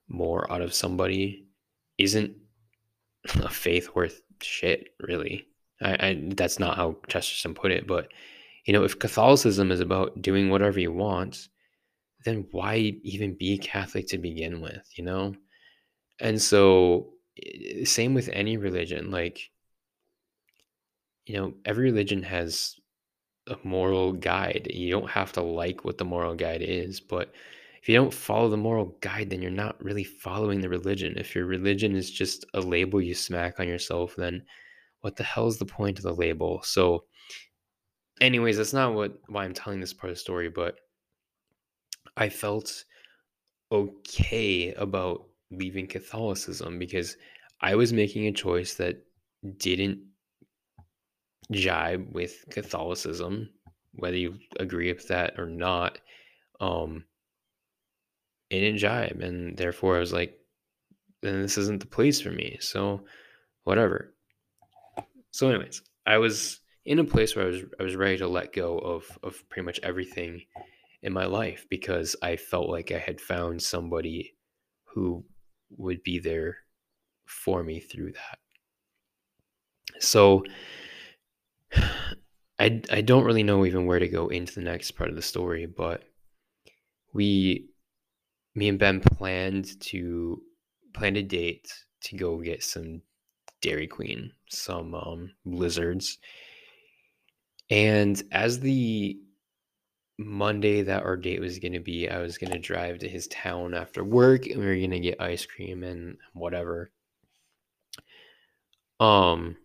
more 0.08 0.50
out 0.50 0.62
of 0.62 0.72
somebody 0.72 1.46
isn't 1.98 2.34
a 3.34 3.48
faith 3.48 3.90
worth 3.94 4.22
shit, 4.42 4.88
really. 5.00 5.46
I, 5.80 5.92
I 6.08 6.22
that's 6.34 6.58
not 6.58 6.76
how 6.76 6.96
Chesterton 7.08 7.54
put 7.54 7.72
it, 7.72 7.86
but 7.86 8.08
you 8.64 8.72
know, 8.72 8.84
if 8.84 8.98
Catholicism 8.98 9.70
is 9.70 9.80
about 9.80 10.20
doing 10.20 10.50
whatever 10.50 10.78
you 10.80 10.92
want, 10.92 11.48
then 12.24 12.46
why 12.50 12.76
even 13.02 13.36
be 13.38 13.58
Catholic 13.58 14.08
to 14.08 14.18
begin 14.18 14.60
with, 14.60 14.86
you 14.96 15.04
know? 15.04 15.34
And 16.20 16.40
so 16.40 17.10
same 17.84 18.14
with 18.14 18.28
any 18.32 18.56
religion, 18.56 19.10
like 19.10 19.50
you 21.26 21.36
know, 21.36 21.52
every 21.64 21.84
religion 21.84 22.22
has 22.22 22.74
a 23.46 23.56
moral 23.62 24.12
guide. 24.12 24.68
You 24.72 24.90
don't 24.90 25.10
have 25.10 25.32
to 25.32 25.42
like 25.42 25.84
what 25.84 25.98
the 25.98 26.04
moral 26.04 26.34
guide 26.34 26.62
is, 26.62 27.00
but 27.00 27.32
if 27.80 27.88
you 27.88 27.94
don't 27.94 28.12
follow 28.12 28.48
the 28.48 28.56
moral 28.56 28.96
guide, 29.00 29.30
then 29.30 29.40
you're 29.40 29.50
not 29.50 29.82
really 29.82 30.04
following 30.04 30.60
the 30.60 30.68
religion. 30.68 31.14
If 31.16 31.34
your 31.34 31.46
religion 31.46 31.94
is 31.94 32.10
just 32.10 32.44
a 32.54 32.60
label 32.60 33.00
you 33.00 33.14
smack 33.14 33.60
on 33.60 33.68
yourself, 33.68 34.14
then 34.16 34.42
what 35.00 35.16
the 35.16 35.24
hell 35.24 35.46
is 35.46 35.58
the 35.58 35.64
point 35.64 35.98
of 35.98 36.04
the 36.04 36.14
label? 36.14 36.60
So, 36.64 37.04
anyways, 38.20 38.56
that's 38.56 38.72
not 38.72 38.94
what 38.94 39.18
why 39.28 39.44
I'm 39.44 39.54
telling 39.54 39.80
this 39.80 39.92
part 39.94 40.10
of 40.10 40.16
the 40.16 40.20
story, 40.20 40.48
but 40.48 40.76
I 42.16 42.28
felt 42.28 42.84
okay 43.70 44.72
about 44.74 45.26
leaving 45.50 45.86
Catholicism 45.86 46.78
because 46.78 47.16
I 47.60 47.74
was 47.74 47.92
making 47.92 48.26
a 48.26 48.32
choice 48.32 48.74
that 48.74 48.96
didn't 49.58 50.00
jibe 51.52 52.08
with 52.12 52.44
Catholicism, 52.50 53.48
whether 53.94 54.16
you 54.16 54.34
agree 54.58 54.92
with 54.92 55.08
that 55.08 55.38
or 55.38 55.46
not. 55.46 55.98
Um, 56.60 57.04
it 58.50 58.60
didn't 58.60 58.78
jibe, 58.78 59.20
and 59.20 59.56
therefore 59.56 59.96
I 59.96 60.00
was 60.00 60.12
like, 60.12 60.38
then 61.22 61.42
this 61.42 61.58
isn't 61.58 61.80
the 61.80 61.86
place 61.86 62.20
for 62.20 62.30
me. 62.30 62.58
So, 62.60 63.04
whatever. 63.64 64.14
So, 65.30 65.48
anyways, 65.48 65.82
I 66.06 66.18
was 66.18 66.60
in 66.84 66.98
a 66.98 67.04
place 67.04 67.36
where 67.36 67.44
I 67.44 67.48
was 67.48 67.62
I 67.78 67.82
was 67.82 67.96
ready 67.96 68.16
to 68.18 68.28
let 68.28 68.52
go 68.52 68.78
of 68.78 69.04
of 69.22 69.46
pretty 69.50 69.66
much 69.66 69.80
everything 69.82 70.42
in 71.02 71.12
my 71.12 71.26
life 71.26 71.66
because 71.68 72.16
I 72.22 72.36
felt 72.36 72.70
like 72.70 72.90
I 72.90 72.98
had 72.98 73.20
found 73.20 73.62
somebody 73.62 74.34
who 74.84 75.24
would 75.76 76.02
be 76.02 76.18
there 76.18 76.58
for 77.26 77.62
me 77.62 77.80
through 77.80 78.12
that. 78.12 78.38
So 80.00 80.44
I 82.58 82.80
I 82.90 83.00
don't 83.02 83.24
really 83.24 83.42
know 83.42 83.66
even 83.66 83.86
where 83.86 83.98
to 83.98 84.08
go 84.08 84.28
into 84.28 84.54
the 84.54 84.62
next 84.62 84.92
part 84.92 85.10
of 85.10 85.16
the 85.16 85.22
story, 85.22 85.66
but 85.66 86.04
we 87.12 87.68
me 88.58 88.68
and 88.68 88.78
Ben 88.78 89.00
planned 89.00 89.80
to 89.80 90.42
plan 90.92 91.16
a 91.16 91.22
date 91.22 91.72
to 92.02 92.16
go 92.16 92.38
get 92.38 92.62
some 92.62 93.02
Dairy 93.60 93.86
Queen, 93.86 94.32
some 94.50 94.94
um, 94.94 95.32
blizzards, 95.44 96.18
And 97.70 98.20
as 98.32 98.60
the 98.60 99.18
Monday 100.18 100.82
that 100.82 101.04
our 101.04 101.16
date 101.16 101.40
was 101.40 101.58
going 101.58 101.72
to 101.74 101.80
be, 101.80 102.08
I 102.08 102.18
was 102.18 102.38
going 102.38 102.52
to 102.52 102.58
drive 102.58 102.98
to 102.98 103.08
his 103.08 103.28
town 103.28 103.74
after 103.74 104.02
work 104.02 104.46
and 104.46 104.58
we 104.58 104.66
were 104.66 104.76
going 104.76 104.90
to 104.90 105.00
get 105.00 105.20
ice 105.20 105.46
cream 105.46 105.82
and 105.84 106.18
whatever. 106.32 106.90
Um 109.00 109.56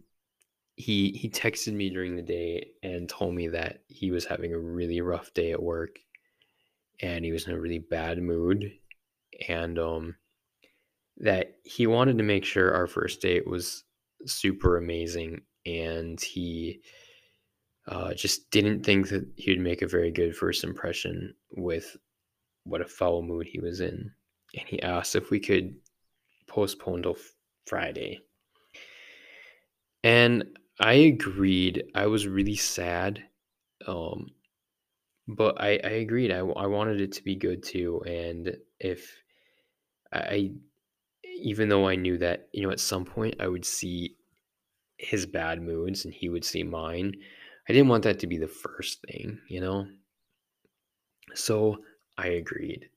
he 0.75 1.11
he 1.11 1.29
texted 1.29 1.73
me 1.73 1.89
during 1.89 2.15
the 2.15 2.21
day 2.21 2.71
and 2.83 3.09
told 3.09 3.33
me 3.35 3.47
that 3.49 3.83
he 3.87 4.11
was 4.11 4.25
having 4.25 4.53
a 4.53 4.59
really 4.59 5.01
rough 5.01 5.33
day 5.33 5.51
at 5.51 5.61
work 5.61 5.99
and 6.99 7.25
he 7.25 7.31
was 7.31 7.47
in 7.47 7.53
a 7.53 7.59
really 7.59 7.79
bad 7.79 8.21
mood 8.21 8.71
and 9.47 9.79
um 9.79 10.15
that 11.17 11.55
he 11.63 11.85
wanted 11.87 12.17
to 12.17 12.23
make 12.23 12.43
sure 12.43 12.73
our 12.73 12.87
first 12.87 13.21
date 13.21 13.47
was 13.47 13.83
super 14.25 14.77
amazing 14.77 15.41
and 15.65 16.19
he 16.21 16.79
uh, 17.87 18.13
just 18.13 18.49
didn't 18.49 18.83
think 18.83 19.09
that 19.09 19.25
he 19.35 19.51
would 19.51 19.59
make 19.59 19.81
a 19.81 19.87
very 19.87 20.09
good 20.09 20.35
first 20.35 20.63
impression 20.63 21.33
with 21.51 21.97
what 22.63 22.81
a 22.81 22.85
foul 22.85 23.21
mood 23.21 23.45
he 23.45 23.59
was 23.59 23.79
in 23.79 24.09
and 24.57 24.67
he 24.67 24.81
asked 24.81 25.15
if 25.15 25.29
we 25.29 25.39
could 25.39 25.75
postpone 26.47 27.03
till 27.03 27.17
friday 27.67 28.19
and 30.03 30.57
I 30.79 30.93
agreed. 30.93 31.85
I 31.95 32.07
was 32.07 32.27
really 32.27 32.55
sad. 32.55 33.23
Um, 33.87 34.31
but 35.27 35.61
I, 35.61 35.79
I 35.83 36.01
agreed. 36.01 36.31
I, 36.31 36.39
I 36.39 36.67
wanted 36.67 36.99
it 36.99 37.13
to 37.13 37.23
be 37.23 37.35
good 37.35 37.63
too. 37.63 38.01
And 38.05 38.57
if 38.79 39.22
I, 40.13 40.51
even 41.23 41.69
though 41.69 41.87
I 41.87 41.95
knew 41.95 42.17
that, 42.19 42.47
you 42.51 42.63
know, 42.63 42.71
at 42.71 42.79
some 42.79 43.05
point 43.05 43.35
I 43.39 43.47
would 43.47 43.65
see 43.65 44.15
his 44.97 45.25
bad 45.25 45.61
moods 45.61 46.05
and 46.05 46.13
he 46.13 46.29
would 46.29 46.45
see 46.45 46.63
mine, 46.63 47.13
I 47.67 47.73
didn't 47.73 47.89
want 47.89 48.03
that 48.03 48.19
to 48.19 48.27
be 48.27 48.37
the 48.37 48.47
first 48.47 49.01
thing, 49.07 49.39
you 49.47 49.61
know? 49.61 49.87
So 51.33 51.77
I 52.17 52.27
agreed. 52.27 52.89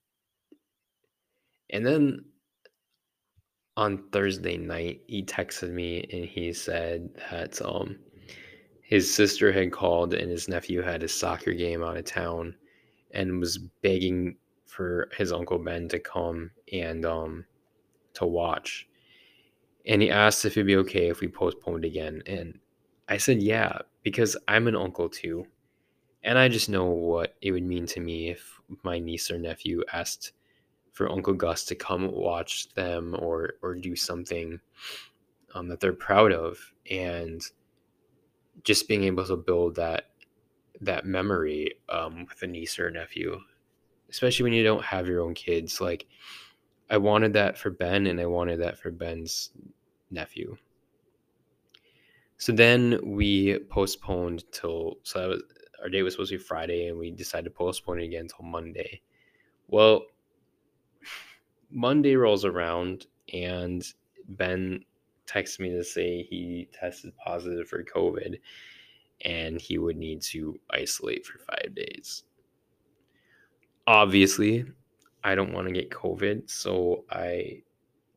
And 1.71 1.85
then 1.85 2.25
on 3.77 4.05
Thursday 4.11 4.57
night, 4.57 5.03
he 5.07 5.23
texted 5.23 5.71
me 5.71 6.07
and 6.13 6.25
he 6.25 6.53
said 6.53 7.11
that 7.31 7.61
um 7.63 7.99
his 8.83 9.13
sister 9.13 9.51
had 9.51 9.73
called 9.73 10.15
and 10.15 10.31
his 10.31 10.49
nephew 10.49 10.81
had 10.81 11.03
a 11.03 11.09
soccer 11.09 11.53
game 11.53 11.83
out 11.83 11.97
of 11.97 12.05
town 12.05 12.55
and 13.11 13.41
was 13.41 13.59
begging 13.83 14.37
for 14.67 15.09
his 15.17 15.33
uncle 15.33 15.59
Ben 15.59 15.89
to 15.89 15.99
come 15.99 16.51
and 16.73 17.07
um 17.07 17.45
to 18.15 18.27
watch. 18.27 18.89
And 19.87 20.03
he 20.03 20.11
asked 20.11 20.45
if 20.45 20.53
it'd 20.57 20.67
be 20.67 20.77
okay 20.77 21.09
if 21.09 21.21
we 21.21 21.29
postponed 21.29 21.85
again. 21.85 22.23
And 22.27 22.59
I 23.09 23.19
said 23.19 23.41
yeah, 23.41 23.79
because 24.03 24.37
I'm 24.49 24.67
an 24.69 24.77
uncle 24.77 25.09
too. 25.09 25.47
And 26.25 26.39
I 26.39 26.49
just 26.49 26.69
know 26.69 26.87
what 26.87 27.37
it 27.41 27.53
would 27.53 27.63
mean 27.63 27.87
to 27.87 28.01
me 28.01 28.31
if 28.31 28.61
my 28.83 28.99
niece 28.99 29.31
or 29.31 29.39
nephew 29.39 29.85
asked 29.93 30.33
for 30.93 31.13
Uncle 31.13 31.35
Gus 31.35 31.65
to 31.67 31.75
come 31.75 32.11
watch 32.11 32.73
them 32.75 33.15
or 33.19 33.55
or 33.63 33.75
do 33.75 33.95
something 33.95 34.59
um, 35.55 35.69
that 35.69 35.79
they're 35.79 35.93
proud 35.93 36.33
of, 36.33 36.59
and 36.91 37.43
just 38.65 38.89
being 38.89 39.05
able 39.05 39.25
to 39.27 39.37
build 39.37 39.77
that 39.77 40.11
that 40.81 41.05
memory 41.05 41.75
um, 41.89 42.25
with 42.27 42.43
a 42.43 42.47
niece 42.47 42.79
or 42.79 42.89
a 42.89 42.93
nephew, 42.93 43.39
especially 44.11 44.45
when 44.45 44.53
you 44.53 44.65
don't 44.65 44.85
have 44.85 45.09
your 45.09 45.23
own 45.23 45.35
kids. 45.35 45.81
Like 45.81 46.07
I 46.91 46.99
wanted 46.99 47.33
that 47.35 47.59
for 47.59 47.71
Ben, 47.71 48.07
and 48.07 48.21
I 48.21 48.27
wanted 48.27 48.61
that 48.61 48.79
for 48.79 48.91
Ben's 48.91 49.51
nephew. 50.11 50.57
So 52.39 52.53
then 52.53 53.01
we 53.03 53.59
postponed 53.71 54.45
till 54.53 54.99
so 55.03 55.21
that 55.21 55.29
was 55.29 55.43
our 55.83 55.89
date 55.89 56.03
was 56.03 56.15
supposed 56.15 56.31
to 56.31 56.39
be 56.39 56.43
Friday, 56.43 56.89
and 56.89 56.99
we 56.99 57.11
decided 57.11 57.45
to 57.45 57.51
postpone 57.51 58.01
it 58.01 58.05
again 58.05 58.23
until 58.23 58.45
Monday. 58.45 59.01
Well, 59.69 60.07
Monday 61.71 62.17
rolls 62.17 62.45
around 62.45 63.07
and 63.33 63.85
Ben 64.29 64.85
texts 65.27 65.59
me 65.59 65.71
to 65.71 65.83
say 65.83 66.23
he 66.23 66.69
tested 66.73 67.13
positive 67.17 67.69
for 67.69 67.83
COVID 67.83 68.39
and 69.25 69.61
he 69.61 69.79
would 69.79 69.97
need 69.97 70.23
to 70.23 70.59
isolate 70.71 71.27
for 71.27 71.39
five 71.39 71.75
days. 71.75 72.25
Obviously, 73.87 74.65
I 75.23 75.35
don't 75.35 75.53
want 75.53 75.69
to 75.69 75.73
get 75.73 75.91
COVID, 75.91 76.51
so 76.51 77.05
I 77.11 77.63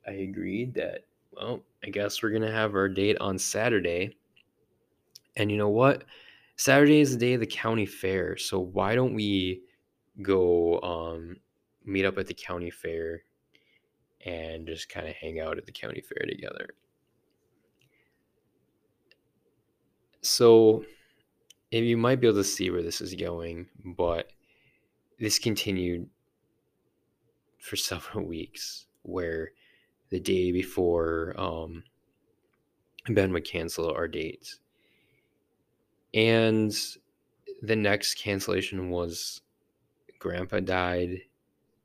I 0.08 0.12
agreed 0.12 0.74
that 0.76 1.06
well, 1.32 1.62
I 1.84 1.90
guess 1.90 2.22
we're 2.22 2.32
gonna 2.32 2.52
have 2.52 2.76
our 2.76 2.90
date 2.90 3.18
on 3.20 3.38
Saturday. 3.38 4.16
And 5.36 5.52
you 5.52 5.58
know 5.58 5.70
what? 5.70 6.04
Saturday 6.56 7.00
is 7.00 7.14
the 7.14 7.18
day 7.18 7.34
of 7.34 7.40
the 7.40 7.48
county 7.48 7.86
fair, 7.86 8.36
so 8.36 8.60
why 8.60 8.96
don't 8.96 9.14
we 9.14 9.62
go 10.22 10.80
um, 10.82 11.38
meet 11.86 12.06
up 12.06 12.18
at 12.18 12.28
the 12.28 12.34
county 12.34 12.70
fair 12.70 13.24
and 14.26 14.68
just 14.68 14.90
kind 14.90 15.08
of 15.08 15.16
hang 15.16 15.40
out 15.40 15.58
at 15.58 15.66
the 15.66 15.72
county 15.72 16.02
fair 16.02 16.28
together. 16.28 16.70
So, 20.22 20.84
if 21.72 21.84
you 21.84 21.96
might 21.96 22.20
be 22.20 22.28
able 22.28 22.40
to 22.40 22.44
see 22.44 22.70
where 22.70 22.84
this 22.84 23.00
is 23.00 23.16
going, 23.16 23.68
but 23.86 24.32
this 25.20 25.38
continued 25.38 26.08
for 27.60 27.76
several 27.76 28.26
weeks 28.26 28.86
where 29.04 29.52
the 30.10 30.20
day 30.20 30.52
before 30.52 31.36
um, 31.38 31.84
Ben 33.10 33.34
would 33.34 33.46
cancel 33.46 33.92
our 33.92 34.08
dates. 34.08 34.60
And 36.14 36.76
the 37.62 37.76
next 37.76 38.16
cancellation 38.16 38.90
was 38.90 39.42
Grandpa 40.20 40.60
died, 40.60 41.22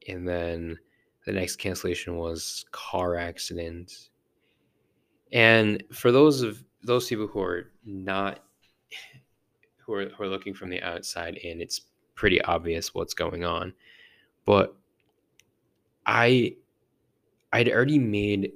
and 0.09 0.27
then 0.27 0.79
the 1.27 1.33
next 1.33 1.57
cancellation 1.57 2.17
was 2.17 2.65
car 2.73 3.17
accident. 3.17 4.09
And 5.33 5.83
for 5.93 6.13
those 6.13 6.43
of 6.43 6.63
those 6.83 7.09
people 7.09 7.27
who 7.27 7.41
are 7.41 7.71
not 7.85 8.41
who 9.79 9.95
are, 9.95 10.09
who 10.09 10.23
are 10.23 10.29
looking 10.29 10.55
from 10.55 10.71
the 10.71 10.83
outside 10.83 11.37
in, 11.37 11.61
it's 11.61 11.83
pretty 12.15 12.41
obvious 12.43 12.95
what's 12.95 13.15
going 13.15 13.45
on. 13.45 13.73
But 14.45 14.77
I 16.07 16.57
I'd 17.53 17.69
already 17.69 17.99
made 17.99 18.53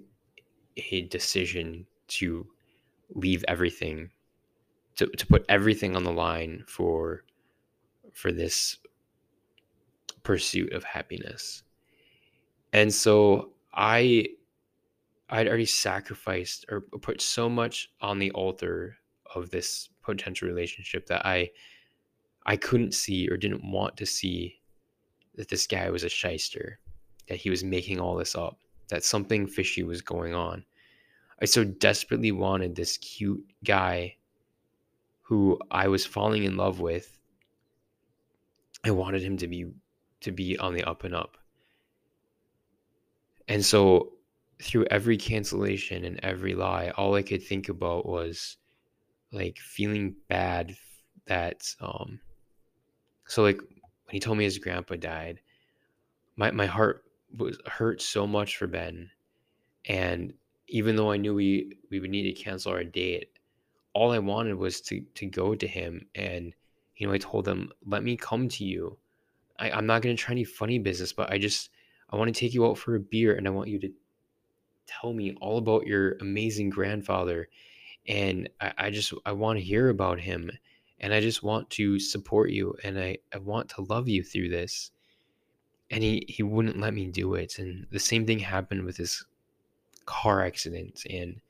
a 0.90 1.02
decision 1.02 1.86
to 2.08 2.46
leave 3.14 3.44
everything 3.48 4.10
to, 4.96 5.06
to 5.06 5.26
put 5.26 5.44
everything 5.48 5.96
on 5.96 6.04
the 6.04 6.12
line 6.12 6.64
for 6.66 7.24
for 8.12 8.32
this 8.32 8.76
pursuit 10.22 10.72
of 10.72 10.84
happiness 10.84 11.62
and 12.72 12.92
so 12.92 13.50
I 13.72 14.26
I'd 15.30 15.46
already 15.46 15.66
sacrificed 15.66 16.66
or 16.70 16.80
put 16.80 17.20
so 17.20 17.48
much 17.48 17.90
on 18.00 18.18
the 18.18 18.30
altar 18.32 18.96
of 19.34 19.50
this 19.50 19.90
potential 20.02 20.48
relationship 20.48 21.06
that 21.06 21.24
I 21.26 21.50
I 22.48 22.56
couldn't 22.56 22.94
see 22.94 23.28
or 23.28 23.36
didn't 23.36 23.70
want 23.70 23.98
to 23.98 24.06
see 24.06 24.62
that 25.34 25.50
this 25.50 25.66
guy 25.66 25.90
was 25.90 26.02
a 26.02 26.08
shyster, 26.08 26.80
that 27.28 27.36
he 27.36 27.50
was 27.50 27.62
making 27.62 28.00
all 28.00 28.16
this 28.16 28.34
up, 28.34 28.58
that 28.88 29.04
something 29.04 29.46
fishy 29.46 29.82
was 29.82 30.00
going 30.00 30.34
on. 30.34 30.64
I 31.42 31.44
so 31.44 31.62
desperately 31.62 32.32
wanted 32.32 32.74
this 32.74 32.96
cute 32.96 33.44
guy 33.64 34.16
who 35.20 35.58
I 35.70 35.88
was 35.88 36.06
falling 36.06 36.44
in 36.44 36.56
love 36.56 36.80
with. 36.80 37.18
I 38.82 38.92
wanted 38.92 39.22
him 39.22 39.36
to 39.36 39.46
be 39.46 39.66
to 40.22 40.32
be 40.32 40.58
on 40.58 40.72
the 40.72 40.84
up 40.84 41.04
and 41.04 41.14
up. 41.14 41.36
And 43.46 43.62
so 43.62 44.14
through 44.62 44.86
every 44.86 45.18
cancellation 45.18 46.06
and 46.06 46.18
every 46.22 46.54
lie, 46.54 46.92
all 46.96 47.14
I 47.14 47.22
could 47.22 47.42
think 47.42 47.68
about 47.68 48.06
was 48.06 48.56
like 49.32 49.58
feeling 49.58 50.16
bad 50.28 50.74
that 51.26 51.74
um 51.82 52.18
so 53.28 53.42
like 53.42 53.58
when 53.58 54.12
he 54.12 54.20
told 54.20 54.38
me 54.38 54.44
his 54.44 54.58
grandpa 54.58 54.96
died, 54.96 55.40
my 56.36 56.50
my 56.50 56.66
heart 56.66 57.04
was 57.36 57.58
hurt 57.66 58.02
so 58.02 58.26
much 58.26 58.56
for 58.56 58.66
Ben. 58.66 59.10
And 59.86 60.34
even 60.68 60.96
though 60.96 61.12
I 61.12 61.16
knew 61.16 61.34
we 61.34 61.78
we 61.90 62.00
would 62.00 62.10
need 62.10 62.34
to 62.34 62.42
cancel 62.42 62.72
our 62.72 62.84
date, 62.84 63.30
all 63.92 64.12
I 64.12 64.18
wanted 64.18 64.56
was 64.56 64.80
to 64.82 65.00
to 65.14 65.26
go 65.26 65.54
to 65.54 65.66
him 65.66 66.06
and 66.14 66.54
you 66.96 67.06
know 67.06 67.12
I 67.12 67.18
told 67.18 67.46
him, 67.46 67.70
let 67.86 68.02
me 68.02 68.16
come 68.16 68.48
to 68.48 68.64
you. 68.64 68.98
I, 69.58 69.70
I'm 69.70 69.86
not 69.86 70.02
gonna 70.02 70.16
try 70.16 70.32
any 70.32 70.44
funny 70.44 70.78
business, 70.78 71.12
but 71.12 71.30
I 71.30 71.38
just 71.38 71.70
I 72.10 72.16
want 72.16 72.34
to 72.34 72.40
take 72.40 72.54
you 72.54 72.66
out 72.66 72.78
for 72.78 72.94
a 72.94 73.00
beer 73.00 73.36
and 73.36 73.46
I 73.46 73.50
want 73.50 73.68
you 73.68 73.78
to 73.80 73.90
tell 74.88 75.12
me 75.12 75.36
all 75.40 75.58
about 75.58 75.86
your 75.86 76.16
amazing 76.20 76.70
grandfather. 76.70 77.48
And 78.08 78.48
I, 78.60 78.72
I 78.78 78.90
just, 78.90 79.12
I 79.24 79.32
want 79.32 79.58
to 79.58 79.64
hear 79.64 79.90
about 79.90 80.18
him. 80.18 80.50
And 81.00 81.14
I 81.14 81.20
just 81.20 81.42
want 81.42 81.70
to 81.70 81.98
support 81.98 82.50
you 82.50 82.74
and 82.82 82.98
I, 82.98 83.18
I 83.32 83.38
want 83.38 83.68
to 83.70 83.82
love 83.82 84.08
you 84.08 84.22
through 84.22 84.48
this. 84.48 84.90
And 85.90 86.02
he, 86.02 86.24
he 86.28 86.42
wouldn't 86.42 86.80
let 86.80 86.92
me 86.92 87.06
do 87.06 87.34
it. 87.34 87.58
And 87.58 87.86
the 87.90 87.98
same 87.98 88.26
thing 88.26 88.40
happened 88.40 88.84
with 88.84 88.96
his 88.96 89.24
car 90.06 90.44
accident. 90.44 91.02
And 91.08 91.40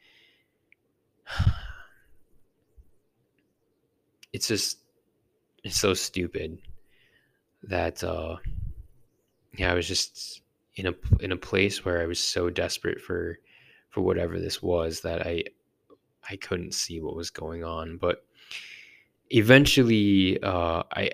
it's 4.32 4.49
just, 4.49 4.78
it's 5.64 5.76
so 5.78 5.94
stupid 5.94 6.59
that 7.64 8.05
uh 8.05 8.36
yeah, 9.57 9.70
I 9.70 9.74
was 9.74 9.88
just 9.88 10.42
in 10.76 10.86
a 10.86 10.94
in 11.20 11.32
a 11.32 11.36
place 11.36 11.84
where 11.84 12.01
I 12.01 12.07
was 12.07 12.20
so 12.22 12.51
desperate 12.51 13.01
for 13.01 13.38
for 13.90 14.01
whatever 14.03 14.38
this 14.38 14.62
was 14.62 15.01
that 15.01 15.26
I 15.26 15.44
I 16.28 16.36
couldn't 16.36 16.74
see 16.74 17.01
what 17.01 17.16
was 17.16 17.30
going 17.30 17.64
on. 17.64 17.96
But 17.96 18.24
eventually, 19.30 20.42
uh, 20.42 20.82
I 20.92 21.10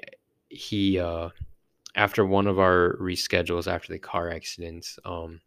he 0.48 0.98
uh, 0.98 1.30
after 1.94 2.24
one 2.24 2.46
of 2.46 2.58
our 2.58 2.96
reschedules 3.00 3.70
after 3.70 3.92
the 3.92 3.98
car 3.98 4.30
accident, 4.30 4.86
um, 5.04 5.40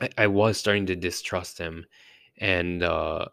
I, 0.00 0.08
I 0.18 0.26
was 0.26 0.58
starting 0.58 0.86
to 0.86 0.96
distrust 0.96 1.58
him, 1.58 1.86
and 2.38 2.82
uh, 2.82 3.26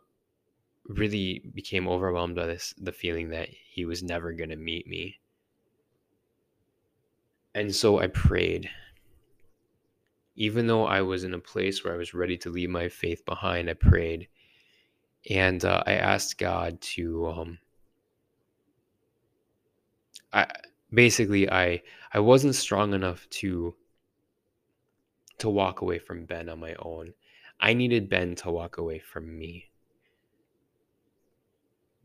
really 0.87 1.43
became 1.53 1.87
overwhelmed 1.87 2.35
by 2.35 2.47
this 2.47 2.73
the 2.77 2.91
feeling 2.91 3.29
that 3.29 3.49
he 3.49 3.85
was 3.85 4.03
never 4.03 4.33
going 4.33 4.49
to 4.49 4.55
meet 4.55 4.87
me. 4.87 5.19
And 7.55 7.73
so 7.75 7.99
I 7.99 8.07
prayed 8.07 8.69
even 10.35 10.67
though 10.67 10.85
I 10.85 11.01
was 11.01 11.23
in 11.23 11.33
a 11.33 11.39
place 11.39 11.83
where 11.83 11.93
I 11.93 11.97
was 11.97 12.13
ready 12.13 12.37
to 12.39 12.49
leave 12.49 12.69
my 12.69 12.89
faith 12.89 13.25
behind, 13.25 13.69
I 13.69 13.73
prayed 13.73 14.27
and 15.29 15.63
uh, 15.63 15.83
I 15.85 15.93
asked 15.93 16.37
God 16.37 16.81
to. 16.81 17.27
Um, 17.27 17.59
I 20.33 20.47
basically 20.91 21.49
I 21.49 21.81
I 22.13 22.19
wasn't 22.19 22.55
strong 22.55 22.93
enough 22.93 23.29
to 23.41 23.75
to 25.39 25.49
walk 25.49 25.81
away 25.81 25.99
from 25.99 26.25
Ben 26.25 26.49
on 26.49 26.59
my 26.59 26.75
own. 26.79 27.13
I 27.59 27.73
needed 27.73 28.09
Ben 28.09 28.35
to 28.35 28.51
walk 28.51 28.77
away 28.77 28.99
from 28.99 29.37
me 29.37 29.69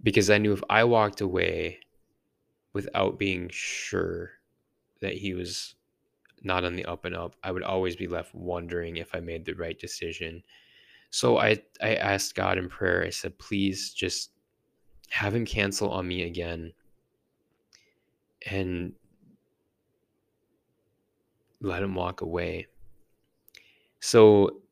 because 0.03 0.31
I 0.31 0.39
knew 0.39 0.53
if 0.53 0.63
I 0.71 0.85
walked 0.85 1.21
away 1.21 1.81
without 2.73 3.19
being 3.19 3.49
sure 3.51 4.31
that 5.01 5.15
he 5.15 5.35
was 5.35 5.75
not 6.43 6.65
on 6.65 6.77
the 6.77 6.85
up 6.85 7.05
and 7.05 7.17
up, 7.17 7.35
I 7.43 7.51
would 7.51 7.63
always 7.63 7.97
be 7.97 8.07
left 8.07 8.35
wondering 8.35 8.97
if 8.97 9.15
I 9.15 9.21
made 9.21 9.45
the 9.45 9.55
right 9.55 9.79
decision. 9.79 10.43
So 11.11 11.39
I 11.39 11.59
I 11.81 11.95
asked 11.95 12.35
God 12.35 12.59
in 12.59 12.69
prayer. 12.69 13.05
I 13.05 13.11
said, 13.11 13.39
"Please 13.39 13.93
just 13.93 14.31
have 15.11 15.35
him 15.35 15.47
cancel 15.47 15.91
on 15.91 16.07
me 16.07 16.23
again 16.23 16.73
and 18.47 18.95
let 21.61 21.83
him 21.83 21.95
walk 21.95 22.21
away." 22.21 22.67
So 24.01 24.63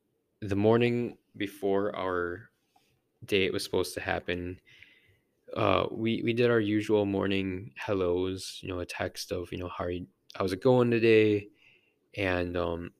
the 0.40 0.56
morning 0.56 1.18
before 1.36 1.94
our 1.96 2.50
date 3.24 3.52
was 3.52 3.64
supposed 3.64 3.94
to 3.94 4.00
happen, 4.00 4.60
uh, 5.56 5.86
we 5.90 6.22
we 6.22 6.32
did 6.32 6.50
our 6.50 6.60
usual 6.60 7.06
morning 7.06 7.72
hellos, 7.76 8.58
you 8.62 8.68
know, 8.68 8.80
a 8.80 8.86
text 8.86 9.32
of, 9.32 9.50
you 9.52 9.58
know, 9.58 9.68
how 9.68 9.84
are 9.84 9.90
you, 9.90 10.06
how's 10.34 10.52
it 10.52 10.62
going 10.62 10.90
today? 10.90 11.48
And 12.16 12.56
um 12.56 12.92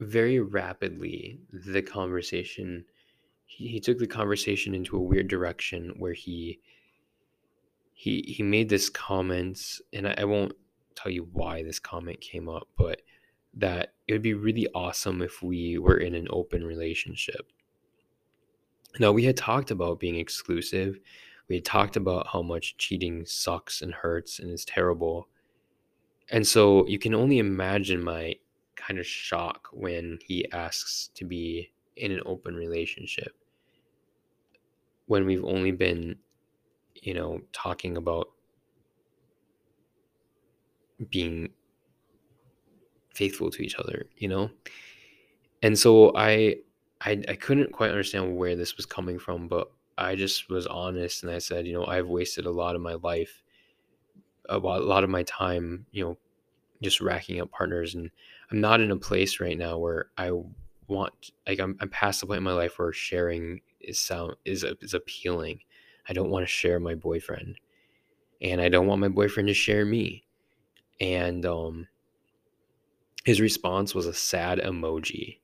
very 0.00 0.40
rapidly 0.40 1.40
the 1.52 1.82
conversation 1.82 2.84
he, 3.46 3.68
he 3.68 3.80
took 3.80 3.98
the 3.98 4.06
conversation 4.06 4.74
into 4.74 4.96
a 4.96 5.00
weird 5.00 5.28
direction 5.28 5.94
where 5.98 6.12
he 6.12 6.60
he 7.98 8.22
he 8.28 8.42
made 8.42 8.68
this 8.68 8.90
comment 8.90 9.80
and 9.92 10.06
I, 10.06 10.14
I 10.18 10.24
won't 10.24 10.52
tell 10.94 11.10
you 11.10 11.26
why 11.32 11.62
this 11.62 11.78
comment 11.78 12.20
came 12.20 12.46
up 12.48 12.68
but 12.76 13.00
that 13.54 13.94
it 14.06 14.12
would 14.12 14.22
be 14.22 14.34
really 14.34 14.68
awesome 14.74 15.22
if 15.22 15.42
we 15.42 15.78
were 15.78 15.96
in 15.96 16.14
an 16.14 16.28
open 16.30 16.62
relationship. 16.62 17.50
Now 19.00 19.12
we 19.12 19.24
had 19.24 19.36
talked 19.36 19.70
about 19.70 19.98
being 19.98 20.16
exclusive. 20.16 20.98
We 21.48 21.56
had 21.56 21.64
talked 21.64 21.96
about 21.96 22.26
how 22.26 22.42
much 22.42 22.76
cheating 22.76 23.24
sucks 23.24 23.80
and 23.80 23.94
hurts 23.94 24.40
and 24.40 24.50
is 24.50 24.66
terrible. 24.66 25.28
And 26.30 26.46
so 26.46 26.86
you 26.86 26.98
can 26.98 27.14
only 27.14 27.38
imagine 27.38 28.02
my 28.02 28.34
kind 28.74 29.00
of 29.00 29.06
shock 29.06 29.68
when 29.72 30.18
he 30.22 30.50
asks 30.52 31.10
to 31.14 31.24
be 31.24 31.72
in 31.96 32.12
an 32.12 32.20
open 32.26 32.54
relationship 32.54 33.34
when 35.06 35.24
we've 35.24 35.44
only 35.44 35.72
been 35.72 36.16
you 37.06 37.14
know 37.14 37.40
talking 37.52 37.96
about 37.96 38.28
being 41.10 41.50
faithful 43.14 43.50
to 43.50 43.62
each 43.62 43.76
other 43.76 44.06
you 44.18 44.28
know? 44.28 44.50
And 45.62 45.78
so 45.78 46.14
I, 46.16 46.56
I 47.00 47.22
i 47.28 47.34
couldn't 47.34 47.72
quite 47.72 47.90
understand 47.90 48.36
where 48.36 48.56
this 48.56 48.76
was 48.76 48.86
coming 48.86 49.18
from 49.18 49.48
but 49.48 49.70
i 49.98 50.14
just 50.14 50.48
was 50.50 50.66
honest 50.66 51.22
and 51.22 51.32
i 51.32 51.38
said 51.38 51.66
you 51.66 51.72
know 51.74 51.86
i've 51.86 52.08
wasted 52.08 52.46
a 52.46 52.50
lot 52.50 52.74
of 52.74 52.82
my 52.82 52.94
life 52.94 53.42
a 54.48 54.58
lot 54.58 55.04
of 55.04 55.10
my 55.10 55.22
time 55.24 55.86
you 55.92 56.04
know 56.04 56.16
just 56.82 57.00
racking 57.00 57.40
up 57.40 57.50
partners. 57.50 57.94
And 57.94 58.10
i'm 58.50 58.60
not 58.60 58.80
in 58.80 58.90
a 58.90 58.96
place 58.96 59.40
right 59.40 59.56
now 59.56 59.78
where 59.78 60.06
i 60.18 60.30
want 60.88 61.32
like 61.46 61.60
i'm, 61.60 61.76
I'm 61.80 61.88
past 61.88 62.20
the 62.20 62.26
point 62.26 62.38
in 62.38 62.44
my 62.44 62.52
life 62.52 62.78
where 62.78 62.92
sharing 62.92 63.60
is 63.80 63.98
sound 63.98 64.36
is 64.44 64.64
is 64.80 64.94
appealing 64.94 65.60
i 66.08 66.12
don't 66.12 66.30
want 66.30 66.42
to 66.42 66.52
share 66.52 66.80
my 66.80 66.94
boyfriend 66.94 67.56
and 68.42 68.60
i 68.60 68.68
don't 68.68 68.86
want 68.86 69.00
my 69.00 69.08
boyfriend 69.08 69.48
to 69.48 69.54
share 69.54 69.84
me 69.84 70.24
and 71.00 71.44
um 71.46 71.88
his 73.26 73.40
response 73.40 73.92
was 73.92 74.06
a 74.06 74.14
sad 74.14 74.60
emoji. 74.60 75.40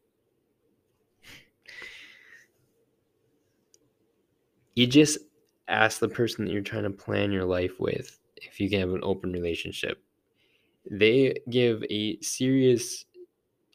You 4.76 4.86
just 4.86 5.18
ask 5.66 5.98
the 5.98 6.08
person 6.08 6.44
that 6.44 6.52
you're 6.52 6.62
trying 6.62 6.84
to 6.84 6.90
plan 6.90 7.32
your 7.32 7.44
life 7.44 7.80
with 7.80 8.20
if 8.36 8.60
you 8.60 8.70
can 8.70 8.78
have 8.78 8.92
an 8.92 9.00
open 9.02 9.32
relationship. 9.32 10.00
They 10.88 11.34
give 11.50 11.82
a 11.90 12.20
serious 12.20 13.04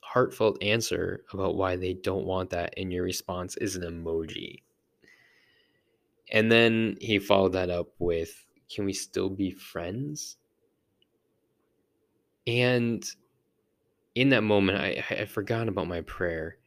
heartfelt 0.02 0.64
answer 0.64 1.26
about 1.34 1.58
why 1.58 1.76
they 1.76 1.94
don't 1.96 2.26
want 2.26 2.52
that 2.52 2.74
and 2.78 2.94
your 2.94 3.04
response 3.04 3.58
is 3.58 3.76
an 3.76 3.84
emoji 3.84 4.62
and 6.32 6.52
then 6.52 6.98
he 7.00 7.20
followed 7.20 7.54
that 7.54 7.70
up 7.70 7.90
with 8.00 8.46
can 8.74 8.86
we 8.86 8.94
still 8.94 9.30
be 9.30 9.52
friends? 9.52 10.38
And 12.46 13.06
in 14.16 14.30
that 14.30 14.42
moment 14.42 14.80
i 14.80 15.04
i 15.12 15.26
forgot 15.26 15.68
about 15.68 15.88
my 15.88 16.02
prayer. 16.02 16.58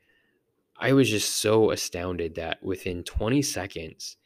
I 0.82 0.92
was 0.94 1.10
just 1.10 1.36
so 1.36 1.72
astounded 1.72 2.36
that 2.36 2.62
within 2.62 3.02
20 3.04 3.42
seconds 3.42 4.16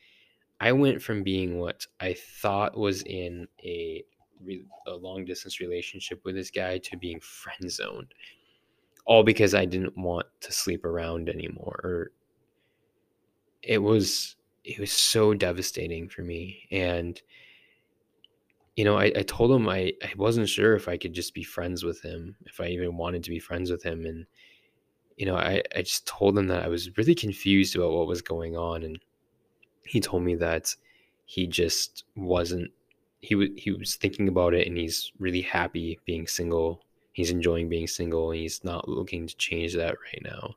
i 0.61 0.70
went 0.72 1.03
from 1.03 1.22
being 1.22 1.59
what 1.59 1.87
i 2.01 2.12
thought 2.14 2.76
was 2.76 3.03
in 3.03 3.49
a 3.64 4.05
a 4.87 4.95
long 4.95 5.24
distance 5.24 5.61
relationship 5.61 6.20
with 6.24 6.35
this 6.35 6.51
guy 6.51 6.78
to 6.78 6.97
being 6.97 7.20
friend 7.20 7.70
zoned. 7.70 8.12
All 9.07 9.22
because 9.22 9.55
I 9.55 9.64
didn't 9.64 9.97
want 9.97 10.26
to 10.41 10.53
sleep 10.53 10.85
around 10.85 11.28
anymore 11.28 11.80
or 11.85 12.11
it 13.62 13.78
was 13.78 14.37
it 14.64 14.78
was 14.78 14.92
so 14.92 15.34
devastating 15.34 16.08
for 16.08 16.22
me 16.22 16.66
and 16.70 17.20
you 18.76 18.84
know 18.84 18.96
I, 18.96 19.12
I 19.16 19.22
told 19.22 19.52
him 19.52 19.68
I, 19.68 19.92
I 20.02 20.12
wasn't 20.16 20.48
sure 20.48 20.74
if 20.74 20.88
I 20.88 20.96
could 20.96 21.12
just 21.12 21.34
be 21.34 21.44
friends 21.44 21.84
with 21.84 22.02
him 22.02 22.36
if 22.46 22.60
I 22.60 22.66
even 22.68 22.96
wanted 22.96 23.22
to 23.24 23.30
be 23.30 23.38
friends 23.38 23.70
with 23.70 23.82
him 23.82 24.06
and 24.06 24.26
you 25.16 25.26
know 25.26 25.36
I, 25.36 25.62
I 25.76 25.82
just 25.82 26.06
told 26.06 26.36
him 26.36 26.48
that 26.48 26.64
I 26.64 26.68
was 26.68 26.96
really 26.96 27.14
confused 27.14 27.76
about 27.76 27.92
what 27.92 28.06
was 28.08 28.22
going 28.22 28.56
on 28.56 28.82
and 28.82 28.98
he 29.86 30.00
told 30.00 30.22
me 30.22 30.34
that 30.36 30.74
he 31.26 31.46
just 31.46 32.04
wasn't 32.16 32.70
he 33.24 33.34
was 33.34 33.48
he 33.56 33.70
was 33.70 33.96
thinking 33.96 34.28
about 34.28 34.54
it 34.54 34.66
and 34.66 34.76
he's 34.76 35.12
really 35.18 35.40
happy 35.40 35.98
being 36.04 36.26
single. 36.26 36.82
He's 37.12 37.30
enjoying 37.30 37.68
being 37.68 37.86
single 37.86 38.30
and 38.30 38.40
he's 38.40 38.62
not 38.64 38.88
looking 38.88 39.26
to 39.26 39.36
change 39.36 39.74
that 39.74 39.96
right 40.00 40.22
now. 40.22 40.54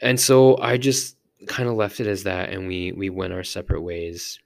And 0.00 0.20
so 0.20 0.58
I 0.58 0.76
just 0.76 1.16
kind 1.48 1.68
of 1.68 1.76
left 1.76 2.00
it 2.00 2.06
as 2.06 2.24
that 2.24 2.50
and 2.50 2.66
we 2.66 2.92
we 2.92 3.10
went 3.10 3.32
our 3.32 3.44
separate 3.44 3.82
ways. 3.82 4.38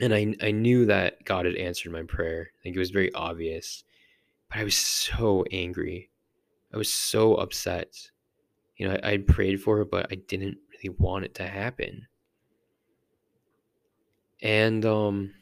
And 0.00 0.14
I 0.14 0.34
I 0.42 0.50
knew 0.50 0.86
that 0.86 1.24
God 1.24 1.46
had 1.46 1.56
answered 1.56 1.92
my 1.92 2.02
prayer. 2.02 2.50
I 2.58 2.62
think 2.62 2.76
it 2.76 2.80
was 2.80 2.90
very 2.90 3.12
obvious. 3.14 3.84
But 4.48 4.58
I 4.58 4.64
was 4.64 4.76
so 4.76 5.44
angry. 5.52 6.10
I 6.72 6.76
was 6.76 6.92
so 6.92 7.34
upset. 7.34 7.94
You 8.76 8.88
know, 8.88 8.98
I, 9.02 9.12
I 9.12 9.18
prayed 9.18 9.62
for 9.62 9.80
it, 9.80 9.90
but 9.90 10.06
I 10.10 10.16
didn't 10.16 10.58
really 10.72 10.96
want 10.98 11.24
it 11.24 11.34
to 11.36 11.46
happen 11.46 12.06
and 14.42 14.84
um 14.84 15.32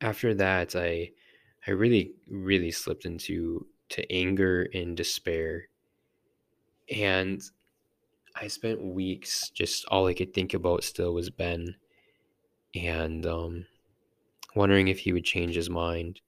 after 0.00 0.34
that 0.34 0.76
i 0.76 1.10
i 1.66 1.70
really 1.70 2.12
really 2.28 2.70
slipped 2.70 3.06
into 3.06 3.66
to 3.88 4.10
anger 4.12 4.68
and 4.74 4.96
despair 4.96 5.68
and 6.94 7.42
i 8.40 8.46
spent 8.46 8.82
weeks 8.82 9.50
just 9.50 9.84
all 9.86 10.06
i 10.06 10.14
could 10.14 10.32
think 10.34 10.54
about 10.54 10.84
still 10.84 11.12
was 11.14 11.30
ben 11.30 11.74
and 12.74 13.26
um 13.26 13.66
wondering 14.54 14.88
if 14.88 15.00
he 15.00 15.12
would 15.12 15.24
change 15.24 15.54
his 15.54 15.70
mind 15.70 16.20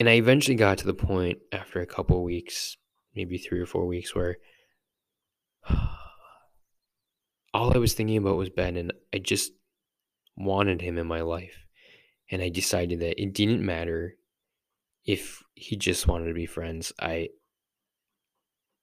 and 0.00 0.08
i 0.08 0.12
eventually 0.12 0.56
got 0.56 0.78
to 0.78 0.86
the 0.86 0.94
point 0.94 1.38
after 1.52 1.80
a 1.80 1.86
couple 1.86 2.22
weeks 2.22 2.76
maybe 3.14 3.38
three 3.38 3.60
or 3.60 3.66
four 3.66 3.86
weeks 3.86 4.14
where 4.14 4.38
all 7.54 7.74
I 7.74 7.78
was 7.78 7.94
thinking 7.94 8.16
about 8.16 8.36
was 8.36 8.50
Ben, 8.50 8.76
and 8.76 8.92
I 9.12 9.18
just 9.18 9.52
wanted 10.36 10.80
him 10.80 10.98
in 10.98 11.06
my 11.06 11.20
life. 11.20 11.66
And 12.30 12.42
I 12.42 12.48
decided 12.48 13.00
that 13.00 13.20
it 13.20 13.34
didn't 13.34 13.64
matter 13.64 14.16
if 15.04 15.42
he 15.54 15.76
just 15.76 16.06
wanted 16.06 16.28
to 16.28 16.34
be 16.34 16.46
friends. 16.46 16.92
I 16.98 17.28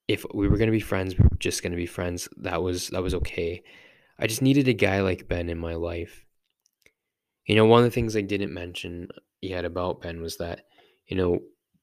if 0.09 0.25
we 0.33 0.47
were 0.47 0.57
going 0.57 0.67
to 0.67 0.71
be 0.71 0.79
friends, 0.79 1.15
we 1.15 1.23
were 1.23 1.37
just 1.37 1.61
going 1.61 1.71
to 1.71 1.77
be 1.77 1.85
friends. 1.85 2.27
That 2.37 2.63
was 2.63 2.87
that 2.87 3.03
was 3.03 3.13
okay. 3.13 3.61
I 4.17 4.25
just 4.25 4.41
needed 4.41 4.67
a 4.67 4.73
guy 4.73 5.01
like 5.01 5.27
Ben 5.27 5.49
in 5.49 5.59
my 5.59 5.75
life. 5.75 6.25
You 7.45 7.55
know, 7.55 7.65
one 7.65 7.79
of 7.79 7.85
the 7.85 7.91
things 7.91 8.17
I 8.17 8.21
didn't 8.21 8.51
mention 8.51 9.09
yet 9.39 9.65
about 9.65 10.01
Ben 10.01 10.19
was 10.19 10.37
that, 10.37 10.61
you 11.05 11.15
know, 11.15 11.41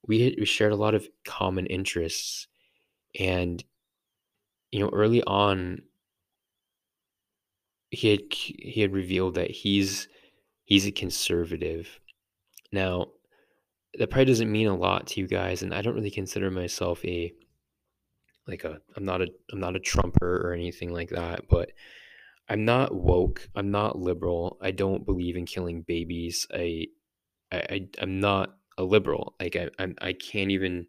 we 0.09 0.22
had, 0.22 0.35
we 0.41 0.45
shared 0.45 0.72
a 0.72 0.77
lot 0.77 0.95
of 0.95 1.09
common 1.24 1.66
interests 1.66 2.49
and 3.18 3.64
you 4.72 4.81
know, 4.81 4.91
early 4.93 5.22
on 5.22 5.83
he 7.91 8.11
had 8.11 8.20
he 8.33 8.81
had 8.81 8.93
revealed 8.93 9.37
that 9.37 9.53
he's 9.53 10.09
he's 10.64 10.85
a 10.85 10.91
conservative. 10.91 12.01
Now, 12.72 13.07
that 13.95 14.11
probably 14.11 14.24
doesn't 14.24 14.51
mean 14.51 14.66
a 14.66 14.77
lot 14.77 15.07
to 15.07 15.20
you 15.20 15.29
guys 15.29 15.62
and 15.62 15.72
I 15.72 15.81
don't 15.81 15.95
really 15.95 16.11
consider 16.11 16.51
myself 16.51 17.05
a 17.05 17.33
like 18.47 18.64
a 18.64 18.80
I'm 18.97 19.05
not 19.05 19.22
a 19.22 19.28
I'm 19.53 19.61
not 19.61 19.76
a 19.76 19.80
trumper 19.80 20.47
or 20.47 20.53
anything 20.53 20.92
like 20.92 21.11
that, 21.11 21.49
but 21.49 21.72
I'm 22.49 22.64
not 22.64 22.94
woke. 22.94 23.49
I'm 23.55 23.70
not 23.70 23.99
liberal. 23.99 24.59
I 24.61 24.70
don't 24.70 25.05
believe 25.05 25.36
in 25.36 25.47
killing 25.47 25.82
babies. 25.82 26.47
I 26.55 26.86
I, 27.53 27.57
I 27.57 27.88
I'm 28.01 28.20
not 28.20 28.57
a 28.78 28.84
liberal. 28.84 29.34
Like 29.40 29.57
I 29.57 29.70
I'm, 29.78 29.97
I 30.01 30.12
can't 30.12 30.51
even 30.51 30.86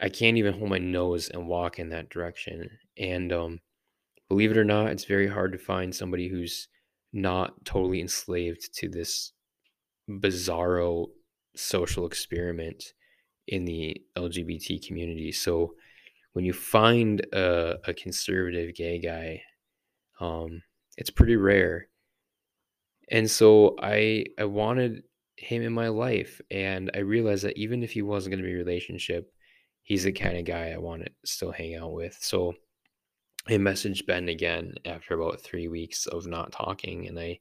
I 0.00 0.08
can't 0.08 0.38
even 0.38 0.54
hold 0.54 0.70
my 0.70 0.78
nose 0.78 1.28
and 1.28 1.46
walk 1.46 1.78
in 1.78 1.90
that 1.90 2.08
direction. 2.08 2.70
And 2.96 3.32
um, 3.32 3.60
believe 4.28 4.50
it 4.50 4.56
or 4.56 4.64
not, 4.64 4.88
it's 4.88 5.04
very 5.04 5.28
hard 5.28 5.52
to 5.52 5.58
find 5.58 5.94
somebody 5.94 6.28
who's 6.28 6.68
not 7.12 7.64
totally 7.64 8.00
enslaved 8.00 8.72
to 8.78 8.88
this 8.88 9.32
bizarro 10.08 11.08
social 11.54 12.06
experiment 12.06 12.82
in 13.46 13.64
the 13.64 14.00
LGBT 14.16 14.86
community. 14.86 15.32
So 15.32 15.74
when 16.32 16.44
you 16.44 16.52
find 16.52 17.20
a, 17.32 17.78
a 17.86 17.94
conservative 17.94 18.74
gay 18.74 18.98
guy, 18.98 19.42
um, 20.20 20.62
it's 20.96 21.10
pretty 21.10 21.36
rare. 21.36 21.88
And 23.10 23.28
so 23.30 23.76
I 23.80 24.26
I 24.38 24.44
wanted 24.44 25.02
him 25.36 25.62
in 25.62 25.72
my 25.72 25.88
life, 25.88 26.40
and 26.50 26.90
I 26.94 26.98
realized 26.98 27.44
that 27.44 27.58
even 27.58 27.82
if 27.82 27.92
he 27.92 28.02
wasn't 28.02 28.32
going 28.32 28.42
to 28.42 28.48
be 28.48 28.54
a 28.54 28.58
relationship, 28.58 29.32
he's 29.82 30.04
the 30.04 30.12
kind 30.12 30.36
of 30.36 30.44
guy 30.44 30.70
I 30.70 30.78
want 30.78 31.04
to 31.04 31.10
still 31.24 31.50
hang 31.50 31.74
out 31.74 31.92
with. 31.92 32.16
So 32.20 32.54
I 33.48 33.52
messaged 33.52 34.06
Ben 34.06 34.28
again 34.28 34.74
after 34.84 35.14
about 35.14 35.40
three 35.40 35.66
weeks 35.66 36.06
of 36.06 36.26
not 36.26 36.52
talking, 36.52 37.08
and 37.08 37.18
I 37.18 37.40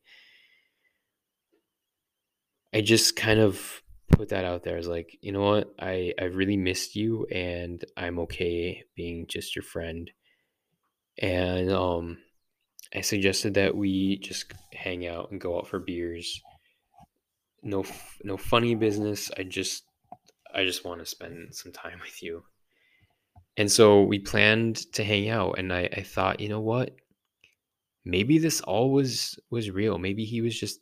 I 2.74 2.82
just 2.82 3.16
kind 3.16 3.40
of 3.40 3.82
put 4.10 4.30
that 4.30 4.45
out 4.45 4.64
there 4.64 4.78
as 4.78 4.88
like, 4.88 5.18
you 5.22 5.32
know 5.32 5.41
what, 5.41 5.74
I 5.80 6.14
I 6.20 6.26
really 6.26 6.57
missed 6.57 6.95
you, 6.95 7.26
and 7.32 7.84
I'm 7.97 8.20
okay 8.20 8.84
being 8.95 9.26
just 9.28 9.55
your 9.55 9.64
friend. 9.64 10.10
And 11.22 11.72
um, 11.72 12.18
I 12.95 13.01
suggested 13.01 13.55
that 13.55 13.76
we 13.76 14.18
just 14.20 14.53
hang 14.74 15.05
out 15.05 15.32
and 15.32 15.41
go 15.41 15.57
out 15.57 15.68
for 15.68 15.80
beers. 15.80 16.41
No, 17.62 17.84
no 18.24 18.38
funny 18.38 18.76
business. 18.76 19.30
I 19.38 19.43
just 19.43 19.84
I 20.53 20.66
just 20.66 20.86
want 20.86 20.99
to 20.99 21.05
spend 21.05 21.53
some 21.55 21.72
time 21.72 21.99
with 22.01 22.24
you. 22.24 22.43
And 23.57 23.72
so 23.72 24.03
we 24.03 24.20
planned 24.20 24.78
to 24.93 25.03
hang 25.03 25.30
out 25.30 25.60
and 25.60 25.74
I, 25.74 25.89
I 25.91 26.03
thought, 26.03 26.39
you 26.39 26.47
know 26.47 26.62
what? 26.62 26.95
Maybe 28.05 28.38
this 28.38 28.62
all 28.62 28.91
was 28.91 29.38
was 29.51 29.70
real. 29.70 29.97
Maybe 29.97 30.24
he 30.24 30.41
was 30.41 30.57
just 30.57 30.80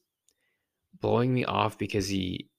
blowing 1.02 1.34
me 1.34 1.44
off 1.44 1.78
because 1.78 2.08
he 2.08 2.50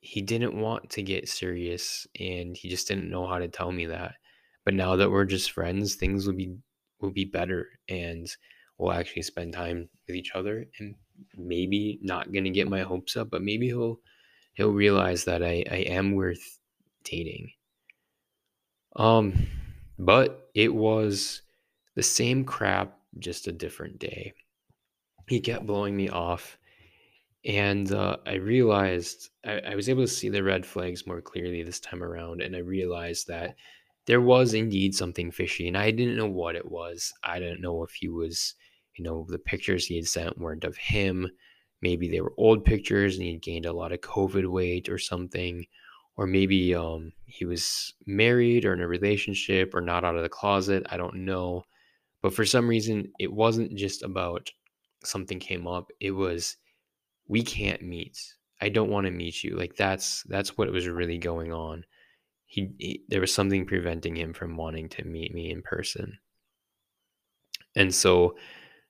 he 0.00 0.22
didn't 0.22 0.58
want 0.58 0.90
to 0.90 1.02
get 1.02 1.28
serious 1.28 2.06
and 2.18 2.56
he 2.56 2.68
just 2.68 2.88
didn't 2.88 3.10
know 3.10 3.26
how 3.26 3.38
to 3.38 3.48
tell 3.48 3.72
me 3.72 3.86
that. 3.86 4.14
But 4.64 4.74
now 4.74 4.96
that 4.96 5.10
we're 5.10 5.24
just 5.24 5.52
friends, 5.52 5.94
things 5.94 6.26
will 6.26 6.34
be 6.34 6.56
will 7.00 7.10
be 7.10 7.24
better 7.24 7.68
and 7.88 8.28
we'll 8.76 8.92
actually 8.92 9.22
spend 9.22 9.52
time 9.52 9.88
with 10.06 10.16
each 10.16 10.32
other 10.34 10.66
and 10.78 10.94
maybe 11.36 11.98
not 12.02 12.32
gonna 12.32 12.50
get 12.50 12.68
my 12.68 12.80
hopes 12.80 13.16
up, 13.16 13.30
but 13.30 13.42
maybe 13.42 13.66
he'll 13.66 14.00
he'll 14.54 14.72
realize 14.72 15.24
that 15.24 15.42
I, 15.42 15.64
I 15.70 15.76
am 15.86 16.12
worth 16.12 16.60
dating. 17.04 17.52
Um, 18.96 19.46
but 19.98 20.50
it 20.54 20.74
was 20.74 21.42
the 21.94 22.02
same 22.02 22.44
crap, 22.44 22.98
just 23.18 23.46
a 23.46 23.52
different 23.52 23.98
day. 23.98 24.34
He 25.28 25.40
kept 25.40 25.66
blowing 25.66 25.96
me 25.96 26.08
off, 26.08 26.57
and 27.44 27.92
uh, 27.92 28.16
I 28.26 28.34
realized 28.34 29.30
I, 29.44 29.60
I 29.60 29.74
was 29.74 29.88
able 29.88 30.02
to 30.02 30.08
see 30.08 30.28
the 30.28 30.42
red 30.42 30.66
flags 30.66 31.06
more 31.06 31.20
clearly 31.20 31.62
this 31.62 31.80
time 31.80 32.02
around, 32.02 32.42
and 32.42 32.54
I 32.56 32.60
realized 32.60 33.28
that 33.28 33.56
there 34.06 34.20
was 34.20 34.54
indeed 34.54 34.94
something 34.94 35.30
fishy, 35.30 35.68
and 35.68 35.76
I 35.76 35.90
didn't 35.90 36.16
know 36.16 36.26
what 36.26 36.56
it 36.56 36.70
was. 36.70 37.12
I 37.22 37.38
didn't 37.38 37.60
know 37.60 37.82
if 37.82 37.92
he 37.92 38.08
was, 38.08 38.54
you 38.96 39.04
know, 39.04 39.26
the 39.28 39.38
pictures 39.38 39.86
he 39.86 39.96
had 39.96 40.06
sent 40.06 40.38
weren't 40.38 40.64
of 40.64 40.76
him 40.76 41.28
maybe 41.80 42.08
they 42.08 42.20
were 42.20 42.34
old 42.36 42.64
pictures 42.64 43.16
and 43.16 43.24
he 43.24 43.32
had 43.32 43.42
gained 43.42 43.66
a 43.66 43.72
lot 43.72 43.92
of 43.92 44.00
COVID 44.00 44.46
weight 44.50 44.88
or 44.88 44.98
something. 44.98 45.66
Or 46.16 46.26
maybe 46.26 46.74
um, 46.74 47.12
he 47.26 47.44
was 47.44 47.94
married 48.06 48.64
or 48.64 48.72
in 48.72 48.80
a 48.80 48.88
relationship 48.88 49.72
or 49.74 49.80
not 49.80 50.04
out 50.04 50.16
of 50.16 50.22
the 50.22 50.28
closet. 50.28 50.84
I 50.90 50.96
don't 50.96 51.24
know. 51.24 51.64
But 52.22 52.34
for 52.34 52.44
some 52.44 52.66
reason, 52.66 53.12
it 53.20 53.32
wasn't 53.32 53.76
just 53.76 54.02
about 54.02 54.50
something 55.04 55.38
came 55.38 55.68
up. 55.68 55.90
It 56.00 56.10
was, 56.10 56.56
we 57.28 57.42
can't 57.42 57.82
meet. 57.82 58.18
I 58.60 58.68
don't 58.68 58.90
want 58.90 59.06
to 59.06 59.12
meet 59.12 59.44
you. 59.44 59.56
Like 59.56 59.76
that's 59.76 60.22
that's 60.24 60.56
what 60.58 60.70
was 60.72 60.88
really 60.88 61.18
going 61.18 61.52
on. 61.52 61.84
He, 62.46 62.70
he, 62.78 63.04
there 63.08 63.20
was 63.20 63.32
something 63.32 63.66
preventing 63.66 64.16
him 64.16 64.32
from 64.32 64.56
wanting 64.56 64.88
to 64.90 65.04
meet 65.04 65.34
me 65.34 65.50
in 65.50 65.62
person. 65.62 66.18
And 67.76 67.94
so 67.94 68.36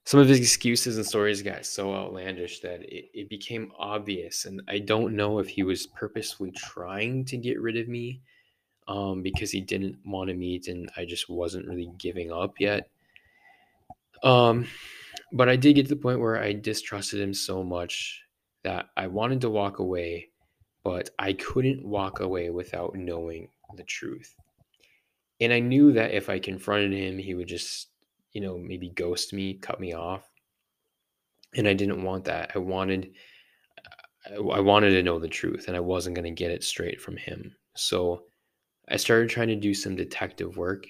some 0.04 0.20
of 0.20 0.28
his 0.28 0.38
excuses 0.38 0.96
and 0.96 1.04
stories 1.04 1.42
got 1.42 1.66
so 1.66 1.92
outlandish 1.92 2.60
that 2.60 2.82
it, 2.82 3.10
it 3.12 3.28
became 3.28 3.72
obvious. 3.76 4.44
And 4.44 4.62
I 4.68 4.78
don't 4.78 5.16
know 5.16 5.40
if 5.40 5.48
he 5.48 5.64
was 5.64 5.88
purposefully 5.88 6.52
trying 6.52 7.24
to 7.26 7.36
get 7.36 7.60
rid 7.60 7.76
of 7.76 7.88
me 7.88 8.22
um, 8.86 9.22
because 9.22 9.50
he 9.50 9.60
didn't 9.60 9.98
want 10.06 10.28
to 10.28 10.34
meet 10.34 10.68
and 10.68 10.88
I 10.96 11.04
just 11.04 11.28
wasn't 11.28 11.66
really 11.66 11.90
giving 11.98 12.32
up 12.32 12.54
yet. 12.60 12.88
Um, 14.22 14.66
but 15.32 15.48
I 15.48 15.56
did 15.56 15.74
get 15.74 15.82
to 15.88 15.94
the 15.94 16.00
point 16.00 16.20
where 16.20 16.40
I 16.40 16.52
distrusted 16.54 17.20
him 17.20 17.34
so 17.34 17.62
much 17.62 18.22
that 18.64 18.86
I 18.96 19.06
wanted 19.06 19.40
to 19.42 19.50
walk 19.50 19.78
away, 19.78 20.28
but 20.84 21.10
I 21.18 21.32
couldn't 21.32 21.84
walk 21.84 22.20
away 22.20 22.50
without 22.50 22.94
knowing 22.94 23.48
the 23.76 23.84
truth. 23.84 24.34
And 25.40 25.52
I 25.52 25.60
knew 25.60 25.92
that 25.92 26.12
if 26.12 26.28
I 26.28 26.38
confronted 26.38 26.92
him, 26.92 27.18
he 27.18 27.34
would 27.34 27.48
just 27.48 27.88
you 28.32 28.40
know, 28.40 28.58
maybe 28.58 28.90
ghost 28.90 29.32
me, 29.32 29.54
cut 29.54 29.80
me 29.80 29.94
off. 29.94 30.30
And 31.56 31.66
I 31.66 31.72
didn't 31.72 32.02
want 32.02 32.24
that. 32.26 32.52
I 32.54 32.58
wanted 32.58 33.14
I 34.30 34.60
wanted 34.60 34.90
to 34.90 35.02
know 35.02 35.18
the 35.18 35.28
truth 35.28 35.68
and 35.68 35.76
I 35.76 35.80
wasn't 35.80 36.14
going 36.14 36.26
to 36.26 36.42
get 36.42 36.50
it 36.50 36.62
straight 36.62 37.00
from 37.00 37.16
him. 37.16 37.54
So 37.74 38.24
I 38.88 38.96
started 38.96 39.30
trying 39.30 39.48
to 39.48 39.56
do 39.56 39.72
some 39.72 39.96
detective 39.96 40.56
work 40.56 40.84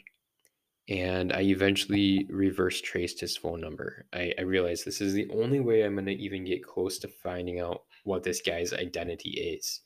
and 0.88 1.32
I 1.32 1.42
eventually 1.42 2.26
reverse 2.30 2.80
traced 2.80 3.20
his 3.20 3.36
phone 3.36 3.60
number. 3.60 4.06
I, 4.12 4.32
I 4.38 4.42
realized 4.42 4.84
this 4.84 5.02
is 5.02 5.12
the 5.12 5.28
only 5.30 5.60
way 5.60 5.82
I'm 5.82 5.94
going 5.94 6.06
to 6.06 6.12
even 6.12 6.44
get 6.44 6.64
close 6.64 6.98
to 7.00 7.08
finding 7.08 7.60
out 7.60 7.82
what 8.04 8.22
this 8.22 8.40
guy's 8.40 8.72
identity 8.72 9.30
is. 9.30 9.82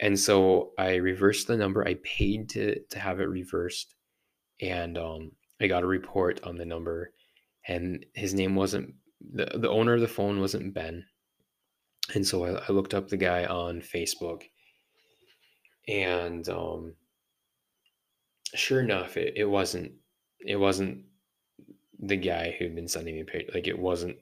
And 0.00 0.18
so 0.18 0.72
I 0.78 0.96
reversed 0.96 1.46
the 1.46 1.56
number. 1.56 1.86
I 1.86 1.96
paid 2.04 2.50
to 2.50 2.78
to 2.90 2.98
have 2.98 3.20
it 3.20 3.28
reversed, 3.28 3.96
and 4.60 4.96
um, 4.96 5.32
I 5.60 5.66
got 5.66 5.82
a 5.82 5.86
report 5.86 6.40
on 6.44 6.56
the 6.56 6.64
number, 6.64 7.12
and 7.66 8.04
his 8.14 8.34
name 8.34 8.54
wasn't 8.54 8.94
the 9.20 9.46
the 9.54 9.70
owner 9.70 9.94
of 9.94 10.00
the 10.00 10.06
phone 10.06 10.40
wasn't 10.40 10.74
Ben, 10.74 11.04
and 12.14 12.24
so 12.24 12.44
I, 12.44 12.62
I 12.68 12.72
looked 12.72 12.94
up 12.94 13.08
the 13.08 13.16
guy 13.16 13.46
on 13.46 13.80
Facebook, 13.80 14.42
and 15.88 16.48
um, 16.48 16.94
sure 18.54 18.80
enough, 18.80 19.16
it, 19.16 19.32
it 19.36 19.46
wasn't 19.46 19.94
it 20.40 20.56
wasn't 20.56 21.04
the 22.00 22.16
guy 22.16 22.54
who'd 22.58 22.74
been 22.74 22.88
sending 22.88 23.16
me 23.16 23.24
pictures. 23.24 23.54
Like 23.54 23.66
it 23.66 23.78
wasn't 23.78 24.16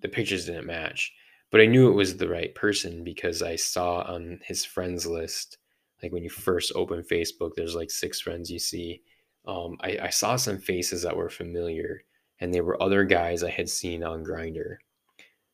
the 0.00 0.08
pictures 0.08 0.46
didn't 0.46 0.66
match, 0.66 1.12
but 1.50 1.60
I 1.60 1.66
knew 1.66 1.88
it 1.88 1.94
was 1.94 2.16
the 2.16 2.28
right 2.28 2.54
person 2.54 3.04
because 3.04 3.42
I 3.42 3.56
saw 3.56 4.00
on 4.02 4.40
his 4.44 4.64
friends 4.64 5.06
list. 5.06 5.58
Like 6.02 6.12
when 6.12 6.22
you 6.22 6.30
first 6.30 6.72
open 6.74 7.02
Facebook, 7.02 7.52
there's 7.56 7.74
like 7.74 7.90
six 7.90 8.20
friends 8.20 8.50
you 8.50 8.58
see 8.58 9.02
um, 9.48 9.78
I, 9.80 9.98
I 10.02 10.10
saw 10.10 10.36
some 10.36 10.58
faces 10.58 11.02
that 11.02 11.16
were 11.16 11.30
familiar, 11.30 12.04
and 12.38 12.52
they 12.52 12.60
were 12.60 12.80
other 12.82 13.02
guys 13.04 13.42
I 13.42 13.50
had 13.50 13.68
seen 13.68 14.04
on 14.04 14.22
Grindr. 14.22 14.76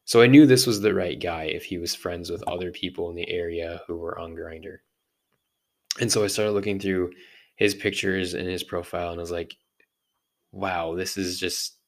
So 0.05 0.21
I 0.21 0.27
knew 0.27 0.47
this 0.47 0.67
was 0.67 0.81
the 0.81 0.93
right 0.93 1.19
guy 1.19 1.45
if 1.45 1.65
he 1.65 1.79
was 1.79 1.95
friends 1.95 2.29
with 2.29 2.43
other 2.47 2.73
people 2.73 3.09
in 3.09 3.17
the 3.17 3.31
area 3.31 3.81
who 3.87 3.97
were 3.97 4.19
on 4.19 4.35
Grindr. 4.35 4.79
And 6.01 6.11
so 6.11 6.25
I 6.25 6.27
started 6.27 6.53
looking 6.53 6.81
through 6.81 7.13
his 7.57 7.75
pictures 7.75 8.35
and 8.35 8.49
his 8.49 8.65
profile, 8.65 9.13
and 9.13 9.21
I 9.21 9.23
was 9.23 9.31
like, 9.31 9.55
"Wow, 10.55 10.95
this 10.95 11.17
is 11.17 11.39
just 11.39 11.79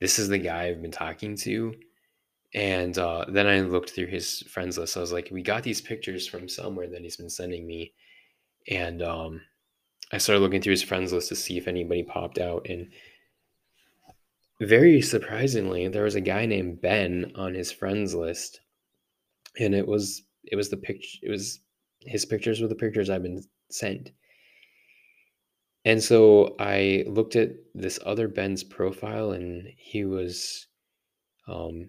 this 0.00 0.18
is 0.18 0.28
the 0.28 0.38
guy 0.38 0.66
I've 0.66 0.82
been 0.82 0.90
talking 0.90 1.36
to. 1.38 1.74
And 2.54 2.96
uh, 2.96 3.26
then 3.28 3.46
I 3.46 3.60
looked 3.60 3.90
through 3.90 4.06
his 4.06 4.42
friends 4.42 4.78
list. 4.78 4.96
I 4.96 5.00
was 5.00 5.12
like, 5.12 5.28
we 5.30 5.42
got 5.42 5.62
these 5.62 5.80
pictures 5.80 6.26
from 6.26 6.48
somewhere 6.48 6.88
that 6.88 7.02
he's 7.02 7.16
been 7.16 7.28
sending 7.30 7.66
me. 7.66 7.92
And 8.70 9.02
um, 9.02 9.40
I 10.12 10.18
started 10.18 10.40
looking 10.40 10.62
through 10.62 10.72
his 10.72 10.82
friends 10.82 11.12
list 11.12 11.28
to 11.28 11.36
see 11.36 11.58
if 11.58 11.68
anybody 11.68 12.02
popped 12.02 12.38
out. 12.38 12.66
And 12.68 12.88
very 14.60 15.02
surprisingly, 15.02 15.88
there 15.88 16.04
was 16.04 16.14
a 16.14 16.20
guy 16.20 16.46
named 16.46 16.80
Ben 16.80 17.32
on 17.34 17.54
his 17.54 17.70
friends 17.70 18.14
list. 18.14 18.60
And 19.58 19.74
it 19.74 19.86
was 19.86 20.22
it 20.44 20.56
was 20.56 20.70
the 20.70 20.76
picture 20.76 21.18
it 21.22 21.30
was 21.30 21.60
his 22.00 22.24
pictures 22.24 22.60
were 22.60 22.68
the 22.68 22.74
pictures 22.74 23.10
I've 23.10 23.22
been 23.22 23.42
sent. 23.70 24.12
And 25.88 26.02
so 26.02 26.54
I 26.58 27.02
looked 27.06 27.34
at 27.34 27.52
this 27.74 27.98
other 28.04 28.28
Ben's 28.28 28.62
profile 28.62 29.30
and 29.30 29.72
he 29.78 30.04
was 30.04 30.66
um, 31.46 31.88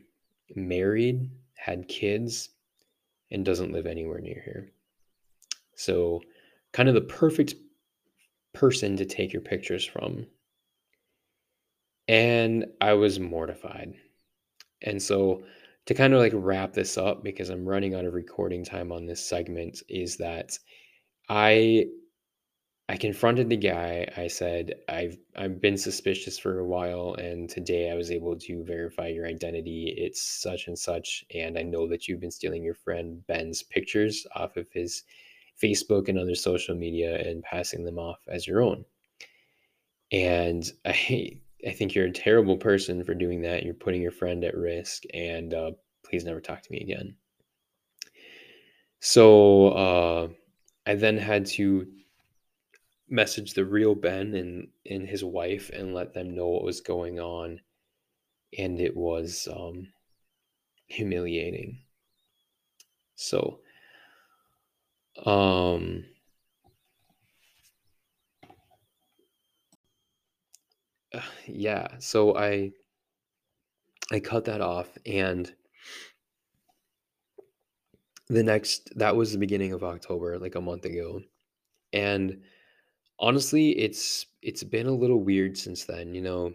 married, 0.55 1.29
had 1.57 1.89
kids, 1.89 2.47
and 3.29 3.43
doesn't 3.43 3.73
live 3.73 3.85
anywhere 3.85 4.21
near 4.21 4.41
here. 4.45 4.71
So, 5.75 6.21
kind 6.71 6.87
of 6.87 6.95
the 6.95 7.01
perfect 7.01 7.55
person 8.53 8.95
to 8.95 9.05
take 9.05 9.33
your 9.33 9.41
pictures 9.41 9.85
from. 9.85 10.27
And 12.07 12.67
I 12.79 12.93
was 12.93 13.19
mortified. 13.19 13.95
And 14.81 15.03
so, 15.03 15.43
to 15.87 15.93
kind 15.93 16.13
of 16.13 16.21
like 16.21 16.31
wrap 16.33 16.71
this 16.71 16.97
up, 16.97 17.21
because 17.21 17.49
I'm 17.49 17.67
running 17.67 17.95
out 17.95 18.05
of 18.05 18.13
recording 18.13 18.63
time 18.63 18.93
on 18.93 19.05
this 19.05 19.25
segment, 19.25 19.83
is 19.89 20.15
that 20.17 20.57
I 21.27 21.87
I 22.89 22.97
confronted 22.97 23.49
the 23.49 23.55
guy. 23.55 24.11
I 24.17 24.25
said, 24.27 24.73
"I've 24.89 25.15
I've 25.35 25.61
been 25.61 25.77
suspicious 25.77 26.39
for 26.39 26.57
a 26.57 26.65
while, 26.65 27.13
and 27.13 27.47
today 27.47 27.91
I 27.91 27.93
was 27.93 28.09
able 28.09 28.35
to 28.35 28.63
verify 28.63 29.09
your 29.09 29.27
identity. 29.27 29.93
It's 29.95 30.19
such 30.19 30.67
and 30.67 30.77
such, 30.77 31.23
and 31.35 31.55
I 31.55 31.61
know 31.61 31.87
that 31.87 32.07
you've 32.07 32.19
been 32.19 32.31
stealing 32.31 32.63
your 32.63 32.73
friend 32.73 33.25
Ben's 33.27 33.61
pictures 33.61 34.25
off 34.35 34.57
of 34.57 34.71
his 34.71 35.03
Facebook 35.61 36.07
and 36.09 36.17
other 36.17 36.33
social 36.33 36.73
media 36.75 37.19
and 37.19 37.43
passing 37.43 37.85
them 37.85 37.99
off 37.99 38.21
as 38.27 38.47
your 38.47 38.59
own. 38.63 38.85
And 40.11 40.63
I 40.85 41.39
I 41.67 41.71
think 41.71 41.93
you're 41.93 42.07
a 42.07 42.11
terrible 42.11 42.57
person 42.57 43.03
for 43.03 43.13
doing 43.13 43.41
that. 43.43 43.61
You're 43.63 43.75
putting 43.75 44.01
your 44.01 44.11
friend 44.11 44.43
at 44.43 44.57
risk, 44.57 45.03
and 45.13 45.53
uh, 45.53 45.71
please 46.03 46.25
never 46.25 46.41
talk 46.41 46.63
to 46.63 46.71
me 46.71 46.79
again." 46.81 47.15
So 48.99 49.67
uh, 49.73 50.27
I 50.87 50.95
then 50.95 51.17
had 51.17 51.45
to 51.57 51.85
message 53.09 53.53
the 53.53 53.65
real 53.65 53.95
Ben 53.95 54.33
and 54.35 54.67
and 54.89 55.07
his 55.07 55.23
wife 55.23 55.69
and 55.73 55.93
let 55.93 56.13
them 56.13 56.35
know 56.35 56.47
what 56.47 56.63
was 56.63 56.81
going 56.81 57.19
on, 57.19 57.61
and 58.57 58.79
it 58.79 58.95
was 58.95 59.47
um, 59.51 59.87
humiliating. 60.87 61.79
So, 63.15 63.59
um, 65.25 66.05
yeah, 71.47 71.87
so 71.99 72.35
I 72.37 72.71
I 74.11 74.19
cut 74.19 74.45
that 74.45 74.61
off 74.61 74.97
and 75.05 75.53
the 78.29 78.43
next 78.43 78.89
that 78.97 79.15
was 79.15 79.31
the 79.31 79.37
beginning 79.39 79.73
of 79.73 79.83
October, 79.83 80.37
like 80.37 80.55
a 80.55 80.61
month 80.61 80.85
ago. 80.85 81.21
And 81.91 82.41
Honestly, 83.19 83.71
it's 83.71 84.25
it's 84.41 84.63
been 84.63 84.87
a 84.87 84.93
little 84.93 85.21
weird 85.21 85.57
since 85.57 85.85
then, 85.85 86.13
you 86.13 86.21
know, 86.21 86.53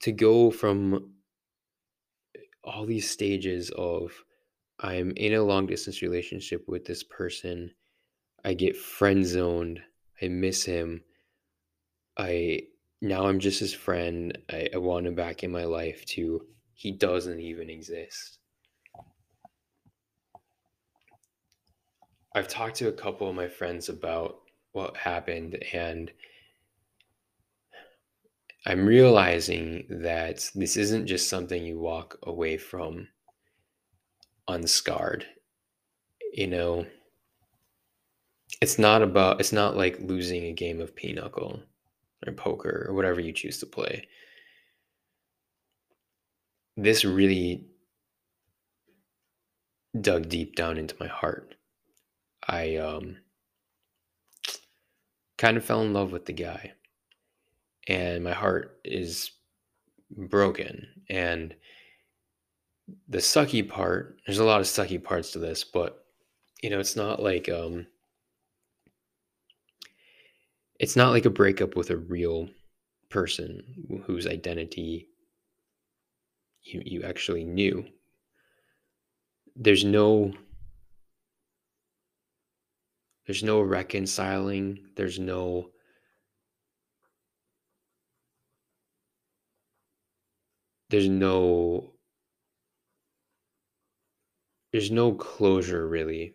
to 0.00 0.12
go 0.12 0.50
from 0.50 1.14
all 2.64 2.84
these 2.86 3.08
stages 3.10 3.70
of 3.76 4.12
I'm 4.78 5.12
in 5.12 5.32
a 5.34 5.42
long 5.42 5.66
distance 5.66 6.02
relationship 6.02 6.64
with 6.68 6.84
this 6.84 7.02
person, 7.02 7.70
I 8.44 8.54
get 8.54 8.76
friend 8.76 9.24
zoned, 9.24 9.80
I 10.20 10.28
miss 10.28 10.64
him, 10.64 11.02
I 12.16 12.62
now 13.00 13.26
I'm 13.26 13.40
just 13.40 13.60
his 13.60 13.72
friend, 13.74 14.36
I, 14.50 14.68
I 14.74 14.78
want 14.78 15.06
him 15.06 15.14
back 15.14 15.42
in 15.42 15.50
my 15.50 15.64
life 15.64 16.04
to 16.06 16.46
he 16.74 16.92
doesn't 16.92 17.40
even 17.40 17.70
exist. 17.70 18.38
I've 22.34 22.48
talked 22.48 22.76
to 22.76 22.88
a 22.88 22.92
couple 22.92 23.28
of 23.28 23.36
my 23.36 23.48
friends 23.48 23.88
about 23.88 24.41
what 24.72 24.96
happened 24.96 25.62
and 25.72 26.10
I'm 28.64 28.86
realizing 28.86 29.86
that 29.90 30.48
this 30.54 30.76
isn't 30.76 31.06
just 31.06 31.28
something 31.28 31.64
you 31.64 31.80
walk 31.80 32.18
away 32.22 32.58
from 32.58 33.08
unscarred. 34.46 35.26
You 36.32 36.46
know, 36.46 36.86
it's 38.60 38.78
not 38.78 39.02
about, 39.02 39.40
it's 39.40 39.52
not 39.52 39.76
like 39.76 39.98
losing 40.00 40.44
a 40.44 40.52
game 40.52 40.80
of 40.80 40.94
pinochle 40.94 41.60
or 42.24 42.32
poker 42.32 42.86
or 42.88 42.94
whatever 42.94 43.20
you 43.20 43.32
choose 43.32 43.58
to 43.58 43.66
play. 43.66 44.06
This 46.76 47.04
really 47.04 47.66
dug 50.00 50.28
deep 50.28 50.54
down 50.54 50.78
into 50.78 50.94
my 51.00 51.08
heart. 51.08 51.56
I, 52.48 52.76
um, 52.76 53.16
kind 55.42 55.56
of 55.56 55.64
fell 55.64 55.82
in 55.82 55.92
love 55.92 56.12
with 56.12 56.24
the 56.24 56.32
guy 56.32 56.72
and 57.88 58.22
my 58.22 58.32
heart 58.32 58.78
is 58.84 59.32
broken 60.10 60.86
and 61.10 61.54
the 63.08 63.18
sucky 63.18 63.68
part 63.68 64.18
there's 64.24 64.38
a 64.38 64.44
lot 64.44 64.60
of 64.60 64.66
sucky 64.66 65.02
parts 65.02 65.32
to 65.32 65.40
this 65.40 65.64
but 65.64 66.04
you 66.62 66.70
know 66.70 66.78
it's 66.78 66.96
not 66.96 67.20
like 67.20 67.48
um 67.48 67.84
it's 70.78 70.96
not 70.96 71.10
like 71.10 71.24
a 71.24 71.30
breakup 71.30 71.76
with 71.76 71.90
a 71.90 71.96
real 71.96 72.48
person 73.10 73.62
whose 74.06 74.26
identity 74.26 75.08
you 76.62 76.82
you 76.84 77.02
actually 77.02 77.44
knew. 77.44 77.84
There's 79.54 79.84
no 79.84 80.32
there's 83.26 83.42
no 83.42 83.60
reconciling. 83.60 84.80
There's 84.96 85.18
no 85.18 85.70
there's 90.90 91.08
no 91.08 91.92
there's 94.72 94.90
no 94.90 95.14
closure 95.14 95.88
really 95.88 96.34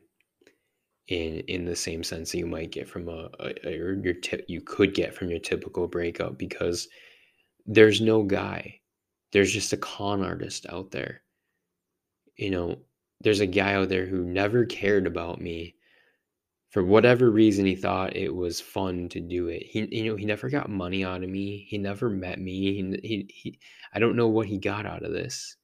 in 1.07 1.39
in 1.41 1.65
the 1.65 1.75
same 1.75 2.03
sense 2.03 2.31
that 2.31 2.37
you 2.37 2.45
might 2.47 2.71
get 2.71 2.87
from 2.87 3.07
a, 3.09 3.29
a, 3.39 3.53
a 3.67 3.71
your 3.71 4.13
tip 4.13 4.45
you 4.47 4.61
could 4.61 4.93
get 4.93 5.13
from 5.13 5.29
your 5.29 5.39
typical 5.39 5.87
breakup 5.87 6.37
because 6.37 6.87
there's 7.65 8.01
no 8.01 8.23
guy. 8.23 8.79
There's 9.33 9.51
just 9.53 9.73
a 9.73 9.77
con 9.77 10.23
artist 10.23 10.65
out 10.69 10.91
there. 10.91 11.21
You 12.37 12.51
know 12.51 12.77
there's 13.21 13.41
a 13.41 13.47
guy 13.47 13.73
out 13.73 13.89
there 13.89 14.05
who 14.05 14.23
never 14.23 14.65
cared 14.65 15.07
about 15.07 15.41
me 15.41 15.75
for 16.69 16.83
whatever 16.83 17.31
reason 17.31 17.65
he 17.65 17.75
thought 17.75 18.15
it 18.15 18.33
was 18.33 18.59
fun 18.61 19.09
to 19.09 19.19
do 19.21 19.47
it. 19.47 19.63
He 19.63 19.87
you 19.91 20.11
know 20.11 20.15
he 20.15 20.25
never 20.25 20.49
got 20.49 20.69
money 20.69 21.03
out 21.05 21.23
of 21.23 21.29
me. 21.29 21.65
He 21.69 21.77
never 21.77 22.09
met 22.09 22.39
me. 22.39 22.73
He, 22.73 22.99
he, 23.07 23.29
he 23.33 23.59
i 23.93 23.99
don't 23.99 24.15
know 24.15 24.27
what 24.27 24.47
he 24.47 24.57
got 24.59 24.85
out 24.85 25.03
of 25.03 25.11
this 25.13 25.55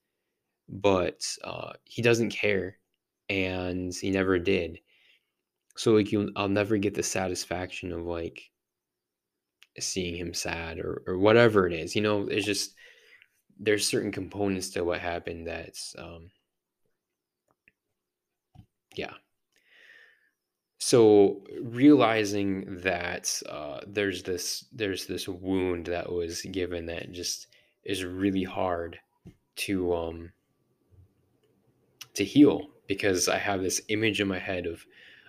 but 0.68 1.22
uh, 1.44 1.72
he 1.84 2.02
doesn't 2.02 2.30
care 2.30 2.78
and 3.28 3.94
he 3.94 4.10
never 4.10 4.38
did. 4.38 4.78
So 5.76 5.92
like 5.92 6.12
you 6.12 6.32
i'll 6.36 6.48
never 6.48 6.76
get 6.78 6.94
the 6.94 7.02
satisfaction 7.02 7.92
of 7.92 8.02
like 8.04 8.50
seeing 9.80 10.16
him 10.16 10.32
sad 10.34 10.78
or, 10.78 11.02
or 11.06 11.18
whatever 11.18 11.66
it 11.66 11.72
is 11.72 11.96
you 11.96 12.02
know? 12.02 12.26
It's 12.28 12.46
just 12.46 12.74
there's 13.58 13.86
certain 13.86 14.12
components 14.12 14.70
to 14.70 14.84
what 14.84 15.00
happened 15.00 15.46
that's 15.46 15.94
um 15.98 16.30
yeah 18.96 19.14
so 20.84 21.40
realizing 21.62 22.66
that 22.82 23.40
uh, 23.48 23.80
there's 23.86 24.22
this 24.22 24.66
there's 24.70 25.06
this 25.06 25.26
wound 25.26 25.86
that 25.86 26.12
was 26.12 26.42
given 26.42 26.84
that 26.84 27.10
just 27.10 27.46
is 27.84 28.04
really 28.04 28.44
hard 28.44 29.00
to 29.56 29.94
um 29.94 30.30
to 32.12 32.22
heal 32.22 32.68
because 32.86 33.30
I 33.30 33.38
have 33.38 33.62
this 33.62 33.80
image 33.88 34.20
in 34.20 34.28
my 34.28 34.38
head 34.38 34.66
of 34.66 34.84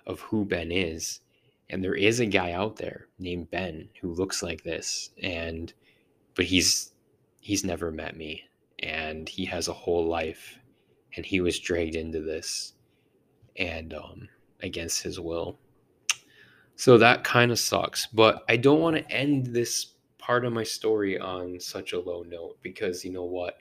of 0.05 0.19
who 0.19 0.43
Ben 0.43 0.73
is. 0.73 1.21
And 1.69 1.81
there 1.81 1.95
is 1.95 2.19
a 2.19 2.25
guy 2.25 2.51
out 2.51 2.75
there 2.75 3.07
named 3.17 3.49
Ben 3.49 3.87
who 4.01 4.13
looks 4.13 4.43
like 4.43 4.65
this 4.65 5.11
and 5.23 5.73
but 6.35 6.43
he's 6.43 6.91
he's 7.39 7.63
never 7.63 7.91
met 7.91 8.17
me. 8.17 8.43
And 8.79 9.29
he 9.29 9.45
has 9.45 9.69
a 9.69 9.73
whole 9.73 10.05
life 10.05 10.59
and 11.15 11.25
he 11.25 11.39
was 11.39 11.57
dragged 11.61 11.95
into 11.95 12.19
this. 12.19 12.73
And 13.55 13.93
um 13.93 14.27
against 14.61 15.03
his 15.03 15.19
will. 15.19 15.57
So 16.75 16.97
that 16.97 17.23
kind 17.23 17.51
of 17.51 17.59
sucks. 17.59 18.07
But 18.07 18.43
I 18.49 18.57
don't 18.57 18.81
want 18.81 18.97
to 18.97 19.11
end 19.11 19.47
this 19.47 19.93
part 20.17 20.43
of 20.45 20.53
my 20.53 20.63
story 20.63 21.19
on 21.19 21.59
such 21.59 21.93
a 21.93 21.99
low 21.99 22.23
note 22.23 22.57
because 22.61 23.05
you 23.05 23.11
know 23.11 23.25
what? 23.25 23.59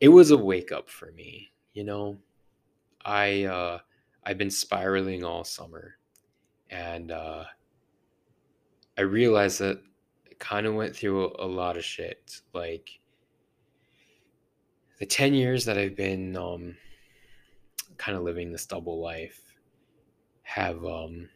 It 0.00 0.08
was 0.08 0.30
a 0.30 0.36
wake 0.36 0.72
up 0.72 0.88
for 0.88 1.12
me, 1.12 1.50
you 1.74 1.84
know. 1.84 2.18
I 3.04 3.44
uh 3.44 3.78
I've 4.24 4.38
been 4.38 4.50
spiraling 4.50 5.24
all 5.24 5.44
summer 5.44 5.96
and 6.70 7.10
uh 7.10 7.44
I 8.96 9.02
realized 9.02 9.60
that 9.60 9.80
I 10.26 10.34
kind 10.38 10.66
of 10.66 10.74
went 10.74 10.94
through 10.94 11.26
a, 11.26 11.46
a 11.46 11.46
lot 11.46 11.76
of 11.76 11.84
shit. 11.84 12.40
Like 12.52 12.98
the 14.98 15.06
10 15.06 15.34
years 15.34 15.64
that 15.66 15.78
I've 15.78 15.96
been 15.96 16.36
um 16.36 16.76
kind 17.98 18.16
of 18.16 18.24
living 18.24 18.52
this 18.52 18.66
double 18.66 19.00
life 19.00 19.40
have 20.42 20.84
um 20.84 21.28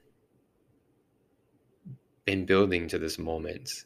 been 2.24 2.46
building 2.46 2.88
to 2.88 2.98
this 2.98 3.18
moment. 3.18 3.84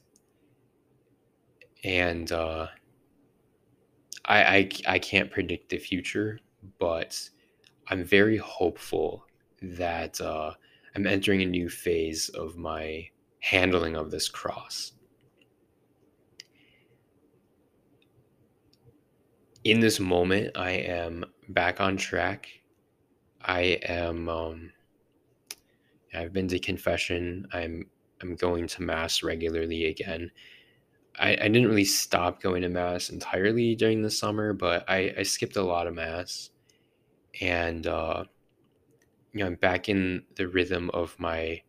And 1.84 2.30
uh 2.32 2.68
I, 4.24 4.56
I 4.56 4.70
i 4.88 4.98
can't 4.98 5.30
predict 5.30 5.68
the 5.68 5.78
future 5.78 6.40
but 6.78 7.30
i'm 7.88 8.04
very 8.04 8.36
hopeful 8.36 9.24
that 9.62 10.20
uh 10.20 10.52
i'm 10.94 11.06
entering 11.06 11.42
a 11.42 11.46
new 11.46 11.68
phase 11.68 12.28
of 12.30 12.56
my 12.56 13.08
handling 13.38 13.94
of 13.94 14.10
this 14.10 14.28
cross. 14.28 14.92
In 19.64 19.80
this 19.80 20.00
moment 20.00 20.56
i 20.56 20.70
am 20.72 21.24
back 21.48 21.80
on 21.80 21.96
track 21.96 22.48
i 23.46 23.60
am 23.88 24.28
um 24.28 24.72
i've 26.14 26.32
been 26.32 26.48
to 26.48 26.58
confession. 26.58 27.46
I'm 27.52 27.86
I'm 28.22 28.34
going 28.34 28.66
to 28.68 28.82
mass 28.82 29.22
regularly 29.22 29.86
again. 29.86 30.30
I, 31.18 31.32
I 31.32 31.48
didn't 31.48 31.68
really 31.68 31.84
stop 31.84 32.42
going 32.42 32.62
to 32.62 32.68
mass 32.68 33.10
entirely 33.10 33.74
during 33.74 34.02
the 34.02 34.10
summer, 34.10 34.52
but 34.52 34.84
I, 34.88 35.14
I 35.18 35.22
skipped 35.22 35.56
a 35.56 35.62
lot 35.62 35.86
of 35.86 35.94
mass, 35.94 36.50
and 37.40 37.86
uh, 37.86 38.24
you 39.32 39.40
know 39.40 39.46
I'm 39.46 39.56
back 39.56 39.88
in 39.88 40.24
the 40.36 40.48
rhythm 40.48 40.90
of 40.94 41.18
my 41.18 41.62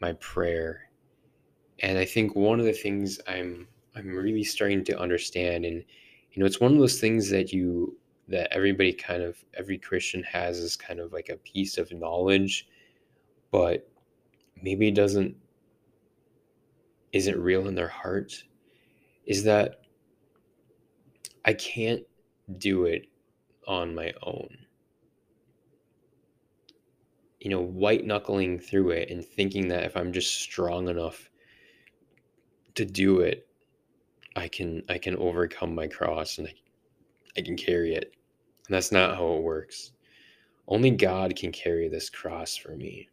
my 0.00 0.12
prayer, 0.14 0.90
and 1.80 1.98
I 1.98 2.04
think 2.04 2.34
one 2.34 2.60
of 2.60 2.66
the 2.66 2.72
things 2.72 3.20
I'm 3.28 3.68
I'm 3.96 4.08
really 4.08 4.44
starting 4.44 4.84
to 4.84 4.98
understand, 4.98 5.64
and 5.64 5.84
you 6.32 6.40
know 6.40 6.46
it's 6.46 6.60
one 6.60 6.72
of 6.72 6.78
those 6.78 7.00
things 7.00 7.30
that 7.30 7.52
you 7.52 7.96
that 8.30 8.52
everybody 8.52 8.92
kind 8.92 9.22
of 9.22 9.36
every 9.54 9.78
Christian 9.78 10.22
has 10.22 10.58
is 10.58 10.76
kind 10.76 11.00
of 11.00 11.12
like 11.12 11.28
a 11.28 11.36
piece 11.36 11.78
of 11.78 11.92
knowledge, 11.92 12.68
but 13.50 13.88
maybe 14.62 14.88
it 14.88 14.94
doesn't 14.94 15.36
isn't 17.12 17.40
real 17.40 17.66
in 17.66 17.74
their 17.74 17.88
heart 17.88 18.44
is 19.26 19.44
that 19.44 19.80
I 21.44 21.54
can't 21.54 22.02
do 22.58 22.84
it 22.84 23.06
on 23.66 23.94
my 23.94 24.12
own. 24.22 24.48
You 27.40 27.50
know, 27.50 27.60
white 27.60 28.04
knuckling 28.04 28.58
through 28.58 28.90
it 28.90 29.10
and 29.10 29.24
thinking 29.24 29.68
that 29.68 29.84
if 29.84 29.96
I'm 29.96 30.12
just 30.12 30.40
strong 30.40 30.88
enough 30.88 31.30
to 32.74 32.84
do 32.84 33.20
it, 33.20 33.46
I 34.36 34.48
can 34.48 34.82
I 34.88 34.98
can 34.98 35.16
overcome 35.16 35.74
my 35.74 35.88
cross 35.88 36.38
and 36.38 36.48
I, 36.48 36.54
I 37.36 37.42
can 37.42 37.56
carry 37.56 37.94
it. 37.94 38.14
And 38.70 38.76
that's 38.76 38.92
not 38.92 39.16
how 39.16 39.34
it 39.34 39.42
works. 39.42 39.90
Only 40.68 40.92
God 40.92 41.34
can 41.34 41.50
carry 41.52 41.88
this 41.88 42.08
cross 42.08 42.56
for 42.56 42.76
me. 42.76 43.10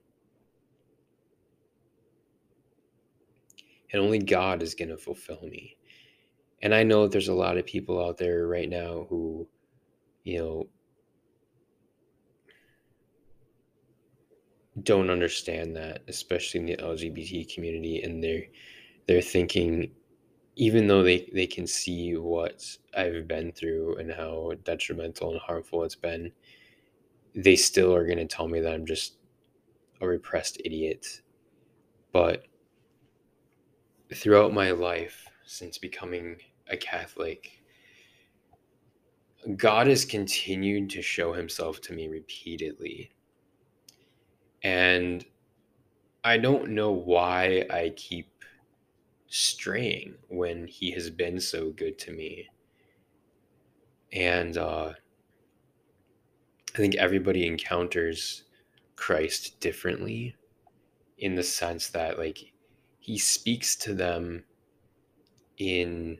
and 3.91 4.01
only 4.01 4.19
God 4.19 4.61
is 4.61 4.75
going 4.75 4.89
to 4.89 4.97
fulfill 4.97 5.41
me. 5.43 5.77
And 6.61 6.73
I 6.73 6.83
know 6.83 7.07
there's 7.07 7.27
a 7.27 7.33
lot 7.33 7.57
of 7.57 7.65
people 7.65 8.03
out 8.03 8.17
there 8.17 8.47
right 8.47 8.69
now 8.69 9.05
who, 9.09 9.47
you 10.23 10.39
know, 10.39 10.67
don't 14.83 15.09
understand 15.09 15.75
that, 15.75 16.03
especially 16.07 16.59
in 16.59 16.65
the 16.65 16.77
LGBT 16.77 17.53
community, 17.53 18.01
and 18.01 18.23
they're 18.23 18.45
they're 19.07 19.21
thinking, 19.21 19.91
even 20.57 20.87
though 20.87 21.03
they 21.03 21.29
they 21.33 21.45
can 21.47 21.67
see 21.67 22.17
what 22.17 22.65
I've 22.95 23.27
been 23.27 23.51
through 23.51 23.97
and 23.97 24.11
how 24.11 24.53
detrimental 24.63 25.31
and 25.31 25.39
harmful 25.39 25.83
it's 25.83 25.95
been, 25.95 26.31
they 27.35 27.55
still 27.55 27.95
are 27.95 28.05
going 28.05 28.17
to 28.17 28.25
tell 28.25 28.47
me 28.47 28.59
that 28.59 28.73
I'm 28.73 28.85
just 28.85 29.17
a 30.01 30.07
repressed 30.07 30.59
idiot. 30.65 31.21
But 32.11 32.45
throughout 34.13 34.51
my 34.51 34.71
life 34.71 35.27
since 35.45 35.77
becoming 35.77 36.37
a 36.69 36.75
Catholic, 36.75 37.51
God 39.55 39.85
has 39.85 40.05
continued 40.05 40.89
to 40.89 41.03
show 41.03 41.33
himself 41.33 41.81
to 41.81 41.93
me 41.93 42.07
repeatedly. 42.07 43.11
And 44.63 45.23
I 46.23 46.37
don't 46.39 46.71
know 46.71 46.91
why 46.91 47.65
I 47.69 47.93
keep 47.95 48.36
straying 49.27 50.15
when 50.29 50.67
he 50.67 50.91
has 50.91 51.09
been 51.09 51.39
so 51.39 51.71
good 51.71 51.97
to 51.99 52.11
me. 52.11 52.47
And 54.13 54.57
uh, 54.57 54.93
I 56.73 56.77
think 56.77 56.95
everybody 56.95 57.45
encounters 57.45 58.43
Christ 58.95 59.59
differently 59.59 60.35
in 61.17 61.35
the 61.35 61.43
sense 61.43 61.89
that, 61.89 62.17
like, 62.17 62.51
he 62.99 63.17
speaks 63.17 63.75
to 63.77 63.93
them 63.93 64.43
in 65.57 66.19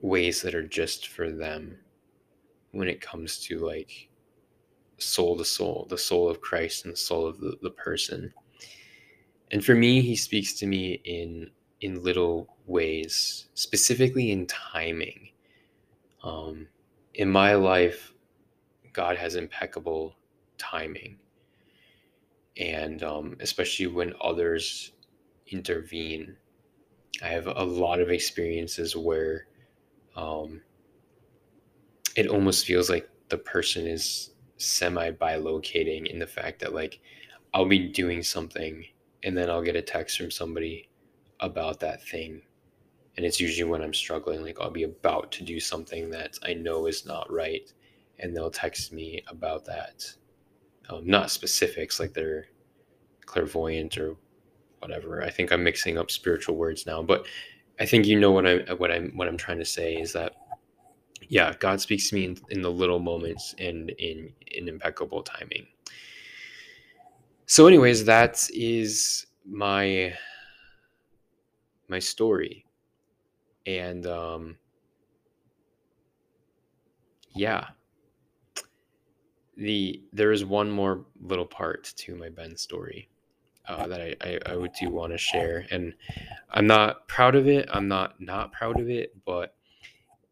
ways 0.00 0.42
that 0.42 0.54
are 0.54 0.66
just 0.66 1.08
for 1.08 1.30
them 1.30 1.78
when 2.72 2.88
it 2.88 3.00
comes 3.00 3.38
to 3.40 3.58
like 3.58 4.08
soul 4.98 5.36
to 5.36 5.44
soul, 5.44 5.86
the 5.88 5.98
soul 5.98 6.28
of 6.28 6.40
Christ 6.40 6.84
and 6.84 6.92
the 6.92 6.98
soul 6.98 7.26
of 7.26 7.40
the, 7.40 7.56
the 7.62 7.70
person. 7.70 8.32
And 9.50 9.64
for 9.64 9.74
me, 9.74 10.00
he 10.00 10.16
speaks 10.16 10.52
to 10.54 10.66
me 10.66 11.00
in 11.04 11.50
in 11.80 12.02
little 12.02 12.56
ways, 12.66 13.46
specifically 13.54 14.30
in 14.30 14.46
timing. 14.46 15.30
Um, 16.22 16.68
in 17.14 17.30
my 17.30 17.54
life, 17.54 18.12
God 18.92 19.16
has 19.16 19.36
impeccable 19.36 20.16
timing, 20.58 21.18
and 22.56 23.02
um, 23.02 23.36
especially 23.40 23.86
when 23.86 24.14
others 24.20 24.92
intervene. 25.48 26.36
I 27.22 27.28
have 27.28 27.46
a 27.46 27.64
lot 27.64 28.00
of 28.00 28.10
experiences 28.10 28.96
where 28.96 29.46
um, 30.16 30.60
it 32.16 32.26
almost 32.26 32.66
feels 32.66 32.90
like 32.90 33.08
the 33.28 33.38
person 33.38 33.86
is 33.86 34.30
semi 34.56 35.10
bilocating 35.10 36.06
in 36.06 36.18
the 36.18 36.26
fact 36.26 36.60
that 36.60 36.74
like 36.74 37.00
I'll 37.52 37.66
be 37.66 37.88
doing 37.88 38.22
something 38.22 38.84
and 39.22 39.36
then 39.36 39.50
I'll 39.50 39.62
get 39.62 39.76
a 39.76 39.82
text 39.82 40.18
from 40.18 40.30
somebody 40.30 40.88
about 41.40 41.80
that 41.80 42.02
thing. 42.02 42.42
And 43.16 43.24
it's 43.24 43.40
usually 43.40 43.68
when 43.68 43.82
I'm 43.82 43.94
struggling, 43.94 44.42
like 44.42 44.60
I'll 44.60 44.70
be 44.70 44.82
about 44.82 45.32
to 45.32 45.44
do 45.44 45.58
something 45.58 46.10
that 46.10 46.38
I 46.44 46.54
know 46.54 46.86
is 46.86 47.06
not 47.06 47.32
right. 47.32 47.72
And 48.18 48.36
they'll 48.36 48.50
text 48.50 48.92
me 48.92 49.22
about 49.28 49.64
that. 49.66 50.04
Um, 50.88 51.06
not 51.06 51.30
specifics, 51.30 51.98
like 51.98 52.12
they're 52.12 52.46
clairvoyant 53.24 53.98
or 53.98 54.16
whatever. 54.80 55.22
I 55.22 55.30
think 55.30 55.52
I'm 55.52 55.64
mixing 55.64 55.98
up 55.98 56.10
spiritual 56.10 56.56
words 56.56 56.86
now, 56.86 57.02
but 57.02 57.26
I 57.80 57.86
think 57.86 58.06
you 58.06 58.18
know 58.18 58.30
what 58.30 58.46
I'm 58.46 58.66
what 58.78 58.90
I'm 58.90 59.12
what 59.16 59.28
I'm 59.28 59.36
trying 59.36 59.58
to 59.58 59.64
say 59.64 59.96
is 59.96 60.12
that 60.12 60.34
yeah, 61.28 61.54
God 61.58 61.80
speaks 61.80 62.08
to 62.10 62.14
me 62.14 62.24
in, 62.24 62.38
in 62.50 62.62
the 62.62 62.70
little 62.70 62.98
moments 62.98 63.54
and 63.58 63.90
in 63.90 64.32
in 64.46 64.68
impeccable 64.68 65.22
timing. 65.22 65.66
So, 67.46 67.66
anyways, 67.66 68.04
that 68.04 68.48
is 68.52 69.26
my 69.44 70.14
my 71.88 71.98
story, 71.98 72.64
and 73.66 74.06
um, 74.06 74.56
yeah, 77.34 77.68
the 79.56 80.02
there 80.12 80.32
is 80.32 80.44
one 80.44 80.70
more 80.70 81.04
little 81.20 81.46
part 81.46 81.92
to 81.96 82.14
my 82.14 82.28
Ben 82.28 82.56
story 82.56 83.08
uh, 83.68 83.86
that 83.86 84.00
I, 84.00 84.14
I, 84.20 84.38
I 84.46 84.56
would 84.56 84.72
do 84.78 84.90
want 84.90 85.12
to 85.12 85.18
share. 85.18 85.66
And 85.70 85.94
I'm 86.50 86.66
not 86.66 87.08
proud 87.08 87.34
of 87.34 87.48
it. 87.48 87.68
I'm 87.72 87.88
not 87.88 88.20
not 88.20 88.52
proud 88.52 88.80
of 88.80 88.88
it. 88.88 89.12
But 89.24 89.54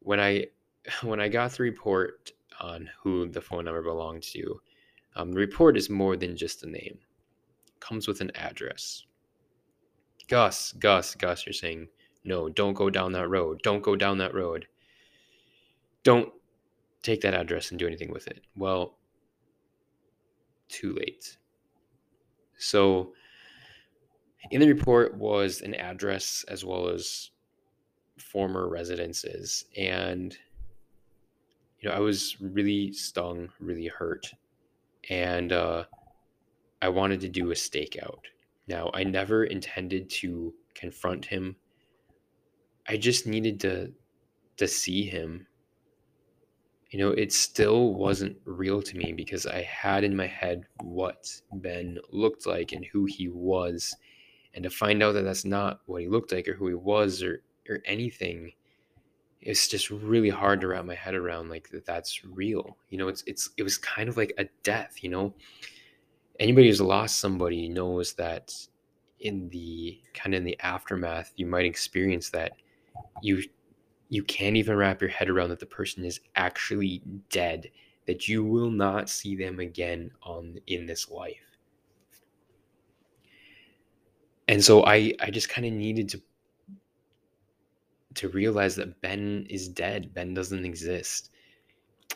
when 0.01 0.21
I 0.21 0.47
when 1.03 1.21
I 1.21 1.29
got 1.29 1.53
the 1.53 1.63
report 1.63 2.33
on 2.61 2.89
who 3.03 3.29
the 3.29 3.41
phone 3.41 3.65
number 3.65 3.83
belonged 3.83 4.23
to, 4.23 4.61
um, 5.17 5.33
the 5.33 5.39
report 5.39 5.77
is 5.77 5.91
more 5.91 6.17
than 6.17 6.37
just 6.37 6.63
a 6.65 6.69
name. 6.69 6.99
It 7.67 7.81
comes 7.81 8.07
with 8.07 8.21
an 8.21 8.31
address. 8.37 9.05
Gus, 10.29 10.73
Gus, 10.79 11.15
Gus, 11.15 11.47
you're 11.47 11.53
saying 11.53 11.89
no. 12.25 12.49
Don't 12.49 12.75
go 12.75 12.91
down 12.91 13.13
that 13.13 13.29
road. 13.29 13.61
Don't 13.63 13.83
go 13.83 13.97
down 13.97 14.19
that 14.19 14.35
road. 14.35 14.67
Don't 16.03 16.33
take 17.03 17.21
that 17.23 17.35
address 17.35 17.71
and 17.71 17.79
do 17.79 17.87
anything 17.87 18.11
with 18.13 18.27
it. 18.29 18.41
Well, 18.57 18.97
too 20.69 20.95
late. 20.95 21.37
So 22.57 23.13
In 24.51 24.61
the 24.61 24.69
report 24.69 25.17
was 25.17 25.63
an 25.63 25.75
address 25.75 26.45
as 26.49 26.65
well 26.65 26.89
as 26.89 27.31
former 28.19 28.69
residences. 28.69 29.65
And, 29.77 30.37
you 31.81 31.89
know, 31.89 31.95
I 31.95 32.01
was 32.01 32.41
really 32.41 32.93
stung, 32.93 33.49
really 33.59 33.87
hurt. 33.87 34.33
And 35.09 35.53
uh, 35.53 35.85
I 36.83 36.89
wanted 36.89 37.21
to 37.23 37.29
do 37.29 37.51
a 37.51 37.55
stakeout. 37.55 38.21
Now, 38.67 38.91
I 38.95 39.05
never 39.05 39.45
intended 39.45 40.09
to 40.11 40.55
confront 40.75 41.27
him. 41.27 41.57
I 42.89 42.97
just 42.97 43.27
needed 43.27 43.61
to 43.61 43.93
to 44.57 44.69
see 44.69 45.05
him. 45.05 45.47
You 46.91 47.01
know, 47.01 47.11
it 47.11 47.33
still 47.33 47.95
wasn't 47.95 48.37
real 48.45 48.81
to 48.83 48.97
me 48.97 49.13
because 49.13 49.47
I 49.47 49.63
had 49.63 50.05
in 50.05 50.15
my 50.15 50.29
head 50.29 50.65
what 50.81 51.29
Ben 51.53 51.99
looked 52.11 52.47
like 52.47 52.73
and 52.73 52.85
who 52.85 53.05
he 53.05 53.29
was. 53.29 53.97
And 54.55 54.63
to 54.63 54.71
find 54.71 55.03
out 55.03 55.13
that 55.13 55.23
that's 55.23 55.45
not 55.45 55.81
what 55.87 56.03
he 56.03 56.09
looked 56.09 56.31
like 56.31 56.47
or 56.47 56.55
who 56.55 56.69
he 56.69 56.75
was 56.75 57.23
or 57.23 57.43
or 57.69 57.81
anything 57.87 58.53
it's 59.45 59.69
just 59.69 59.91
really 59.91 60.31
hard 60.31 60.61
to 60.63 60.69
wrap 60.69 60.85
my 60.85 60.95
head 60.95 61.15
around 61.15 61.51
like 61.51 61.69
that 61.69 61.85
that's 61.85 62.25
real 62.25 62.77
you 62.89 62.99
know 62.99 63.09
it's 63.09 63.23
it's 63.27 63.51
it 63.57 63.63
was 63.63 63.79
kind 63.79 64.09
of 64.09 64.17
like 64.17 64.33
a 64.39 64.47
death 64.63 65.03
you 65.03 65.11
know 65.11 65.35
anybody 66.39 66.69
who's 66.69 66.81
lost 66.81 67.19
somebody 67.19 67.69
knows 67.69 68.15
that 68.15 68.55
in 69.21 69.49
the 69.51 70.01
kind 70.13 70.35
of 70.35 70.39
in 70.39 70.45
the 70.45 70.59
aftermath 70.61 71.33
you 71.37 71.47
might 71.47 71.65
experience 71.65 72.31
that 72.31 72.53
you 73.23 73.43
you 74.09 74.23
can't 74.23 74.57
even 74.57 74.77
wrap 74.77 75.01
your 75.01 75.11
head 75.11 75.29
around 75.29 75.49
that 75.49 75.61
the 75.61 75.67
person 75.67 76.05
is 76.05 76.21
actually 76.37 77.03
dead 77.31 77.71
that 78.07 78.29
you 78.29 78.45
will 78.45 78.71
not 78.71 79.09
see 79.09 79.35
them 79.35 79.61
again 79.61 80.11
on 80.23 80.57
in 80.67 80.87
this 80.87 81.09
life 81.11 81.59
and 84.49 84.63
so 84.63 84.85
i 84.85 85.13
i 85.21 85.31
just 85.31 85.49
kind 85.49 85.67
of 85.67 85.73
needed 85.73 86.09
to 86.09 86.21
to 88.15 88.29
realize 88.29 88.77
that 88.77 89.01
Ben 89.01 89.47
is 89.51 89.69
dead. 89.69 90.15
Ben 90.15 90.35
doesn't 90.35 90.65
exist. 90.65 91.31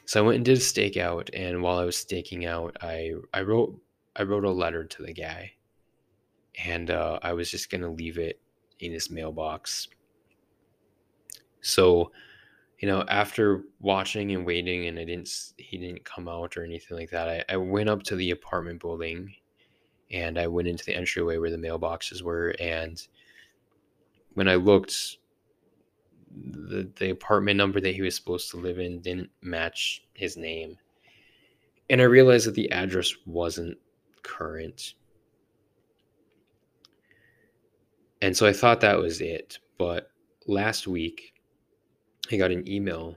So 0.05 0.23
I 0.23 0.27
went 0.27 0.37
and 0.37 0.45
did 0.45 0.57
a 0.57 0.61
stakeout, 0.61 1.29
and 1.35 1.63
while 1.63 1.79
I 1.79 1.85
was 1.85 1.97
staking 1.97 2.47
out, 2.47 2.77
I 2.81 3.13
I 3.35 3.43
wrote 3.43 3.79
I 4.17 4.23
wrote 4.23 4.45
a 4.45 4.51
letter 4.51 4.85
to 4.85 5.03
the 5.03 5.13
guy, 5.13 5.53
and 6.65 6.91
uh, 6.91 7.19
I 7.23 7.33
was 7.33 7.51
just 7.51 7.71
gonna 7.71 7.91
leave 7.91 8.19
it 8.19 8.41
in 8.81 8.93
his 8.93 9.11
mailbox. 9.11 9.89
So, 11.61 12.13
you 12.79 12.89
know, 12.89 13.05
after 13.09 13.63
watching 13.81 14.33
and 14.33 14.47
waiting, 14.47 14.87
and 14.87 14.99
I 14.99 15.05
didn't 15.05 15.53
he 15.57 15.79
didn't 15.79 16.05
come 16.05 16.29
out 16.29 16.57
or 16.57 16.65
anything 16.65 16.97
like 16.97 17.11
that. 17.11 17.29
I, 17.29 17.55
I 17.55 17.57
went 17.57 17.89
up 17.89 18.03
to 18.05 18.17
the 18.17 18.31
apartment 18.31 18.81
building, 18.81 19.35
and 20.11 20.39
I 20.39 20.47
went 20.47 20.69
into 20.69 20.85
the 20.85 20.95
entryway 20.95 21.39
where 21.39 21.51
the 21.51 21.57
mailboxes 21.57 22.23
were, 22.23 22.55
and 22.61 23.07
when 24.35 24.49
I 24.49 24.55
looked 24.55 25.19
the, 26.31 26.89
the 26.97 27.11
apartment 27.11 27.57
number 27.57 27.81
that 27.81 27.95
he 27.95 28.03
was 28.03 28.15
supposed 28.15 28.51
to 28.51 28.57
live 28.57 28.79
in 28.79 29.01
didn't 29.01 29.31
match 29.43 30.05
his 30.15 30.37
name. 30.37 30.79
And 31.91 32.01
I 32.01 32.05
realized 32.05 32.47
that 32.47 32.55
the 32.55 32.71
address 32.71 33.13
wasn't 33.27 33.79
current. 34.29 34.95
And 38.21 38.37
so 38.37 38.47
I 38.47 38.53
thought 38.53 38.81
that 38.81 38.99
was 38.99 39.21
it. 39.21 39.59
But 39.79 40.11
last 40.47 40.87
week, 40.87 41.33
I 42.31 42.37
got 42.37 42.51
an 42.51 42.69
email 42.69 43.17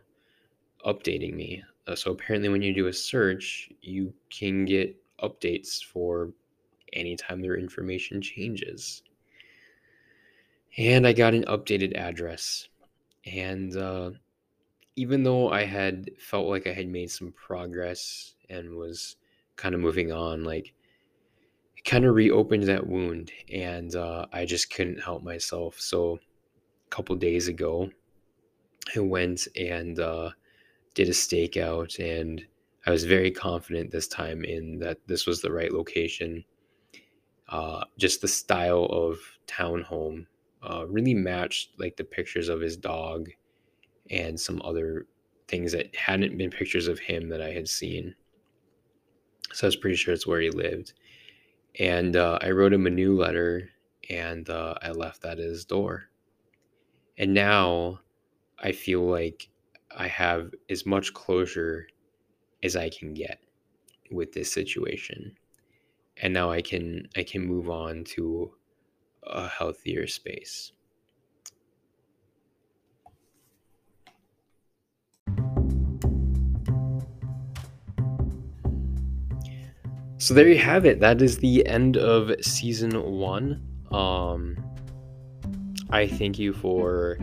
updating 0.86 1.34
me. 1.34 1.64
Uh, 1.88 1.96
so 1.96 2.12
apparently, 2.12 2.50
when 2.50 2.62
you 2.62 2.74
do 2.74 2.88
a 2.88 2.94
search, 2.94 3.70
you 3.82 4.14
can 4.30 4.66
get 4.66 4.96
updates 5.22 5.84
for 5.84 6.32
anytime 6.94 7.42
their 7.42 7.58
information 7.58 8.22
changes. 8.22 9.04
And 10.78 11.06
I 11.06 11.14
got 11.14 11.34
an 11.34 11.44
updated 11.46 11.98
address. 11.98 12.70
And 13.26 13.76
uh, 13.76 14.12
even 14.96 15.24
though 15.24 15.52
I 15.52 15.66
had 15.66 16.12
felt 16.20 16.48
like 16.48 16.68
I 16.68 16.74
had 16.74 16.88
made 16.88 17.12
some 17.12 17.32
progress 17.34 18.36
and 18.50 18.76
was 18.76 19.18
kind 19.56 19.76
of 19.76 19.82
moving 19.82 20.12
on, 20.12 20.44
like 20.44 20.74
kind 21.86 22.06
of 22.06 22.16
reopened 22.16 22.64
that 22.64 22.88
wound, 22.88 23.32
and 23.52 23.96
uh, 23.96 24.26
I 24.32 24.46
just 24.46 24.74
couldn't 24.74 25.04
help 25.04 25.24
myself. 25.24 25.80
So 25.80 26.20
a 26.88 26.90
couple 26.90 27.16
days 27.16 27.48
ago, 27.48 27.90
I 28.96 29.00
went 29.00 29.48
and 29.56 30.00
uh, 30.00 30.32
did 30.94 31.08
a 31.08 31.12
stakeout, 31.12 32.00
and 32.00 32.46
I 32.86 32.92
was 32.92 33.06
very 33.06 33.32
confident 33.32 33.92
this 33.92 34.08
time 34.08 34.44
in 34.44 34.80
that 34.80 34.98
this 35.08 35.26
was 35.26 35.42
the 35.42 35.52
right 35.52 35.72
location. 35.72 36.44
Uh, 37.50 37.84
just 37.98 38.22
the 38.22 38.28
style 38.28 38.86
of 38.86 39.20
townhome 39.48 40.26
uh, 40.64 40.86
really 40.88 41.14
matched 41.14 41.72
like 41.78 41.98
the 41.98 42.04
pictures 42.04 42.48
of 42.48 42.62
his 42.62 42.78
dog 42.78 43.30
and 44.10 44.40
some 44.40 44.62
other 44.64 45.06
things 45.48 45.72
that 45.74 45.94
hadn't 45.96 46.38
been 46.38 46.50
pictures 46.50 46.88
of 46.88 47.00
him 47.00 47.28
that 47.30 47.42
I 47.42 47.52
had 47.52 47.68
seen. 47.68 48.16
So 49.54 49.66
I 49.66 49.68
was 49.68 49.76
pretty 49.76 49.98
sure 49.98 50.14
it's 50.14 50.28
where 50.28 50.40
he 50.40 50.50
lived. 50.50 50.94
And 51.80 52.16
uh, 52.16 52.40
I 52.42 52.52
wrote 52.52 52.74
him 52.74 52.86
a 52.86 52.92
new 52.92 53.16
letter 53.16 53.70
and 54.10 54.50
uh, 54.50 54.76
I 54.82 54.92
left 54.92 55.22
that 55.22 55.40
at 55.40 55.46
his 55.46 55.66
door. 55.66 56.06
And 57.18 57.34
now 57.34 58.00
I 58.60 58.72
feel 58.72 59.02
like 59.02 59.50
I 59.96 60.08
have 60.08 60.52
as 60.70 60.86
much 60.86 61.14
closure 61.14 61.88
as 62.64 62.76
I 62.76 62.90
can 62.90 63.14
get 63.14 63.40
with 64.12 64.34
this 64.34 64.52
situation. 64.52 65.38
And 66.18 66.34
now 66.34 66.52
I 66.52 66.62
can 66.62 67.08
I 67.16 67.24
can 67.24 67.46
move 67.46 67.70
on 67.70 68.04
to 68.16 68.54
a 69.24 69.48
healthier 69.48 70.08
space. 70.08 70.74
So 80.22 80.36
there 80.36 80.48
you 80.48 80.60
have 80.60 80.86
it. 80.86 81.00
That 81.00 81.20
is 81.20 81.40
the 81.40 81.66
end 81.66 81.98
of 81.98 82.32
season 82.46 82.92
one. 82.92 83.60
Um, 83.92 84.56
I 85.90 86.06
thank 86.06 86.38
you 86.38 86.54
for 86.54 87.18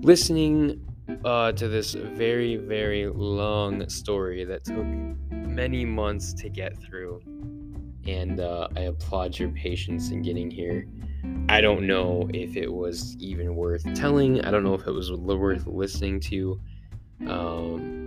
listening 0.00 0.82
uh, 1.22 1.52
to 1.52 1.68
this 1.68 1.92
very, 1.92 2.56
very 2.56 3.08
long 3.08 3.86
story 3.90 4.42
that 4.46 4.64
took 4.64 4.86
many 5.30 5.84
months 5.84 6.32
to 6.32 6.48
get 6.48 6.78
through 6.78 7.20
and 8.06 8.40
uh, 8.40 8.68
I 8.74 8.80
applaud 8.80 9.38
your 9.38 9.50
patience 9.50 10.12
in 10.12 10.22
getting 10.22 10.50
here. 10.50 10.86
I 11.50 11.60
don't 11.60 11.86
know 11.86 12.26
if 12.32 12.56
it 12.56 12.72
was 12.72 13.18
even 13.18 13.54
worth 13.54 13.84
telling. 13.92 14.40
I 14.46 14.50
don't 14.50 14.64
know 14.64 14.72
if 14.72 14.86
it 14.86 14.92
was 14.92 15.12
worth 15.12 15.66
listening 15.66 16.20
to. 16.20 16.58
Um, 17.28 18.01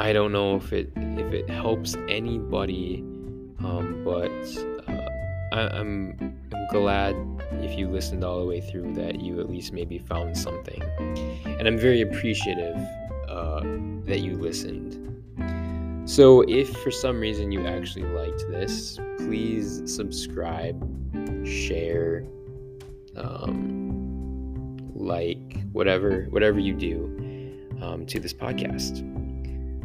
I 0.00 0.14
don't 0.14 0.32
know 0.32 0.56
if 0.56 0.72
it 0.72 0.90
if 0.96 1.34
it 1.34 1.50
helps 1.50 1.94
anybody, 2.08 3.00
um, 3.58 4.00
but 4.02 4.30
uh, 4.88 5.08
I, 5.52 5.78
I'm 5.78 6.16
I'm 6.54 6.66
glad 6.70 7.14
if 7.60 7.78
you 7.78 7.86
listened 7.86 8.24
all 8.24 8.40
the 8.40 8.46
way 8.46 8.62
through 8.62 8.94
that 8.94 9.20
you 9.20 9.40
at 9.40 9.50
least 9.50 9.74
maybe 9.74 9.98
found 9.98 10.38
something, 10.38 10.82
and 11.44 11.68
I'm 11.68 11.76
very 11.76 12.00
appreciative 12.00 12.76
uh, 13.28 13.60
that 14.06 14.20
you 14.20 14.38
listened. 14.38 14.96
So, 16.08 16.44
if 16.48 16.74
for 16.78 16.90
some 16.90 17.20
reason 17.20 17.52
you 17.52 17.66
actually 17.66 18.06
liked 18.06 18.42
this, 18.48 18.98
please 19.18 19.82
subscribe, 19.84 20.80
share, 21.46 22.24
um, 23.16 24.78
like, 24.94 25.62
whatever, 25.72 26.22
whatever 26.30 26.58
you 26.58 26.72
do 26.72 27.04
um, 27.82 28.06
to 28.06 28.18
this 28.18 28.32
podcast. 28.32 29.06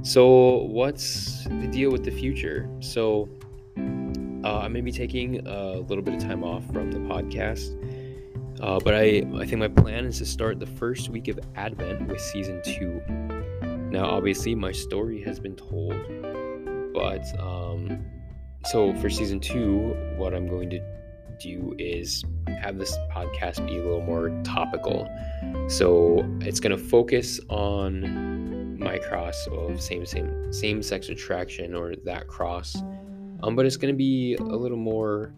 So, 0.05 0.57
what's 0.65 1.45
the 1.45 1.67
deal 1.67 1.89
with 1.89 2.05
the 2.05 2.11
future? 2.11 2.69
So, 2.79 3.27
uh, 3.75 3.79
I'm 3.79 4.71
going 4.71 4.75
to 4.75 4.81
be 4.83 4.91
taking 4.91 5.47
a 5.47 5.79
little 5.79 6.03
bit 6.03 6.13
of 6.13 6.19
time 6.19 6.43
off 6.43 6.63
from 6.71 6.91
the 6.91 6.99
podcast. 6.99 7.73
Uh, 8.61 8.79
but 8.79 8.93
I, 8.93 9.25
I 9.35 9.47
think 9.47 9.57
my 9.57 9.67
plan 9.67 10.05
is 10.05 10.19
to 10.19 10.25
start 10.27 10.59
the 10.59 10.67
first 10.67 11.09
week 11.09 11.27
of 11.27 11.39
Advent 11.55 12.07
with 12.07 12.21
season 12.21 12.61
two. 12.63 13.01
Now, 13.89 14.05
obviously, 14.05 14.53
my 14.53 14.71
story 14.71 15.23
has 15.23 15.39
been 15.39 15.55
told, 15.55 15.95
but 16.93 17.25
um, 17.39 18.05
so 18.65 18.93
for 18.97 19.09
season 19.09 19.39
two, 19.39 19.95
what 20.17 20.35
I'm 20.35 20.47
going 20.47 20.69
to 20.69 20.81
do 21.39 21.75
is 21.79 22.23
have 22.61 22.77
this 22.77 22.95
podcast 23.11 23.65
be 23.65 23.79
a 23.79 23.83
little 23.83 24.03
more 24.03 24.29
topical. 24.43 25.09
So 25.67 26.23
it's 26.41 26.59
going 26.59 26.77
to 26.77 26.83
focus 26.83 27.39
on 27.49 28.54
my 28.85 28.97
cross 28.97 29.47
of 29.47 29.81
same 29.81 30.05
same 30.05 30.53
same 30.53 30.81
sex 30.81 31.09
attraction 31.09 31.75
or 31.75 31.95
that 32.05 32.27
cross, 32.27 32.75
um, 33.43 33.55
but 33.55 33.65
it's 33.65 33.75
to 33.77 33.97
be 33.97 34.35
a 34.35 34.43
little 34.43 34.77
more. 34.77 35.33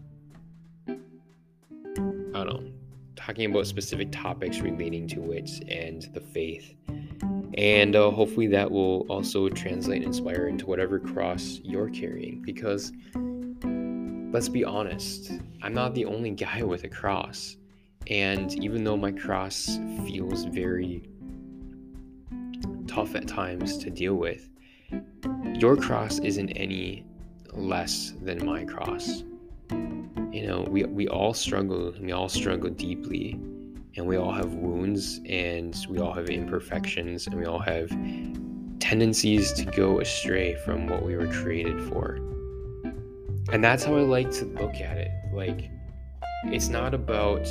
I 0.86 2.44
don't 2.44 2.46
know, 2.46 2.72
talking 3.16 3.50
about 3.50 3.66
specific 3.66 4.12
topics 4.12 4.60
relating 4.60 5.08
to 5.08 5.32
it 5.32 5.50
and 5.68 6.02
the 6.14 6.20
faith 6.20 6.76
and 7.58 7.96
uh, 7.96 8.10
hopefully 8.12 8.46
that 8.46 8.70
will 8.70 9.00
also 9.08 9.48
translate 9.48 10.02
and 10.02 10.06
inspire 10.06 10.46
into 10.46 10.66
whatever 10.66 11.00
cross 11.00 11.60
you're 11.64 11.90
carrying 11.90 12.40
because 12.42 12.92
let's 14.32 14.48
be 14.48 14.64
honest, 14.64 15.32
I'm 15.62 15.74
not 15.74 15.94
the 15.94 16.04
only 16.04 16.30
guy 16.30 16.62
with 16.72 16.84
a 16.84 16.88
cross. 16.88 17.56
And 18.06 18.52
even 18.62 18.84
though 18.84 18.96
my 18.96 19.12
cross 19.12 19.78
feels 20.06 20.44
very 20.44 21.02
tough 22.98 23.14
at 23.14 23.28
times 23.28 23.78
to 23.78 23.90
deal 23.90 24.14
with, 24.14 24.48
your 25.54 25.76
cross 25.76 26.18
isn't 26.18 26.50
any 26.50 27.04
less 27.52 28.12
than 28.22 28.44
my 28.44 28.64
cross. 28.64 29.22
You 30.32 30.48
know, 30.48 30.66
we, 30.68 30.84
we 30.84 31.06
all 31.06 31.32
struggle, 31.32 31.94
we 32.00 32.10
all 32.10 32.28
struggle 32.28 32.70
deeply, 32.70 33.38
and 33.96 34.04
we 34.04 34.16
all 34.16 34.32
have 34.32 34.54
wounds, 34.54 35.20
and 35.28 35.76
we 35.88 36.00
all 36.00 36.12
have 36.12 36.28
imperfections, 36.28 37.28
and 37.28 37.36
we 37.36 37.44
all 37.44 37.60
have 37.60 37.88
tendencies 38.80 39.52
to 39.52 39.64
go 39.64 40.00
astray 40.00 40.56
from 40.64 40.88
what 40.88 41.04
we 41.04 41.16
were 41.16 41.28
created 41.28 41.80
for. 41.80 42.16
And 43.52 43.62
that's 43.62 43.84
how 43.84 43.96
I 43.96 44.00
like 44.00 44.32
to 44.32 44.44
look 44.44 44.74
at 44.80 44.98
it. 44.98 45.12
Like, 45.32 45.70
it's 46.46 46.68
not 46.68 46.94
about 46.94 47.42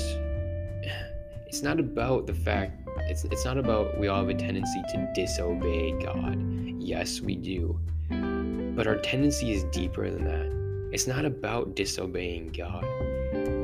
it's 1.47 1.61
not 1.61 1.79
about 1.79 2.27
the 2.27 2.33
fact 2.33 2.86
it's 3.09 3.23
it's 3.25 3.45
not 3.45 3.57
about 3.57 3.97
we 3.99 4.07
all 4.07 4.19
have 4.19 4.29
a 4.29 4.33
tendency 4.33 4.81
to 4.89 5.11
disobey 5.13 5.91
God. 6.03 6.41
Yes, 6.79 7.21
we 7.21 7.35
do. 7.35 7.79
But 8.09 8.87
our 8.87 8.97
tendency 8.97 9.53
is 9.53 9.63
deeper 9.65 10.09
than 10.09 10.23
that. 10.25 10.91
It's 10.93 11.07
not 11.07 11.25
about 11.25 11.75
disobeying 11.75 12.49
God. 12.49 12.85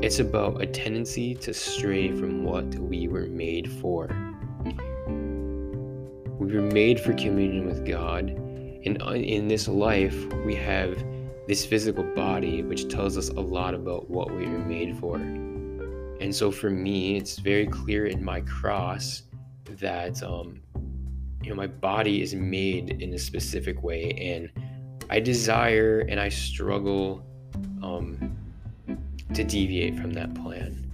It's 0.03 0.19
about 0.19 0.61
a 0.61 0.65
tendency 0.65 1.34
to 1.35 1.53
stray 1.53 2.11
from 2.11 2.43
what 2.43 2.76
we 2.76 3.07
were 3.07 3.27
made 3.27 3.72
for. 3.72 4.07
We 6.39 6.53
were 6.53 6.61
made 6.61 6.99
for 6.99 7.14
communion 7.14 7.65
with 7.65 7.85
God. 7.85 8.30
And 8.85 9.01
in 9.01 9.47
this 9.47 9.69
life, 9.69 10.26
we 10.45 10.55
have 10.55 11.01
this 11.47 11.65
physical 11.65 12.03
body, 12.03 12.64
which 12.64 12.89
tells 12.89 13.18
us 13.18 13.30
a 13.30 13.39
lot 13.39 13.73
about 13.73 14.10
what 14.10 14.30
we 14.35 14.45
were 14.45 14.60
made 14.60 14.97
for. 14.97 15.18
And 16.24 16.34
so 16.34 16.52
for 16.52 16.70
me, 16.70 17.18
it's 17.18 17.38
very 17.38 17.68
clear 17.68 18.06
in 18.06 18.24
my 18.24 18.40
cross 18.40 19.24
that 19.82 20.24
um, 20.24 20.62
you 21.44 21.50
know 21.50 21.56
my 21.56 21.68
body 21.68 22.22
is 22.22 22.34
made 22.34 23.02
in 23.02 23.14
a 23.14 23.20
specific 23.20 23.84
way, 23.84 24.12
and 24.12 24.50
I 25.10 25.20
desire 25.20 26.06
and 26.08 26.22
I 26.22 26.30
struggle 26.30 27.26
um, 27.82 28.38
to 29.34 29.44
deviate 29.44 30.00
from 30.00 30.14
that 30.14 30.34
plan. 30.34 30.90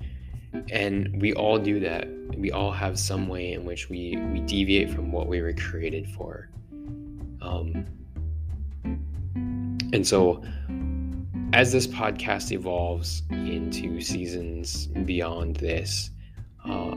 And 0.72 1.22
we 1.22 1.36
all 1.36 1.60
do 1.60 1.80
that. 1.80 2.08
We 2.36 2.50
all 2.52 2.72
have 2.72 2.98
some 2.98 3.28
way 3.28 3.54
in 3.54 3.66
which 3.66 3.88
we 3.88 4.18
we 4.34 4.40
deviate 4.40 4.90
from 4.90 5.12
what 5.12 5.28
we 5.28 5.44
were 5.44 5.54
created 5.54 6.10
for. 6.10 6.50
Um, 7.40 7.86
and 9.94 10.08
so, 10.08 10.42
as 11.54 11.72
this 11.72 11.88
podcast 11.88 12.52
evolves 12.52 13.24
into 13.32 14.00
seasons 14.02 14.88
beyond 14.88 15.56
this, 15.56 16.12
uh, 16.66 16.96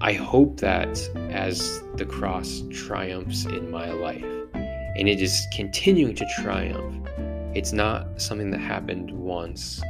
I 0.00 0.12
hope 0.12 0.60
that 0.60 0.96
as 1.30 1.82
the 1.96 2.06
cross 2.06 2.62
triumphs 2.70 3.46
in 3.46 3.70
my 3.70 3.90
life, 3.90 4.24
and 4.54 5.08
it 5.08 5.20
is 5.20 5.44
continuing 5.52 6.14
to 6.14 6.26
triumph, 6.40 7.08
it's 7.54 7.72
not 7.72 8.20
something 8.20 8.50
that 8.52 8.60
happened 8.60 9.10
once, 9.10 9.82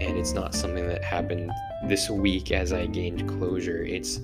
and 0.00 0.18
it's 0.18 0.32
not 0.32 0.54
something 0.54 0.86
that 0.88 1.02
happened 1.02 1.50
this 1.88 2.10
week 2.10 2.52
as 2.52 2.70
I 2.70 2.84
gained 2.86 3.26
closure. 3.28 3.82
It's 3.82 4.20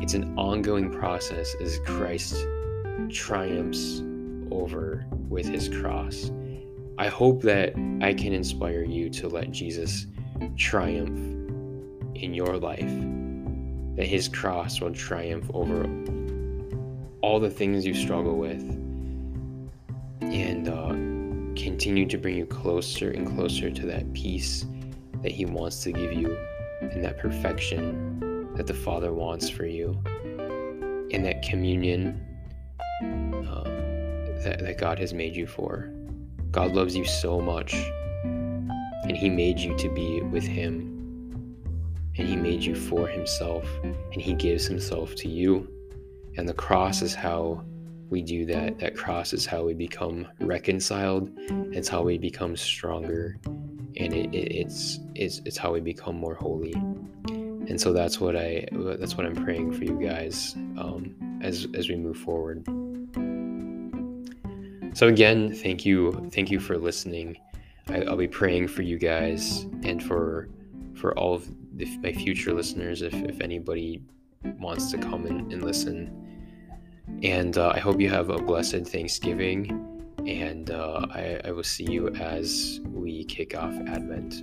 it's 0.00 0.14
an 0.14 0.36
ongoing 0.38 0.90
process 0.90 1.56
as 1.60 1.80
Christ 1.86 2.36
triumphs 3.10 4.02
over 4.52 5.06
with 5.28 5.46
his 5.46 5.68
cross. 5.68 6.30
I 7.02 7.08
hope 7.08 7.42
that 7.42 7.74
I 8.00 8.14
can 8.14 8.32
inspire 8.32 8.84
you 8.84 9.10
to 9.10 9.26
let 9.26 9.50
Jesus 9.50 10.06
triumph 10.56 11.18
in 12.14 12.32
your 12.32 12.58
life, 12.58 12.94
that 13.96 14.06
his 14.06 14.28
cross 14.28 14.80
will 14.80 14.92
triumph 14.92 15.50
over 15.52 15.82
all 17.20 17.40
the 17.40 17.50
things 17.50 17.84
you 17.84 17.92
struggle 17.92 18.38
with, 18.38 18.62
and 20.20 20.68
uh, 20.68 20.90
continue 21.60 22.06
to 22.06 22.16
bring 22.18 22.36
you 22.36 22.46
closer 22.46 23.10
and 23.10 23.26
closer 23.34 23.68
to 23.68 23.84
that 23.86 24.12
peace 24.12 24.64
that 25.24 25.32
he 25.32 25.44
wants 25.44 25.82
to 25.82 25.90
give 25.90 26.12
you 26.12 26.38
and 26.82 27.04
that 27.04 27.18
perfection 27.18 28.52
that 28.54 28.68
the 28.68 28.74
Father 28.74 29.12
wants 29.12 29.50
for 29.50 29.66
you, 29.66 30.00
and 31.10 31.24
that 31.24 31.42
communion. 31.42 32.24
Uh, 33.02 33.64
that, 34.44 34.60
that 34.60 34.78
God 34.78 35.00
has 35.00 35.12
made 35.12 35.34
you 35.34 35.48
for. 35.48 35.92
God 36.52 36.74
loves 36.74 36.94
you 36.94 37.06
so 37.06 37.40
much, 37.40 37.72
and 38.24 39.16
He 39.16 39.30
made 39.30 39.58
you 39.58 39.74
to 39.78 39.88
be 39.88 40.20
with 40.20 40.44
Him, 40.44 41.56
and 42.18 42.28
He 42.28 42.36
made 42.36 42.62
you 42.62 42.74
for 42.74 43.08
Himself, 43.08 43.66
and 43.82 44.20
He 44.20 44.34
gives 44.34 44.66
Himself 44.66 45.14
to 45.16 45.28
you. 45.28 45.66
And 46.36 46.46
the 46.46 46.52
cross 46.52 47.00
is 47.00 47.14
how 47.14 47.64
we 48.10 48.20
do 48.20 48.44
that. 48.46 48.78
That 48.80 48.94
cross 48.94 49.32
is 49.32 49.46
how 49.46 49.64
we 49.64 49.72
become 49.72 50.28
reconciled. 50.40 51.30
It's 51.72 51.88
how 51.88 52.02
we 52.02 52.18
become 52.18 52.54
stronger, 52.54 53.38
and 53.96 54.12
it, 54.12 54.34
it, 54.34 54.52
it's 54.54 55.00
it's 55.14 55.40
it's 55.46 55.56
how 55.56 55.72
we 55.72 55.80
become 55.80 56.16
more 56.16 56.34
holy. 56.34 56.74
And 56.74 57.80
so 57.80 57.94
that's 57.94 58.20
what 58.20 58.36
I 58.36 58.68
that's 58.72 59.16
what 59.16 59.24
I'm 59.24 59.36
praying 59.36 59.72
for 59.72 59.84
you 59.84 59.98
guys 59.98 60.54
um, 60.76 61.14
as 61.42 61.66
as 61.74 61.88
we 61.88 61.96
move 61.96 62.18
forward. 62.18 62.66
So 64.94 65.08
again, 65.08 65.54
thank 65.54 65.84
you, 65.86 66.28
thank 66.32 66.50
you 66.50 66.60
for 66.60 66.76
listening. 66.76 67.38
I, 67.88 68.00
will 68.00 68.16
be 68.16 68.28
praying 68.28 68.68
for 68.68 68.82
you 68.82 68.98
guys 68.98 69.66
and 69.82 70.02
for 70.02 70.48
for 70.94 71.18
all 71.18 71.34
of 71.34 71.48
the, 71.76 71.86
my 71.98 72.12
future 72.12 72.52
listeners, 72.52 73.02
if 73.02 73.14
if 73.14 73.40
anybody 73.40 74.02
wants 74.58 74.90
to 74.90 74.98
come 74.98 75.26
and, 75.26 75.52
and 75.52 75.62
listen. 75.62 76.18
And 77.22 77.56
uh, 77.58 77.72
I 77.74 77.78
hope 77.80 78.00
you 78.00 78.10
have 78.10 78.30
a 78.30 78.38
blessed 78.38 78.86
Thanksgiving, 78.86 80.12
and 80.26 80.70
uh, 80.70 81.06
I, 81.10 81.40
I 81.44 81.50
will 81.50 81.64
see 81.64 81.90
you 81.90 82.08
as 82.08 82.80
we 82.84 83.24
kick 83.24 83.56
off 83.56 83.74
Advent. 83.86 84.42